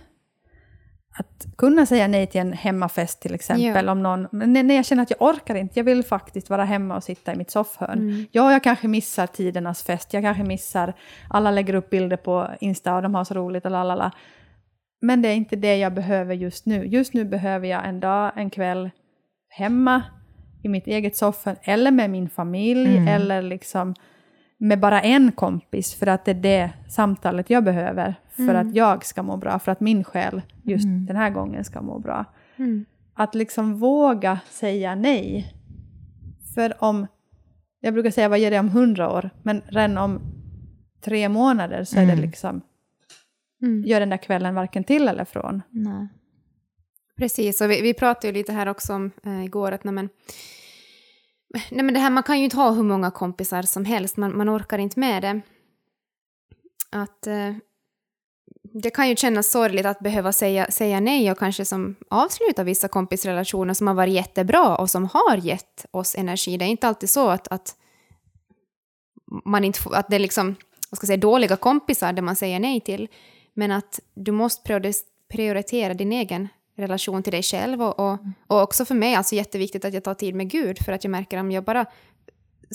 att 1.13 1.45
kunna 1.57 1.85
säga 1.85 2.07
nej 2.07 2.27
till 2.27 2.41
en 2.41 2.53
hemmafest 2.53 3.21
till 3.21 3.33
exempel. 3.33 3.85
Ja. 3.85 3.91
Om 3.91 4.03
någon, 4.03 4.27
när 4.31 4.75
jag 4.75 4.85
känner 4.85 5.03
att 5.03 5.09
jag 5.09 5.21
orkar 5.21 5.55
inte, 5.55 5.79
jag 5.79 5.83
vill 5.83 6.03
faktiskt 6.03 6.49
vara 6.49 6.65
hemma 6.65 6.95
och 6.95 7.03
sitta 7.03 7.33
i 7.33 7.35
mitt 7.35 7.51
soffhörn. 7.51 8.27
Ja, 8.31 8.51
jag 8.51 8.63
kanske 8.63 8.87
missar 8.87 9.27
tidernas 9.27 9.83
fest, 9.83 10.13
jag 10.13 10.23
kanske 10.23 10.43
missar, 10.43 10.93
alla 11.29 11.51
lägger 11.51 11.73
upp 11.73 11.89
bilder 11.89 12.17
på 12.17 12.47
Insta 12.59 12.95
och 12.95 13.01
de 13.01 13.15
har 13.15 13.23
så 13.23 13.33
roligt 13.33 13.65
och 13.65 13.71
lalala. 13.71 14.11
Men 15.01 15.21
det 15.21 15.29
är 15.29 15.35
inte 15.35 15.55
det 15.55 15.77
jag 15.77 15.93
behöver 15.93 16.35
just 16.35 16.65
nu. 16.65 16.85
Just 16.85 17.13
nu 17.13 17.25
behöver 17.25 17.67
jag 17.67 17.87
en 17.87 17.99
dag, 17.99 18.31
en 18.35 18.49
kväll 18.49 18.89
hemma 19.49 20.03
i 20.63 20.69
mitt 20.69 20.87
eget 20.87 21.15
soffhörn 21.15 21.55
eller 21.61 21.91
med 21.91 22.09
min 22.09 22.29
familj 22.29 23.09
eller 23.09 23.41
liksom 23.41 23.95
med 24.63 24.79
bara 24.79 25.01
en 25.01 25.31
kompis 25.31 25.93
för 25.93 26.07
att 26.07 26.25
det 26.25 26.31
är 26.31 26.35
det 26.35 26.71
samtalet 26.89 27.49
jag 27.49 27.63
behöver 27.63 28.15
för 28.35 28.55
att 28.55 28.75
jag 28.75 29.05
ska 29.05 29.23
må 29.23 29.37
bra, 29.37 29.59
för 29.59 29.71
att 29.71 29.79
min 29.79 30.03
själ 30.03 30.41
just 30.63 30.85
den 31.07 31.15
här 31.15 31.29
gången 31.29 31.63
ska 31.63 31.81
må 31.81 31.99
bra. 31.99 32.25
Att 33.13 33.35
liksom 33.35 33.79
våga 33.79 34.39
säga 34.49 34.95
nej. 34.95 35.53
För 36.55 36.83
om, 36.83 37.07
jag 37.79 37.93
brukar 37.93 38.11
säga 38.11 38.29
vad 38.29 38.39
ger 38.39 38.51
det 38.51 38.59
om 38.59 38.69
hundra 38.69 39.11
år, 39.11 39.29
men 39.43 39.61
redan 39.67 39.97
om 39.97 40.21
tre 41.01 41.29
månader 41.29 41.83
så 41.83 41.99
är 41.99 42.05
det 42.05 42.15
liksom, 42.15 42.61
gör 43.85 43.99
den 43.99 44.09
där 44.09 44.17
kvällen 44.17 44.55
varken 44.55 44.83
till 44.83 45.07
eller 45.07 45.25
från. 45.25 45.61
Nej. 45.69 46.07
Precis, 47.17 47.61
och 47.61 47.71
vi, 47.71 47.81
vi 47.81 47.93
pratade 47.93 48.27
ju 48.27 48.33
lite 48.33 48.53
här 48.53 48.67
också 48.67 48.93
om 48.93 49.11
eh, 49.23 49.45
igår 49.45 49.71
att 49.71 49.83
nej 49.83 49.93
men, 49.93 50.09
nej 51.53 51.85
men 51.85 51.93
det 51.93 51.99
här, 51.99 52.09
man 52.09 52.23
kan 52.23 52.37
ju 52.37 52.43
inte 52.43 52.57
ha 52.57 52.71
hur 52.71 52.83
många 52.83 53.11
kompisar 53.11 53.61
som 53.61 53.85
helst, 53.85 54.17
man, 54.17 54.37
man 54.37 54.49
orkar 54.49 54.77
inte 54.77 54.99
med 54.99 55.23
det. 55.23 55.41
Att 56.89 57.27
eh, 57.27 57.53
det 58.73 58.89
kan 58.89 59.09
ju 59.09 59.15
kännas 59.15 59.51
sorgligt 59.51 59.85
att 59.85 59.99
behöva 59.99 60.33
säga, 60.33 60.71
säga 60.71 60.99
nej 60.99 61.31
och 61.31 61.37
kanske 61.37 61.65
som 61.65 61.95
avsluta 62.09 62.63
vissa 62.63 62.87
kompisrelationer 62.87 63.73
som 63.73 63.87
har 63.87 63.93
varit 63.93 64.13
jättebra 64.13 64.77
och 64.77 64.89
som 64.89 65.05
har 65.05 65.37
gett 65.37 65.85
oss 65.91 66.15
energi. 66.15 66.57
Det 66.57 66.65
är 66.65 66.69
inte 66.69 66.87
alltid 66.87 67.09
så 67.09 67.29
att, 67.29 67.47
att 67.47 67.75
man 69.45 69.63
inte 69.63 69.79
att 69.91 70.09
det 70.09 70.15
är 70.15 70.19
liksom, 70.19 70.55
vad 70.89 70.97
ska 70.97 71.03
jag 71.03 71.07
säga, 71.07 71.17
dåliga 71.17 71.55
kompisar 71.55 72.13
det 72.13 72.21
man 72.21 72.35
säger 72.35 72.59
nej 72.59 72.81
till. 72.81 73.07
Men 73.53 73.71
att 73.71 73.99
du 74.13 74.31
måste 74.31 74.93
prioritera 75.29 75.93
din 75.93 76.11
egen 76.11 76.47
relation 76.75 77.23
till 77.23 77.31
dig 77.31 77.43
själv. 77.43 77.81
Och, 77.81 77.99
och, 77.99 78.19
och 78.47 78.61
också 78.61 78.85
för 78.85 78.95
mig, 78.95 79.15
alltså 79.15 79.35
jätteviktigt 79.35 79.85
att 79.85 79.93
jag 79.93 80.03
tar 80.03 80.13
tid 80.13 80.35
med 80.35 80.49
Gud. 80.49 80.79
För 80.85 80.91
att 80.91 81.03
jag 81.03 81.11
märker 81.11 81.39
om 81.39 81.51
jag 81.51 81.63
bara 81.63 81.85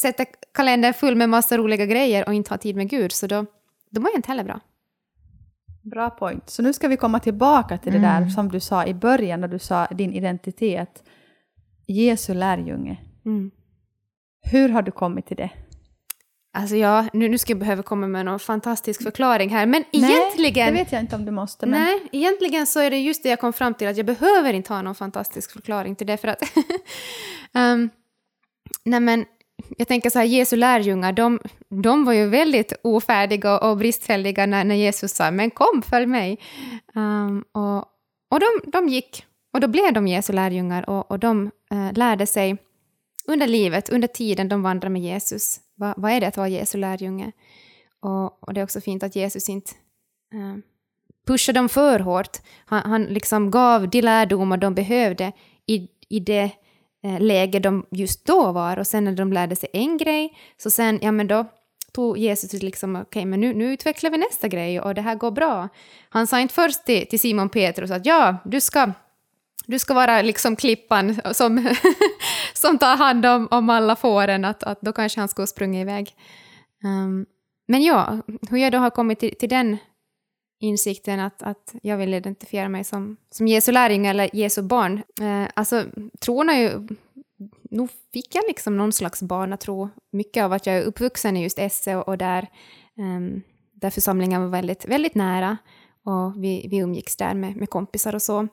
sätter 0.00 0.26
kalendern 0.54 0.94
full 0.94 1.16
med 1.16 1.28
massa 1.28 1.58
roliga 1.58 1.86
grejer 1.86 2.26
och 2.26 2.34
inte 2.34 2.52
har 2.52 2.58
tid 2.58 2.76
med 2.76 2.88
Gud, 2.88 3.12
så 3.12 3.26
då, 3.26 3.46
då 3.90 4.00
mår 4.00 4.10
jag 4.10 4.18
inte 4.18 4.28
heller 4.28 4.44
bra. 4.44 4.60
Bra 5.82 6.10
point. 6.10 6.50
Så 6.50 6.62
nu 6.62 6.72
ska 6.72 6.88
vi 6.88 6.96
komma 6.96 7.20
tillbaka 7.20 7.78
till 7.78 7.92
det 7.92 7.98
där 7.98 8.28
som 8.28 8.48
du 8.48 8.60
sa 8.60 8.86
i 8.86 8.94
början 8.94 9.40
när 9.40 9.48
du 9.48 9.58
sa 9.58 9.86
din 9.86 10.12
identitet. 10.12 11.02
Jesu 11.86 12.34
lärjunge. 12.34 12.96
Mm. 13.24 13.50
Hur 14.42 14.68
har 14.68 14.82
du 14.82 14.90
kommit 14.90 15.26
till 15.26 15.36
det? 15.36 15.50
Alltså 16.56 16.76
ja, 16.76 17.06
nu, 17.12 17.28
nu 17.28 17.38
ska 17.38 17.52
jag 17.52 17.58
behöva 17.58 17.82
komma 17.82 18.06
med 18.06 18.24
någon 18.24 18.38
fantastisk 18.38 19.02
förklaring 19.02 19.50
här, 19.50 19.66
men 19.66 19.84
Nej, 19.92 20.12
egentligen... 20.12 20.66
det 20.66 20.80
vet 20.80 20.92
jag 20.92 21.00
inte 21.00 21.16
om 21.16 21.24
du 21.24 21.32
måste. 21.32 21.66
Men 21.66 21.82
Nej, 21.82 22.08
egentligen 22.12 22.66
så 22.66 22.80
är 22.80 22.90
det 22.90 22.98
just 22.98 23.22
det 23.22 23.28
jag 23.28 23.40
kom 23.40 23.52
fram 23.52 23.74
till, 23.74 23.88
att 23.88 23.96
jag 23.96 24.06
behöver 24.06 24.52
inte 24.52 24.72
ha 24.72 24.82
någon 24.82 24.94
fantastisk 24.94 25.52
förklaring 25.52 25.96
till 25.96 26.06
det, 26.06 26.16
för 26.16 26.28
att... 26.28 26.42
um, 27.54 27.90
nej 28.84 29.00
men, 29.00 29.24
jag 29.76 29.88
tänker 29.88 30.10
så 30.10 30.18
här, 30.18 30.26
Jesu 30.26 30.56
lärjungar, 30.56 31.12
de, 31.12 31.40
de 31.68 32.04
var 32.04 32.12
ju 32.12 32.26
väldigt 32.26 32.72
ofärdiga 32.82 33.58
och 33.58 33.76
bristfälliga 33.76 34.46
när, 34.46 34.64
när 34.64 34.74
Jesus 34.74 35.12
sa 35.12 35.30
”men 35.30 35.50
kom, 35.50 35.82
följ 35.82 36.06
mig”. 36.06 36.38
Um, 36.94 37.44
och 37.52 37.84
och 38.28 38.40
de, 38.40 38.70
de 38.70 38.88
gick, 38.88 39.24
och 39.52 39.60
då 39.60 39.68
blev 39.68 39.92
de 39.92 40.08
Jesu 40.08 40.32
lärjungar, 40.32 40.90
och, 40.90 41.10
och 41.10 41.18
de 41.18 41.50
eh, 41.70 41.92
lärde 41.92 42.26
sig 42.26 42.56
under 43.26 43.46
livet, 43.46 43.88
under 43.88 44.08
tiden 44.08 44.48
de 44.48 44.62
vandrar 44.62 44.88
med 44.90 45.02
Jesus, 45.02 45.60
vad, 45.76 45.94
vad 45.96 46.12
är 46.12 46.20
det 46.20 46.28
att 46.28 46.36
vara 46.36 46.48
Jesu 46.48 46.78
lärjunge? 46.78 47.32
Och, 48.00 48.44
och 48.44 48.54
det 48.54 48.60
är 48.60 48.64
också 48.64 48.80
fint 48.80 49.02
att 49.02 49.16
Jesus 49.16 49.48
inte 49.48 49.70
eh, 50.34 50.56
pushade 51.26 51.58
dem 51.58 51.68
för 51.68 52.00
hårt. 52.00 52.36
Han, 52.66 52.90
han 52.90 53.04
liksom 53.04 53.50
gav 53.50 53.90
de 53.90 54.02
lärdomar 54.02 54.56
de 54.56 54.74
behövde 54.74 55.32
i, 55.66 55.88
i 56.08 56.20
det 56.20 56.50
eh, 57.04 57.20
läge 57.20 57.58
de 57.58 57.86
just 57.90 58.26
då 58.26 58.52
var. 58.52 58.76
Och 58.76 58.86
sen 58.86 59.04
när 59.04 59.12
de 59.12 59.32
lärde 59.32 59.56
sig 59.56 59.68
en 59.72 59.96
grej, 59.96 60.36
så 60.56 60.70
sen, 60.70 60.98
ja 61.02 61.12
men 61.12 61.28
då 61.28 61.44
tog 61.92 62.18
Jesus 62.18 62.52
liksom, 62.52 62.96
okej 62.96 63.24
men 63.24 63.40
nu, 63.40 63.54
nu 63.54 63.72
utvecklar 63.72 64.10
vi 64.10 64.18
nästa 64.18 64.48
grej 64.48 64.80
och 64.80 64.94
det 64.94 65.00
här 65.00 65.14
går 65.14 65.30
bra. 65.30 65.68
Han 66.08 66.26
sa 66.26 66.40
inte 66.40 66.54
först 66.54 66.84
till, 66.84 67.06
till 67.06 67.20
Simon 67.20 67.48
Petrus 67.48 67.90
att 67.90 68.06
ja, 68.06 68.36
du 68.44 68.60
ska 68.60 68.92
du 69.66 69.78
ska 69.78 69.94
vara 69.94 70.22
liksom 70.22 70.56
klippan 70.56 71.16
som, 71.34 71.74
som 72.54 72.78
tar 72.78 72.96
hand 72.96 73.26
om, 73.26 73.48
om 73.50 73.70
alla 73.70 73.96
fåren, 73.96 74.44
att, 74.44 74.62
att 74.62 74.80
då 74.80 74.92
kanske 74.92 75.20
han 75.20 75.28
skulle 75.28 75.46
sprungit 75.46 75.80
iväg. 75.80 76.14
Um, 76.84 77.26
men 77.68 77.82
ja, 77.82 78.18
hur 78.50 78.58
jag 78.58 78.72
då 78.72 78.78
har 78.78 78.90
kommit 78.90 79.18
till, 79.18 79.34
till 79.38 79.48
den 79.48 79.76
insikten 80.60 81.20
att, 81.20 81.42
att 81.42 81.74
jag 81.82 81.96
vill 81.96 82.14
identifiera 82.14 82.68
mig 82.68 82.84
som, 82.84 83.16
som 83.30 83.48
Jesu 83.48 83.72
lärjunge 83.72 84.10
eller 84.10 84.36
Jesu 84.36 84.62
barn. 84.62 85.02
Eh, 85.20 85.48
alltså, 85.54 85.84
tron 86.20 86.50
är 86.50 86.58
ju... 86.58 86.88
Nog 87.70 87.90
fick 88.12 88.34
jag 88.34 88.44
liksom 88.48 88.76
någon 88.76 88.92
slags 88.92 89.22
barnatro. 89.22 89.90
Mycket 90.12 90.44
av 90.44 90.52
att 90.52 90.66
jag 90.66 90.76
är 90.76 90.82
uppvuxen 90.82 91.36
i 91.36 91.42
just 91.42 91.58
Esse 91.58 91.96
och, 91.96 92.08
och 92.08 92.18
där, 92.18 92.48
um, 92.98 93.42
där 93.74 93.90
församlingen 93.90 94.42
var 94.42 94.48
väldigt, 94.48 94.84
väldigt 94.84 95.14
nära. 95.14 95.56
Och 96.04 96.44
vi, 96.44 96.68
vi 96.70 96.76
umgicks 96.76 97.16
där 97.16 97.34
med, 97.34 97.56
med 97.56 97.70
kompisar 97.70 98.14
och 98.14 98.22
så. 98.22 98.48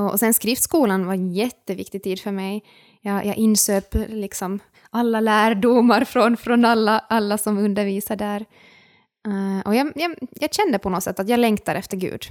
Och, 0.00 0.10
och 0.10 0.18
sen 0.18 0.34
skriftskolan 0.34 1.06
var 1.06 1.14
en 1.14 1.32
jätteviktig 1.32 2.02
tid 2.02 2.20
för 2.20 2.32
mig. 2.32 2.64
Jag, 3.00 3.26
jag 3.26 3.36
insöp 3.36 3.94
liksom 3.94 4.60
alla 4.90 5.20
lärdomar 5.20 6.04
från, 6.04 6.36
från 6.36 6.64
alla, 6.64 6.98
alla 6.98 7.38
som 7.38 7.58
undervisar 7.58 8.16
där. 8.16 8.46
Uh, 9.28 9.60
och 9.60 9.74
jag, 9.74 9.92
jag, 9.94 10.14
jag, 10.30 10.54
kände 10.54 10.78
på 10.78 10.90
något 10.90 11.02
sätt 11.02 11.20
att 11.20 11.28
jag 11.28 11.40
längtar 11.40 11.74
efter 11.74 11.96
Gud. 11.96 12.22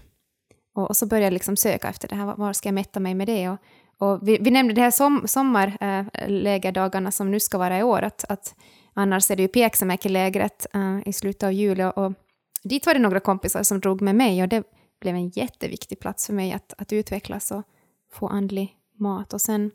Och, 0.76 0.88
och 0.88 0.98
så 0.98 1.06
började 1.06 1.26
jag 1.26 1.34
liksom 1.34 1.58
söka 1.58 1.88
efter 1.90 2.08
det 2.08 2.16
här, 2.16 2.36
var 2.36 2.54
ska 2.54 2.68
jag 2.68 2.74
mätta 2.74 3.00
mig 3.00 3.16
med 3.16 3.28
det? 3.28 3.50
Och, 3.50 3.58
och 3.98 4.28
vi, 4.28 4.38
vi, 4.42 4.52
nämnde 4.52 4.74
de 4.74 4.82
här 4.82 4.92
som, 4.92 5.28
sommarlägerdagarna 5.28 7.12
som 7.12 7.32
nu 7.32 7.40
ska 7.40 7.58
vara 7.58 7.80
i 7.80 7.84
år, 7.84 8.02
att, 8.02 8.26
att 8.30 8.56
annars 8.94 9.32
är 9.32 9.36
det 9.36 9.42
ju 9.42 9.48
Pieksämäki-lägret 9.48 10.68
uh, 10.76 10.98
eh, 10.98 11.08
i 11.08 11.14
slutet 11.14 11.44
av 11.44 11.54
juli. 11.54 11.84
Och, 11.84 11.98
och 11.98 12.14
dit 12.64 12.86
var 12.86 12.94
det 12.94 13.00
några 13.00 13.20
kompisar 13.20 13.64
som 13.64 13.80
drog 13.80 14.02
med 14.02 14.16
mig 14.16 14.44
och 14.44 14.50
det 14.50 14.64
blev 15.00 15.16
en 15.16 15.30
jätteviktig 15.30 16.00
plats 16.00 16.26
för 16.26 16.34
mig 16.34 16.52
att, 16.52 16.74
att 16.78 16.94
utvecklas 16.94 17.52
och 17.52 17.64
få 18.12 18.28
andlig 18.28 18.78
mat. 18.98 19.34
Och 19.34 19.42
sen, 19.42 19.72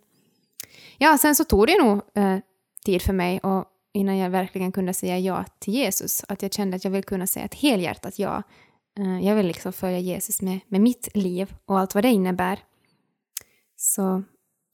ja, 0.99 1.19
sen 1.19 1.35
så 1.35 1.45
tog 1.45 1.67
det 1.67 1.83
nog 1.83 2.03
eh, 2.15 2.39
tid 2.85 3.03
för 3.03 3.13
mig 3.13 3.39
och 3.39 3.65
innan 3.93 4.17
jag 4.17 4.31
verkligen 4.31 4.73
kunde 4.73 4.95
säga 4.95 5.19
ja 5.19 5.45
till 5.59 5.75
Jesus. 5.75 6.25
Att 6.29 6.43
jag 6.43 6.53
kände 6.53 6.77
att 6.77 6.85
jag 6.85 6.91
vill 6.91 7.05
kunna 7.05 7.27
säga 7.27 7.45
ett 7.45 7.55
helhjärtat 7.55 8.19
ja. 8.19 8.43
Eh, 8.99 9.27
jag 9.27 9.35
vill 9.35 9.47
liksom 9.47 9.73
följa 9.73 9.99
Jesus 9.99 10.43
med, 10.43 10.61
med 10.69 10.81
mitt 10.81 11.17
liv 11.17 11.55
och 11.65 11.79
allt 11.79 11.95
vad 11.95 12.05
det 12.05 12.11
innebär. 12.11 12.59
Så, 13.77 14.23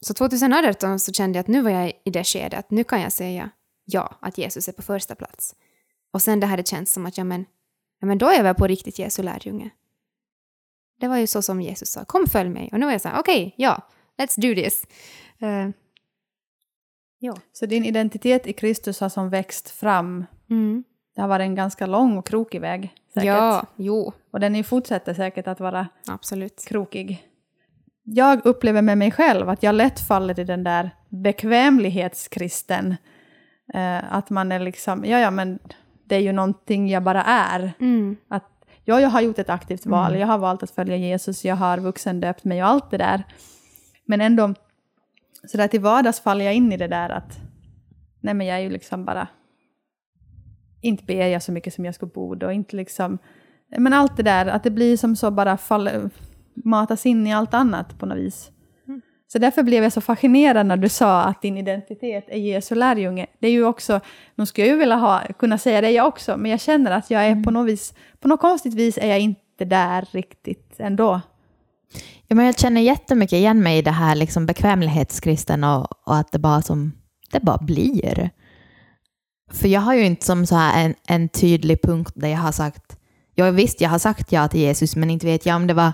så 0.01 0.13
2018 0.13 0.99
så 0.99 1.13
kände 1.13 1.37
jag 1.37 1.43
att 1.43 1.47
nu 1.47 1.61
var 1.61 1.71
jag 1.71 1.93
i 2.05 2.09
det 2.09 2.23
skedet 2.23 2.59
att 2.59 2.71
nu 2.71 2.83
kan 2.83 3.01
jag 3.01 3.11
säga 3.11 3.49
ja, 3.85 4.17
att 4.19 4.37
Jesus 4.37 4.67
är 4.67 4.71
på 4.71 4.81
första 4.81 5.15
plats. 5.15 5.55
Och 6.13 6.21
sen 6.21 6.39
det 6.39 6.47
hade 6.47 6.63
känts 6.63 6.93
som 6.93 7.05
att 7.05 7.17
ja 7.17 7.23
men, 7.23 7.45
ja, 7.99 8.07
men 8.07 8.17
då 8.17 8.27
är 8.27 8.35
jag 8.35 8.43
väl 8.43 8.55
på 8.55 8.67
riktigt 8.67 8.99
Jesu 8.99 9.23
lärjunge. 9.23 9.69
Det 11.01 11.07
var 11.07 11.17
ju 11.17 11.27
så 11.27 11.41
som 11.41 11.61
Jesus 11.61 11.89
sa, 11.89 12.05
kom 12.05 12.27
följ 12.27 12.49
mig. 12.49 12.69
Och 12.71 12.79
nu 12.79 12.85
var 12.85 12.91
jag 12.91 13.01
så 13.01 13.09
här, 13.09 13.19
okej, 13.19 13.43
okay, 13.43 13.53
ja, 13.55 13.81
let's 14.17 14.41
do 14.41 14.63
this. 14.63 14.85
Uh, 15.43 15.69
ja. 17.19 17.35
Så 17.53 17.65
din 17.65 17.85
identitet 17.85 18.47
i 18.47 18.53
Kristus 18.53 18.99
har 18.99 19.09
som 19.09 19.29
växt 19.29 19.69
fram. 19.69 20.25
Mm. 20.49 20.83
Det 21.15 21.21
har 21.21 21.27
varit 21.27 21.43
en 21.43 21.55
ganska 21.55 21.85
lång 21.85 22.17
och 22.17 22.27
krokig 22.27 22.61
väg. 22.61 22.93
Säkert. 23.13 23.25
Ja, 23.25 23.65
jo. 23.75 24.13
Och 24.31 24.39
den 24.39 24.63
fortsätter 24.63 25.13
säkert 25.13 25.47
att 25.47 25.59
vara 25.59 25.87
Absolut. 26.07 26.65
krokig. 26.67 27.27
Jag 28.03 28.45
upplever 28.45 28.81
med 28.81 28.97
mig 28.97 29.11
själv 29.11 29.49
att 29.49 29.63
jag 29.63 29.75
lätt 29.75 29.99
faller 29.99 30.39
i 30.39 30.43
den 30.43 30.63
där 30.63 30.89
bekvämlighetskristen. 31.09 32.95
Uh, 33.75 34.13
att 34.13 34.29
man 34.29 34.51
är 34.51 34.59
liksom, 34.59 35.05
ja 35.05 35.19
ja 35.19 35.31
men 35.31 35.59
det 36.05 36.15
är 36.15 36.19
ju 36.19 36.31
någonting 36.31 36.89
jag 36.89 37.03
bara 37.03 37.23
är. 37.23 37.73
Mm. 37.79 38.17
Att 38.27 38.60
ja, 38.85 39.01
jag 39.01 39.09
har 39.09 39.21
gjort 39.21 39.39
ett 39.39 39.49
aktivt 39.49 39.85
val, 39.85 40.09
mm. 40.09 40.19
jag 40.21 40.27
har 40.27 40.37
valt 40.37 40.63
att 40.63 40.71
följa 40.71 40.95
Jesus, 40.95 41.45
jag 41.45 41.55
har 41.55 41.77
vuxendöpt 41.77 42.43
mig 42.43 42.63
och 42.63 42.69
allt 42.69 42.91
det 42.91 42.97
där. 42.97 43.23
Men 44.05 44.21
ändå, 44.21 44.53
så 45.47 45.57
där 45.57 45.67
till 45.67 45.81
vardags 45.81 46.19
faller 46.19 46.45
jag 46.45 46.53
in 46.53 46.71
i 46.71 46.77
det 46.77 46.87
där 46.87 47.09
att, 47.09 47.39
nej 48.19 48.33
men 48.33 48.47
jag 48.47 48.57
är 48.57 48.61
ju 48.61 48.69
liksom 48.69 49.05
bara, 49.05 49.27
inte 50.81 51.03
ber 51.03 51.27
jag 51.27 51.43
så 51.43 51.51
mycket 51.51 51.73
som 51.73 51.85
jag 51.85 51.95
skulle 51.95 52.11
borde 52.11 52.45
och 52.45 52.53
inte 52.53 52.75
liksom, 52.75 53.17
men 53.77 53.93
allt 53.93 54.17
det 54.17 54.23
där, 54.23 54.45
att 54.45 54.63
det 54.63 54.71
blir 54.71 54.97
som 54.97 55.15
så 55.15 55.31
bara 55.31 55.57
faller, 55.57 56.09
matas 56.53 57.05
in 57.05 57.27
i 57.27 57.33
allt 57.33 57.53
annat 57.53 57.99
på 57.99 58.05
något 58.05 58.17
vis. 58.17 58.51
Så 59.31 59.39
därför 59.39 59.63
blev 59.63 59.83
jag 59.83 59.93
så 59.93 60.01
fascinerad 60.01 60.65
när 60.65 60.77
du 60.77 60.89
sa 60.89 61.21
att 61.21 61.41
din 61.41 61.57
identitet 61.57 62.25
är 62.27 62.37
Jesu 62.37 62.75
lärjunge. 62.75 63.27
Det 63.39 63.47
är 63.47 63.51
ju 63.51 63.65
också, 63.65 63.99
nu 64.35 64.45
skulle 64.45 64.67
jag 64.67 64.73
ju 64.73 64.79
vilja 64.79 64.95
ha, 64.95 65.21
kunna 65.39 65.57
säga 65.57 65.81
det 65.81 65.91
jag 65.91 66.07
också, 66.07 66.37
men 66.37 66.51
jag 66.51 66.61
känner 66.61 66.91
att 66.91 67.11
jag 67.11 67.25
är 67.25 67.31
mm. 67.31 67.43
på 67.43 67.51
något 67.51 67.67
vis, 67.67 67.93
på 68.19 68.27
något 68.27 68.39
konstigt 68.39 68.73
vis 68.73 68.97
är 68.97 69.07
jag 69.07 69.19
inte 69.19 69.65
där 69.65 70.07
riktigt 70.11 70.75
ändå. 70.77 71.21
Ja, 72.27 72.35
men 72.35 72.45
jag 72.45 72.59
känner 72.59 72.81
jättemycket 72.81 73.33
igen 73.33 73.63
mig 73.63 73.77
i 73.77 73.81
det 73.81 73.91
här 73.91 74.15
liksom 74.15 74.45
bekvämlighetskristen 74.45 75.63
och, 75.63 76.07
och 76.07 76.15
att 76.15 76.31
det 76.31 76.39
bara, 76.39 76.61
som, 76.61 76.91
det 77.31 77.39
bara 77.39 77.57
blir. 77.57 78.29
För 79.51 79.67
jag 79.67 79.81
har 79.81 79.93
ju 79.93 80.05
inte 80.05 80.25
som 80.25 80.45
så 80.45 80.55
här 80.55 80.85
en, 80.85 80.95
en 81.07 81.29
tydlig 81.29 81.81
punkt 81.81 82.13
där 82.15 82.27
jag 82.27 82.39
har 82.39 82.51
sagt, 82.51 82.97
ja 83.35 83.51
visst 83.51 83.81
jag 83.81 83.89
har 83.89 83.99
sagt 83.99 84.31
ja 84.31 84.47
till 84.47 84.59
Jesus, 84.59 84.95
men 84.95 85.09
inte 85.09 85.25
vet 85.25 85.45
jag 85.45 85.55
om 85.55 85.67
det 85.67 85.73
var 85.73 85.93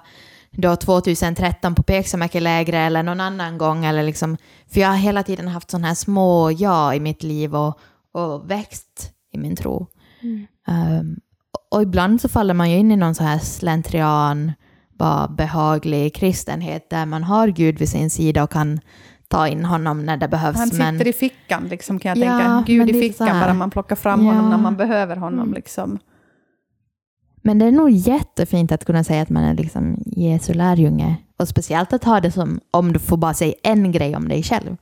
då 0.57 0.75
2013 0.75 1.75
på 1.75 1.83
Peksamäki-lägret 1.83 2.87
eller 2.87 3.03
någon 3.03 3.19
annan 3.19 3.57
gång. 3.57 3.85
Eller 3.85 4.03
liksom, 4.03 4.37
för 4.73 4.81
jag 4.81 4.87
har 4.87 4.95
hela 4.95 5.23
tiden 5.23 5.47
haft 5.47 5.71
sådana 5.71 5.87
här 5.87 5.95
små 5.95 6.51
ja 6.51 6.93
i 6.93 6.99
mitt 6.99 7.23
liv 7.23 7.55
och, 7.55 7.79
och 8.11 8.51
växt 8.51 9.11
i 9.33 9.37
min 9.37 9.55
tro. 9.55 9.87
Mm. 10.21 10.47
Um, 10.67 11.19
och 11.71 11.81
ibland 11.81 12.21
så 12.21 12.29
faller 12.29 12.53
man 12.53 12.71
ju 12.71 12.77
in 12.77 12.91
i 12.91 12.95
någon 12.95 13.15
så 13.15 13.23
här 13.23 13.39
slentrian, 13.39 14.51
bara 14.89 15.27
behaglig 15.27 16.15
kristenhet 16.15 16.89
där 16.89 17.05
man 17.05 17.23
har 17.23 17.47
Gud 17.47 17.79
vid 17.79 17.89
sin 17.89 18.09
sida 18.09 18.43
och 18.43 18.51
kan 18.51 18.79
ta 19.27 19.47
in 19.47 19.65
honom 19.65 20.05
när 20.05 20.17
det 20.17 20.27
behövs. 20.27 20.57
Han 20.57 20.67
sitter 20.67 20.91
men... 20.91 21.07
i 21.07 21.13
fickan, 21.13 21.67
liksom, 21.67 21.99
kan 21.99 22.19
jag 22.19 22.27
ja, 22.27 22.39
tänka. 22.39 22.63
Gud 22.67 22.95
i 22.95 23.09
fickan, 23.09 23.39
bara 23.39 23.53
man 23.53 23.69
plockar 23.69 23.95
fram 23.95 24.25
ja. 24.25 24.31
honom 24.31 24.49
när 24.49 24.57
man 24.57 24.75
behöver 24.75 25.15
honom. 25.15 25.39
Mm. 25.39 25.53
Liksom. 25.53 25.99
Men 27.47 27.59
det 27.59 27.65
är 27.65 27.71
nog 27.71 27.89
jättefint 27.89 28.71
att 28.71 28.85
kunna 28.85 29.03
säga 29.03 29.21
att 29.21 29.29
man 29.29 29.43
är 29.43 29.53
liksom 29.53 30.03
Jesu 30.05 30.53
lärjunge. 30.53 31.15
Och 31.37 31.47
speciellt 31.47 31.93
att 31.93 32.03
ha 32.03 32.19
det 32.19 32.31
som 32.31 32.59
om 32.71 32.93
du 32.93 32.99
får 32.99 33.17
bara 33.17 33.33
säga 33.33 33.53
en 33.63 33.91
grej 33.91 34.15
om 34.15 34.27
dig 34.27 34.43
själv. 34.43 34.77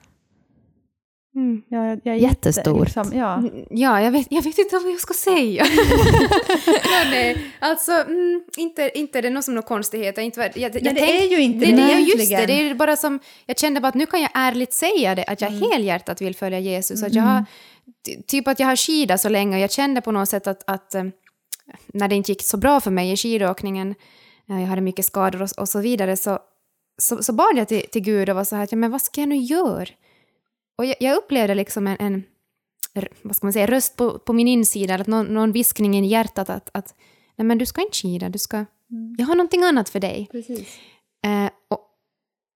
Mm, 1.35 1.61
ja, 1.69 1.85
jag, 1.87 1.99
jag 2.03 2.17
Jättestort. 2.17 2.85
Liksom, 2.85 3.11
ja. 3.13 3.33
Mm, 3.33 3.65
ja, 3.69 4.01
jag 4.01 4.11
vet, 4.11 4.27
jag 4.29 4.41
vet 4.41 4.57
inte 4.57 4.75
vad 4.77 4.91
jag 4.91 4.99
ska 4.99 5.13
säga. 5.13 5.65
ja, 6.65 7.03
nej, 7.09 7.53
alltså, 7.59 7.91
mm, 7.91 8.43
inte, 8.57 8.91
inte 8.95 9.21
det 9.21 9.27
är 9.27 9.31
något 9.31 9.45
som 9.45 9.55
några 9.55 9.67
konstigheter. 9.67 10.21
Inte, 10.21 10.39
jag, 10.41 10.57
jag, 10.57 10.73
nej, 10.73 10.93
det 10.93 10.99
tänk, 10.99 11.23
är 11.23 11.27
ju 11.27 11.41
inte 11.41 11.65
det. 11.65 11.71
det 11.71 11.81
är 11.81 11.99
just 11.99 12.29
det, 12.29 12.45
det 12.45 12.69
är 12.69 12.73
bara 12.73 12.95
som, 12.95 13.19
jag 13.45 13.59
kände 13.59 13.81
bara 13.81 13.87
att 13.87 13.95
nu 13.95 14.05
kan 14.05 14.21
jag 14.21 14.31
ärligt 14.33 14.73
säga 14.73 15.15
det, 15.15 15.23
att 15.23 15.41
jag 15.41 15.51
mm. 15.51 15.71
helhjärtat 15.71 16.21
vill 16.21 16.35
följa 16.35 16.59
Jesus. 16.59 17.03
Att 17.03 17.13
jag 17.13 17.23
har, 17.23 17.37
mm. 17.37 18.23
typ 18.27 18.47
att 18.47 18.59
jag 18.59 18.67
har 18.67 18.75
skidat 18.75 19.21
så 19.21 19.29
länge 19.29 19.55
och 19.55 19.63
jag 19.63 19.71
kände 19.71 20.01
på 20.01 20.11
något 20.11 20.29
sätt 20.29 20.47
att, 20.47 20.63
att 20.67 20.95
när 21.95 22.07
det 22.07 22.15
inte 22.15 22.31
gick 22.31 22.43
så 22.43 22.57
bra 22.57 22.79
för 22.79 22.91
mig 22.91 23.11
i 23.11 23.17
skidåkningen, 23.17 23.95
jag 24.45 24.55
hade 24.55 24.81
mycket 24.81 25.05
skador 25.05 25.41
och, 25.41 25.49
och 25.57 25.69
så 25.69 25.79
vidare, 25.79 26.17
så, 26.17 26.39
så, 26.97 27.23
så 27.23 27.33
bad 27.33 27.57
jag 27.57 27.67
till, 27.67 27.81
till 27.91 28.01
Gud 28.01 28.29
och 28.29 28.35
var 28.35 28.43
så 28.43 28.55
här, 28.55 28.67
ja, 28.71 28.77
men 28.77 28.91
vad 28.91 29.01
ska 29.01 29.21
jag 29.21 29.29
nu 29.29 29.37
göra? 29.37 29.87
Och 30.77 30.85
jag, 30.85 30.95
jag 30.99 31.17
upplevde 31.17 31.55
liksom 31.55 31.87
en, 31.87 31.97
en, 31.99 32.23
vad 33.21 33.35
ska 33.35 33.45
man 33.45 33.53
säga, 33.53 33.67
röst 33.67 33.95
på, 33.95 34.19
på 34.19 34.33
min 34.33 34.47
insida, 34.47 34.93
eller 34.93 35.09
någon, 35.09 35.25
någon 35.25 35.51
viskning 35.51 36.05
i 36.05 36.07
hjärtat 36.07 36.49
att, 36.49 36.69
att 36.73 36.95
nej 37.35 37.45
men 37.45 37.57
du 37.57 37.65
ska 37.65 37.81
inte 37.81 37.97
skida, 37.97 38.29
du 38.29 38.39
ska, 38.39 38.57
mm. 38.57 39.15
jag 39.17 39.25
har 39.25 39.35
någonting 39.35 39.63
annat 39.63 39.89
för 39.89 39.99
dig. 39.99 40.27
Precis. 40.31 40.77
Eh, 41.25 41.49
och 41.67 41.81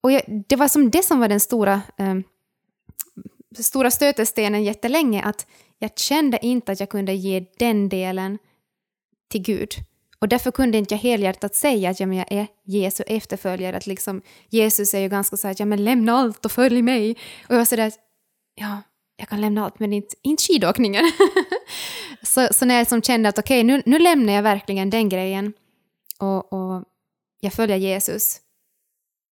och 0.02 0.12
jag, 0.12 0.22
det 0.48 0.56
var 0.56 0.68
som 0.68 0.90
det 0.90 1.04
som 1.04 1.20
var 1.20 1.28
den 1.28 1.40
stora, 1.40 1.82
eh, 1.98 2.16
stora 3.60 3.92
stötestenen 3.92 4.64
jättelänge, 4.64 5.24
att 5.24 5.48
jag 5.80 5.98
kände 5.98 6.46
inte 6.46 6.72
att 6.72 6.80
jag 6.80 6.90
kunde 6.90 7.14
ge 7.14 7.46
den 7.58 7.90
delen 7.90 8.38
till 9.30 9.42
Gud. 9.42 9.74
Och 10.20 10.28
därför 10.28 10.52
kunde 10.52 10.78
inte 10.78 10.94
jag 10.94 11.00
helhjärtat 11.00 11.56
säga 11.56 11.90
att 11.90 12.00
ja, 12.00 12.06
men 12.06 12.18
jag 12.18 12.32
är 12.32 12.48
Jesu 12.64 13.04
efterföljare. 13.08 13.78
Att 13.78 13.88
liksom, 13.88 14.22
Jesus 14.50 14.94
är 14.94 15.00
ju 15.00 15.10
ganska 15.10 15.38
så 15.38 15.48
här, 15.48 15.56
ja 15.60 15.66
men 15.66 15.84
lämna 15.84 16.14
allt 16.14 16.46
och 16.46 16.52
följ 16.52 16.82
mig. 16.82 17.12
Och 17.48 17.54
jag 17.54 17.58
var 17.58 17.66
sådär, 17.66 17.92
ja, 18.56 18.82
jag 19.18 19.30
kan 19.30 19.42
lämna 19.42 19.66
allt 19.66 19.80
men 19.80 19.94
inte, 19.94 20.16
inte 20.22 20.44
skidåkningen. 20.44 21.12
så, 22.24 22.48
så 22.52 22.66
när 22.66 22.76
jag 22.76 22.82
liksom 22.82 23.02
kände 23.02 23.30
att 23.30 23.40
okej, 23.40 23.66
okay, 23.66 23.78
nu, 23.78 23.84
nu 23.86 24.00
lämnar 24.00 24.34
jag 24.34 24.44
verkligen 24.44 24.90
den 24.90 25.10
grejen 25.10 25.54
och, 26.18 26.54
och 26.54 26.84
jag 27.40 27.54
följer 27.54 27.78
Jesus 27.78 28.42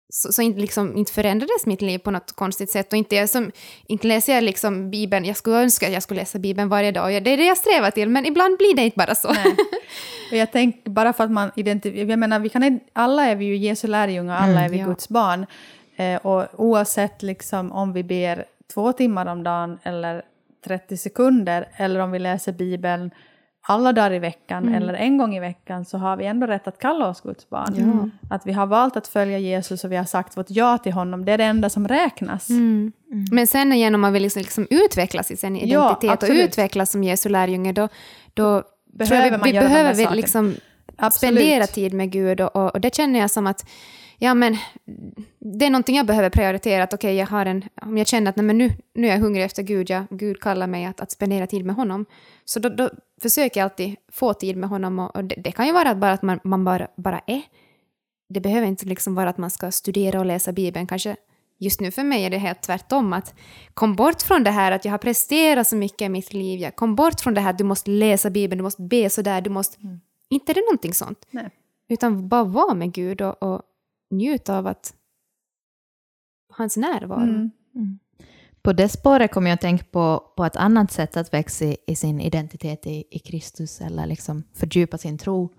så, 0.08 0.32
så 0.32 0.42
inte, 0.42 0.60
liksom, 0.60 0.96
inte 0.96 1.12
förändrades 1.12 1.66
mitt 1.66 1.82
liv 1.82 1.98
på 1.98 2.10
något 2.10 2.32
konstigt 2.32 2.70
sätt. 2.70 2.92
Och 2.92 2.96
inte, 2.96 3.16
jag 3.16 3.30
som, 3.30 3.52
inte 3.86 4.06
läser 4.06 4.34
jag 4.34 4.44
liksom 4.44 4.90
Bibeln, 4.90 5.24
jag 5.24 5.36
skulle 5.36 5.56
önska 5.56 5.86
att 5.86 5.92
jag 5.92 6.02
skulle 6.02 6.20
läsa 6.20 6.38
Bibeln 6.38 6.68
varje 6.68 6.92
dag. 6.92 7.24
Det 7.24 7.30
är 7.30 7.36
det 7.36 7.46
jag 7.46 7.56
strävar 7.56 7.90
till, 7.90 8.08
men 8.08 8.26
ibland 8.26 8.58
blir 8.58 8.76
det 8.76 8.82
inte 8.82 8.96
bara 8.96 9.14
så. 9.14 9.32
Nej. 9.32 9.56
Och 10.30 10.36
jag 10.36 10.52
tänker 10.52 10.90
bara 10.90 11.12
för 11.12 11.24
att 11.24 11.30
man 11.30 11.50
identifierar, 11.56 12.10
jag 12.10 12.18
menar, 12.18 12.38
vi 12.38 12.48
kan, 12.48 12.80
alla 12.92 13.24
är 13.24 13.36
vi 13.36 13.44
ju 13.44 13.56
Jesu 13.56 13.88
lärjungar, 13.88 14.36
alla 14.36 14.50
mm, 14.50 14.64
är 14.64 14.68
vi 14.68 14.78
ja. 14.78 14.86
Guds 14.86 15.08
barn. 15.08 15.46
Eh, 15.96 16.16
och 16.16 16.46
oavsett 16.60 17.22
liksom, 17.22 17.72
om 17.72 17.92
vi 17.92 18.02
ber 18.02 18.44
två 18.74 18.92
timmar 18.92 19.26
om 19.26 19.42
dagen 19.42 19.78
eller 19.82 20.22
30 20.64 20.96
sekunder, 20.96 21.68
eller 21.76 22.00
om 22.00 22.10
vi 22.10 22.18
läser 22.18 22.52
Bibeln 22.52 23.10
alla 23.66 23.92
dagar 23.92 24.12
i 24.12 24.18
veckan 24.18 24.62
mm. 24.62 24.74
eller 24.74 24.94
en 24.94 25.18
gång 25.18 25.36
i 25.36 25.40
veckan 25.40 25.84
så 25.84 25.98
har 25.98 26.16
vi 26.16 26.26
ändå 26.26 26.46
rätt 26.46 26.68
att 26.68 26.78
kalla 26.78 27.08
oss 27.08 27.20
Guds 27.20 27.48
barn. 27.48 27.74
Mm. 27.74 28.10
Att 28.30 28.46
vi 28.46 28.52
har 28.52 28.66
valt 28.66 28.96
att 28.96 29.08
följa 29.08 29.38
Jesus 29.38 29.84
och 29.84 29.92
vi 29.92 29.96
har 29.96 30.04
sagt 30.04 30.36
vårt 30.36 30.46
ja 30.48 30.78
till 30.78 30.92
honom, 30.92 31.24
det 31.24 31.32
är 31.32 31.38
det 31.38 31.44
enda 31.44 31.70
som 31.70 31.88
räknas. 31.88 32.50
Mm. 32.50 32.92
mm. 33.12 33.24
Men 33.30 33.46
sen 33.46 33.72
igen 33.72 33.94
om 33.94 34.00
man 34.00 34.12
vill 34.12 34.22
liksom, 34.22 34.40
liksom 34.40 34.66
utvecklas 34.70 35.30
i 35.30 35.36
sin 35.36 35.56
identitet 35.56 36.22
ja, 36.22 36.28
och 36.28 36.34
utvecklas 36.34 36.90
som 36.90 37.04
Jesu 37.04 37.28
lärjunge, 37.28 37.72
då, 37.72 37.88
då 38.34 38.62
behöver 38.92 39.38
vi, 39.44 39.52
vi 39.52 39.58
behöver 39.58 39.94
vi 39.94 40.06
liksom 40.16 40.54
spendera 41.12 41.66
tid 41.66 41.94
med 41.94 42.10
Gud 42.10 42.40
och, 42.40 42.56
och, 42.56 42.74
och 42.74 42.80
det 42.80 42.94
känner 42.94 43.20
jag 43.20 43.30
som 43.30 43.46
att 43.46 43.66
ja 44.18 44.34
men 44.34 44.56
det 45.38 45.66
är 45.66 45.70
någonting 45.70 45.96
jag 45.96 46.06
behöver 46.06 46.30
prioritera. 46.30 46.82
Att 46.82 46.94
okay, 46.94 47.14
jag 47.14 47.26
har 47.26 47.46
en, 47.46 47.64
om 47.82 47.98
jag 47.98 48.06
känner 48.06 48.30
att 48.30 48.36
nej, 48.36 48.46
men 48.46 48.58
nu, 48.58 48.70
nu 48.94 49.06
är 49.06 49.12
jag 49.12 49.18
hungrig 49.18 49.44
efter 49.44 49.62
Gud, 49.62 49.90
ja, 49.90 50.06
Gud 50.10 50.40
kallar 50.40 50.66
mig 50.66 50.84
att, 50.84 51.00
att 51.00 51.10
spendera 51.10 51.46
tid 51.46 51.64
med 51.64 51.76
honom. 51.76 52.06
Så 52.44 52.60
då, 52.60 52.68
då 52.68 52.90
försöker 53.22 53.60
jag 53.60 53.64
alltid 53.64 53.96
få 54.12 54.34
tid 54.34 54.56
med 54.56 54.68
honom 54.68 54.98
och, 54.98 55.16
och 55.16 55.24
det, 55.24 55.34
det, 55.34 55.52
kan 55.52 55.66
ju 55.66 55.72
vara 55.72 55.94
bara 55.94 56.12
att 56.12 56.22
man, 56.22 56.40
man 56.44 56.64
bara, 56.64 56.88
bara 56.96 57.20
är. 57.26 57.42
det 58.28 58.40
behöver 58.40 58.66
inte 58.66 58.86
liksom 58.86 59.14
vara 59.14 59.30
att 59.30 59.38
man 59.38 59.50
ska 59.50 59.70
studera 59.70 60.18
och 60.18 60.26
läsa 60.26 60.52
Bibeln. 60.52 60.86
Kanske 60.86 61.16
just 61.58 61.80
nu 61.80 61.90
för 61.90 62.02
mig 62.02 62.24
är 62.24 62.30
det 62.30 62.38
helt 62.38 62.62
tvärtom. 62.62 63.12
Att 63.12 63.34
kom 63.74 63.96
bort 63.96 64.22
från 64.22 64.44
det 64.44 64.50
här 64.50 64.72
att 64.72 64.84
jag 64.84 64.92
har 64.92 64.98
presterat 64.98 65.66
så 65.66 65.76
mycket 65.76 66.02
i 66.02 66.08
mitt 66.08 66.32
liv. 66.32 66.60
Jag 66.60 66.76
kom 66.76 66.94
bort 66.94 67.20
från 67.20 67.34
det 67.34 67.40
här 67.40 67.50
att 67.50 67.58
du 67.58 67.64
måste 67.64 67.90
läsa 67.90 68.30
Bibeln, 68.30 68.58
du 68.58 68.62
måste 68.62 68.82
be 68.82 69.10
sådär, 69.10 69.40
du 69.40 69.50
måste... 69.50 69.80
Mm. 69.82 70.00
Inte 70.28 70.52
är 70.52 70.54
det 70.54 70.60
någonting 70.60 70.94
sånt. 70.94 71.26
Nej. 71.30 71.50
Utan 71.88 72.28
bara 72.28 72.44
vara 72.44 72.74
med 72.74 72.92
Gud 72.92 73.20
och, 73.22 73.42
och 73.42 73.62
njuta 74.10 74.58
av 74.58 74.66
att 74.66 74.94
hans 76.52 76.76
närvaro. 76.76 77.22
Mm. 77.22 77.50
Mm. 77.74 77.98
På 78.62 78.72
det 78.72 78.88
spåret 78.88 79.32
kommer 79.32 79.50
jag 79.50 79.54
att 79.54 79.60
tänka 79.60 79.84
på, 79.84 80.32
på 80.36 80.44
ett 80.44 80.56
annat 80.56 80.92
sätt 80.92 81.16
att 81.16 81.34
växa 81.34 81.64
i, 81.64 81.76
i 81.86 81.96
sin 81.96 82.20
identitet 82.20 82.86
i, 82.86 83.04
i 83.10 83.18
Kristus 83.18 83.80
eller 83.80 84.06
liksom 84.06 84.44
fördjupa 84.54 84.98
sin 84.98 85.18
tro. 85.18 85.54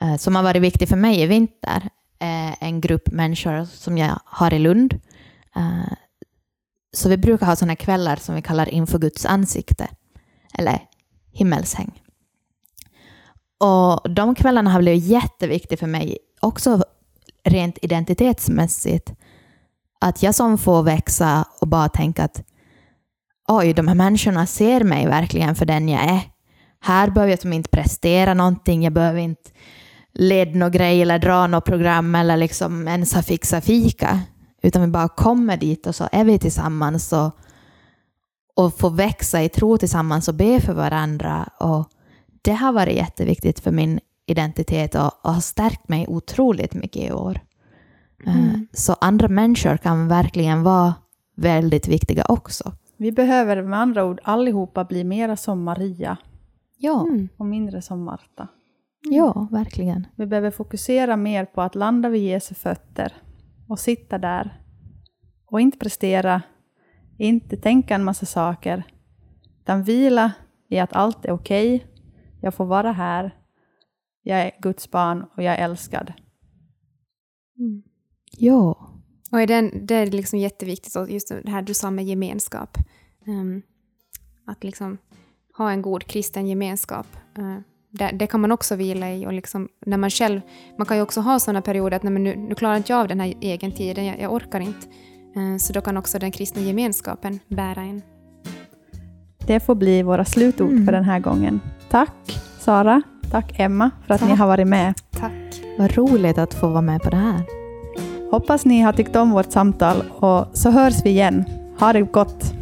Eh, 0.00 0.16
som 0.16 0.36
har 0.36 0.42
varit 0.42 0.62
viktig 0.62 0.88
för 0.88 0.96
mig 0.96 1.20
i 1.20 1.26
vinter. 1.26 1.90
Eh, 2.18 2.62
en 2.62 2.80
grupp 2.80 3.10
människor 3.10 3.64
som 3.64 3.98
jag 3.98 4.18
har 4.24 4.54
i 4.54 4.58
Lund. 4.58 4.94
Eh, 5.56 5.92
så 6.92 7.08
vi 7.08 7.16
brukar 7.16 7.46
ha 7.46 7.56
sådana 7.56 7.76
kvällar 7.76 8.16
som 8.16 8.34
vi 8.34 8.42
kallar 8.42 8.68
inför 8.68 8.98
Guds 8.98 9.26
ansikte. 9.26 9.88
Eller 10.58 10.80
himmelshäng. 11.32 12.02
Och 13.58 14.10
de 14.10 14.34
kvällarna 14.34 14.70
har 14.70 14.80
blivit 14.80 15.04
jätteviktiga 15.04 15.78
för 15.78 15.86
mig, 15.86 16.18
också 16.40 16.84
rent 17.44 17.78
identitetsmässigt. 17.82 19.12
Att 20.00 20.22
jag 20.22 20.34
som 20.34 20.58
får 20.58 20.82
växa 20.82 21.44
och 21.60 21.68
bara 21.68 21.88
tänka 21.88 22.24
att 22.24 22.42
oj, 23.48 23.72
de 23.72 23.88
här 23.88 23.94
människorna 23.94 24.46
ser 24.46 24.84
mig 24.84 25.06
verkligen 25.06 25.54
för 25.54 25.66
den 25.66 25.88
jag 25.88 26.02
är. 26.02 26.20
Här 26.80 27.10
behöver 27.10 27.32
jag 27.32 27.40
som 27.40 27.52
inte 27.52 27.68
prestera 27.68 28.34
någonting, 28.34 28.82
jag 28.82 28.92
behöver 28.92 29.20
inte 29.20 29.50
leda 30.12 30.58
några 30.58 30.70
grej 30.70 31.02
eller 31.02 31.18
dra 31.18 31.46
något 31.46 31.64
program 31.64 32.14
eller 32.14 32.36
liksom 32.36 32.88
ens 32.88 33.14
ha 33.14 33.22
fixat 33.22 33.64
fika. 33.64 34.20
Utan 34.62 34.82
vi 34.82 34.88
bara 34.88 35.08
kommer 35.08 35.56
dit 35.56 35.86
och 35.86 35.94
så 35.94 36.08
är 36.12 36.24
vi 36.24 36.38
tillsammans 36.38 37.12
och, 37.12 37.38
och 38.56 38.78
får 38.78 38.90
växa 38.90 39.42
i 39.42 39.48
tro 39.48 39.78
tillsammans 39.78 40.28
och 40.28 40.34
be 40.34 40.60
för 40.60 40.72
varandra. 40.72 41.48
Och 41.60 41.88
det 42.42 42.52
har 42.52 42.72
varit 42.72 42.96
jätteviktigt 42.96 43.60
för 43.60 43.70
min 43.70 44.00
identitet 44.26 44.94
och, 44.94 45.24
och 45.24 45.32
har 45.32 45.40
stärkt 45.40 45.88
mig 45.88 46.06
otroligt 46.08 46.74
mycket 46.74 47.02
i 47.02 47.12
år. 47.12 47.40
Eh, 48.26 48.48
mm. 48.48 48.66
Så 48.72 48.96
andra 49.00 49.28
människor 49.28 49.76
kan 49.76 50.08
verkligen 50.08 50.62
vara 50.62 50.94
väldigt 51.36 51.88
viktiga 51.88 52.24
också. 52.28 52.72
Vi 52.96 53.12
behöver 53.12 53.62
med 53.62 53.78
andra 53.78 54.04
ord 54.04 54.20
allihopa 54.22 54.84
bli 54.84 55.04
mera 55.04 55.36
som 55.36 55.62
Maria. 55.62 56.16
Ja. 56.78 57.06
Mm. 57.08 57.28
Och 57.36 57.46
mindre 57.46 57.82
som 57.82 58.04
Marta. 58.04 58.48
Mm. 59.06 59.16
Ja, 59.16 59.48
verkligen. 59.50 60.06
Vi 60.16 60.26
behöver 60.26 60.50
fokusera 60.50 61.16
mer 61.16 61.44
på 61.44 61.62
att 61.62 61.74
landa 61.74 62.08
vid 62.08 62.22
Jesu 62.22 62.54
fötter 62.54 63.12
och 63.68 63.78
sitta 63.78 64.18
där 64.18 64.60
och 65.46 65.60
inte 65.60 65.78
prestera, 65.78 66.42
inte 67.18 67.56
tänka 67.56 67.94
en 67.94 68.04
massa 68.04 68.26
saker, 68.26 68.82
utan 69.60 69.82
vila 69.82 70.32
i 70.68 70.78
att 70.78 70.92
allt 70.92 71.24
är 71.24 71.32
okej, 71.32 71.76
okay, 71.76 71.88
jag 72.40 72.54
får 72.54 72.64
vara 72.64 72.92
här, 72.92 73.34
jag 74.24 74.40
är 74.40 74.50
Guds 74.58 74.90
barn 74.90 75.24
och 75.36 75.42
jag 75.42 75.54
är 75.54 75.64
älskad. 75.64 76.12
Mm. 77.58 77.82
Ja. 78.30 78.90
Och 79.32 79.40
är 79.40 79.46
den, 79.46 79.86
det 79.86 79.94
är 79.94 80.06
liksom 80.06 80.38
jätteviktigt, 80.38 80.94
just 81.08 81.28
det 81.28 81.50
här 81.50 81.62
du 81.62 81.74
sa 81.74 81.90
med 81.90 82.04
gemenskap. 82.04 82.78
Um, 83.26 83.62
att 84.46 84.64
liksom 84.64 84.98
ha 85.56 85.70
en 85.70 85.82
god 85.82 86.04
kristen 86.04 86.46
gemenskap. 86.46 87.06
Uh, 87.38 87.58
det, 87.90 88.10
det, 88.14 88.26
kan 88.26 88.40
man 88.40 88.52
också 88.52 88.76
vila 88.76 89.12
i. 89.12 89.26
Och 89.26 89.32
liksom, 89.32 89.68
när 89.86 89.96
man, 89.96 90.10
själv, 90.10 90.40
man 90.78 90.86
kan 90.86 90.96
ju 90.96 91.02
också 91.02 91.20
ha 91.20 91.38
sådana 91.38 91.62
perioder 91.62 91.96
att 91.96 92.02
nej, 92.02 92.12
nu, 92.12 92.36
nu 92.36 92.54
klarar 92.54 92.76
inte 92.76 92.92
jag 92.92 93.00
av 93.00 93.08
den 93.08 93.20
här 93.20 93.34
egen 93.40 93.72
tiden, 93.72 94.04
jag, 94.04 94.20
jag 94.20 94.32
orkar 94.32 94.60
inte. 94.60 94.86
Uh, 95.36 95.56
så 95.56 95.72
då 95.72 95.80
kan 95.80 95.96
också 95.96 96.18
den 96.18 96.32
kristna 96.32 96.62
gemenskapen 96.62 97.40
bära 97.48 97.80
en. 97.80 98.02
Det 99.46 99.60
får 99.60 99.74
bli 99.74 100.02
våra 100.02 100.24
slutord 100.24 100.70
mm. 100.70 100.84
för 100.84 100.92
den 100.92 101.04
här 101.04 101.20
gången. 101.20 101.60
Tack 101.90 102.40
Sara, 102.58 103.02
tack 103.34 103.52
Emma 103.58 103.90
för 104.06 104.14
att 104.14 104.20
tack. 104.20 104.30
ni 104.30 104.36
har 104.36 104.46
varit 104.46 104.66
med. 104.66 104.94
Tack. 105.10 105.32
Vad 105.78 105.96
roligt 105.96 106.38
att 106.38 106.54
få 106.54 106.68
vara 106.68 106.80
med 106.80 107.02
på 107.02 107.10
det 107.10 107.16
här. 107.16 107.42
Hoppas 108.30 108.64
ni 108.64 108.80
har 108.80 108.92
tyckt 108.92 109.16
om 109.16 109.30
vårt 109.30 109.52
samtal 109.52 110.04
och 110.10 110.46
så 110.52 110.70
hörs 110.70 110.94
vi 111.04 111.10
igen. 111.10 111.44
Ha 111.78 111.92
det 111.92 112.02
gott! 112.02 112.54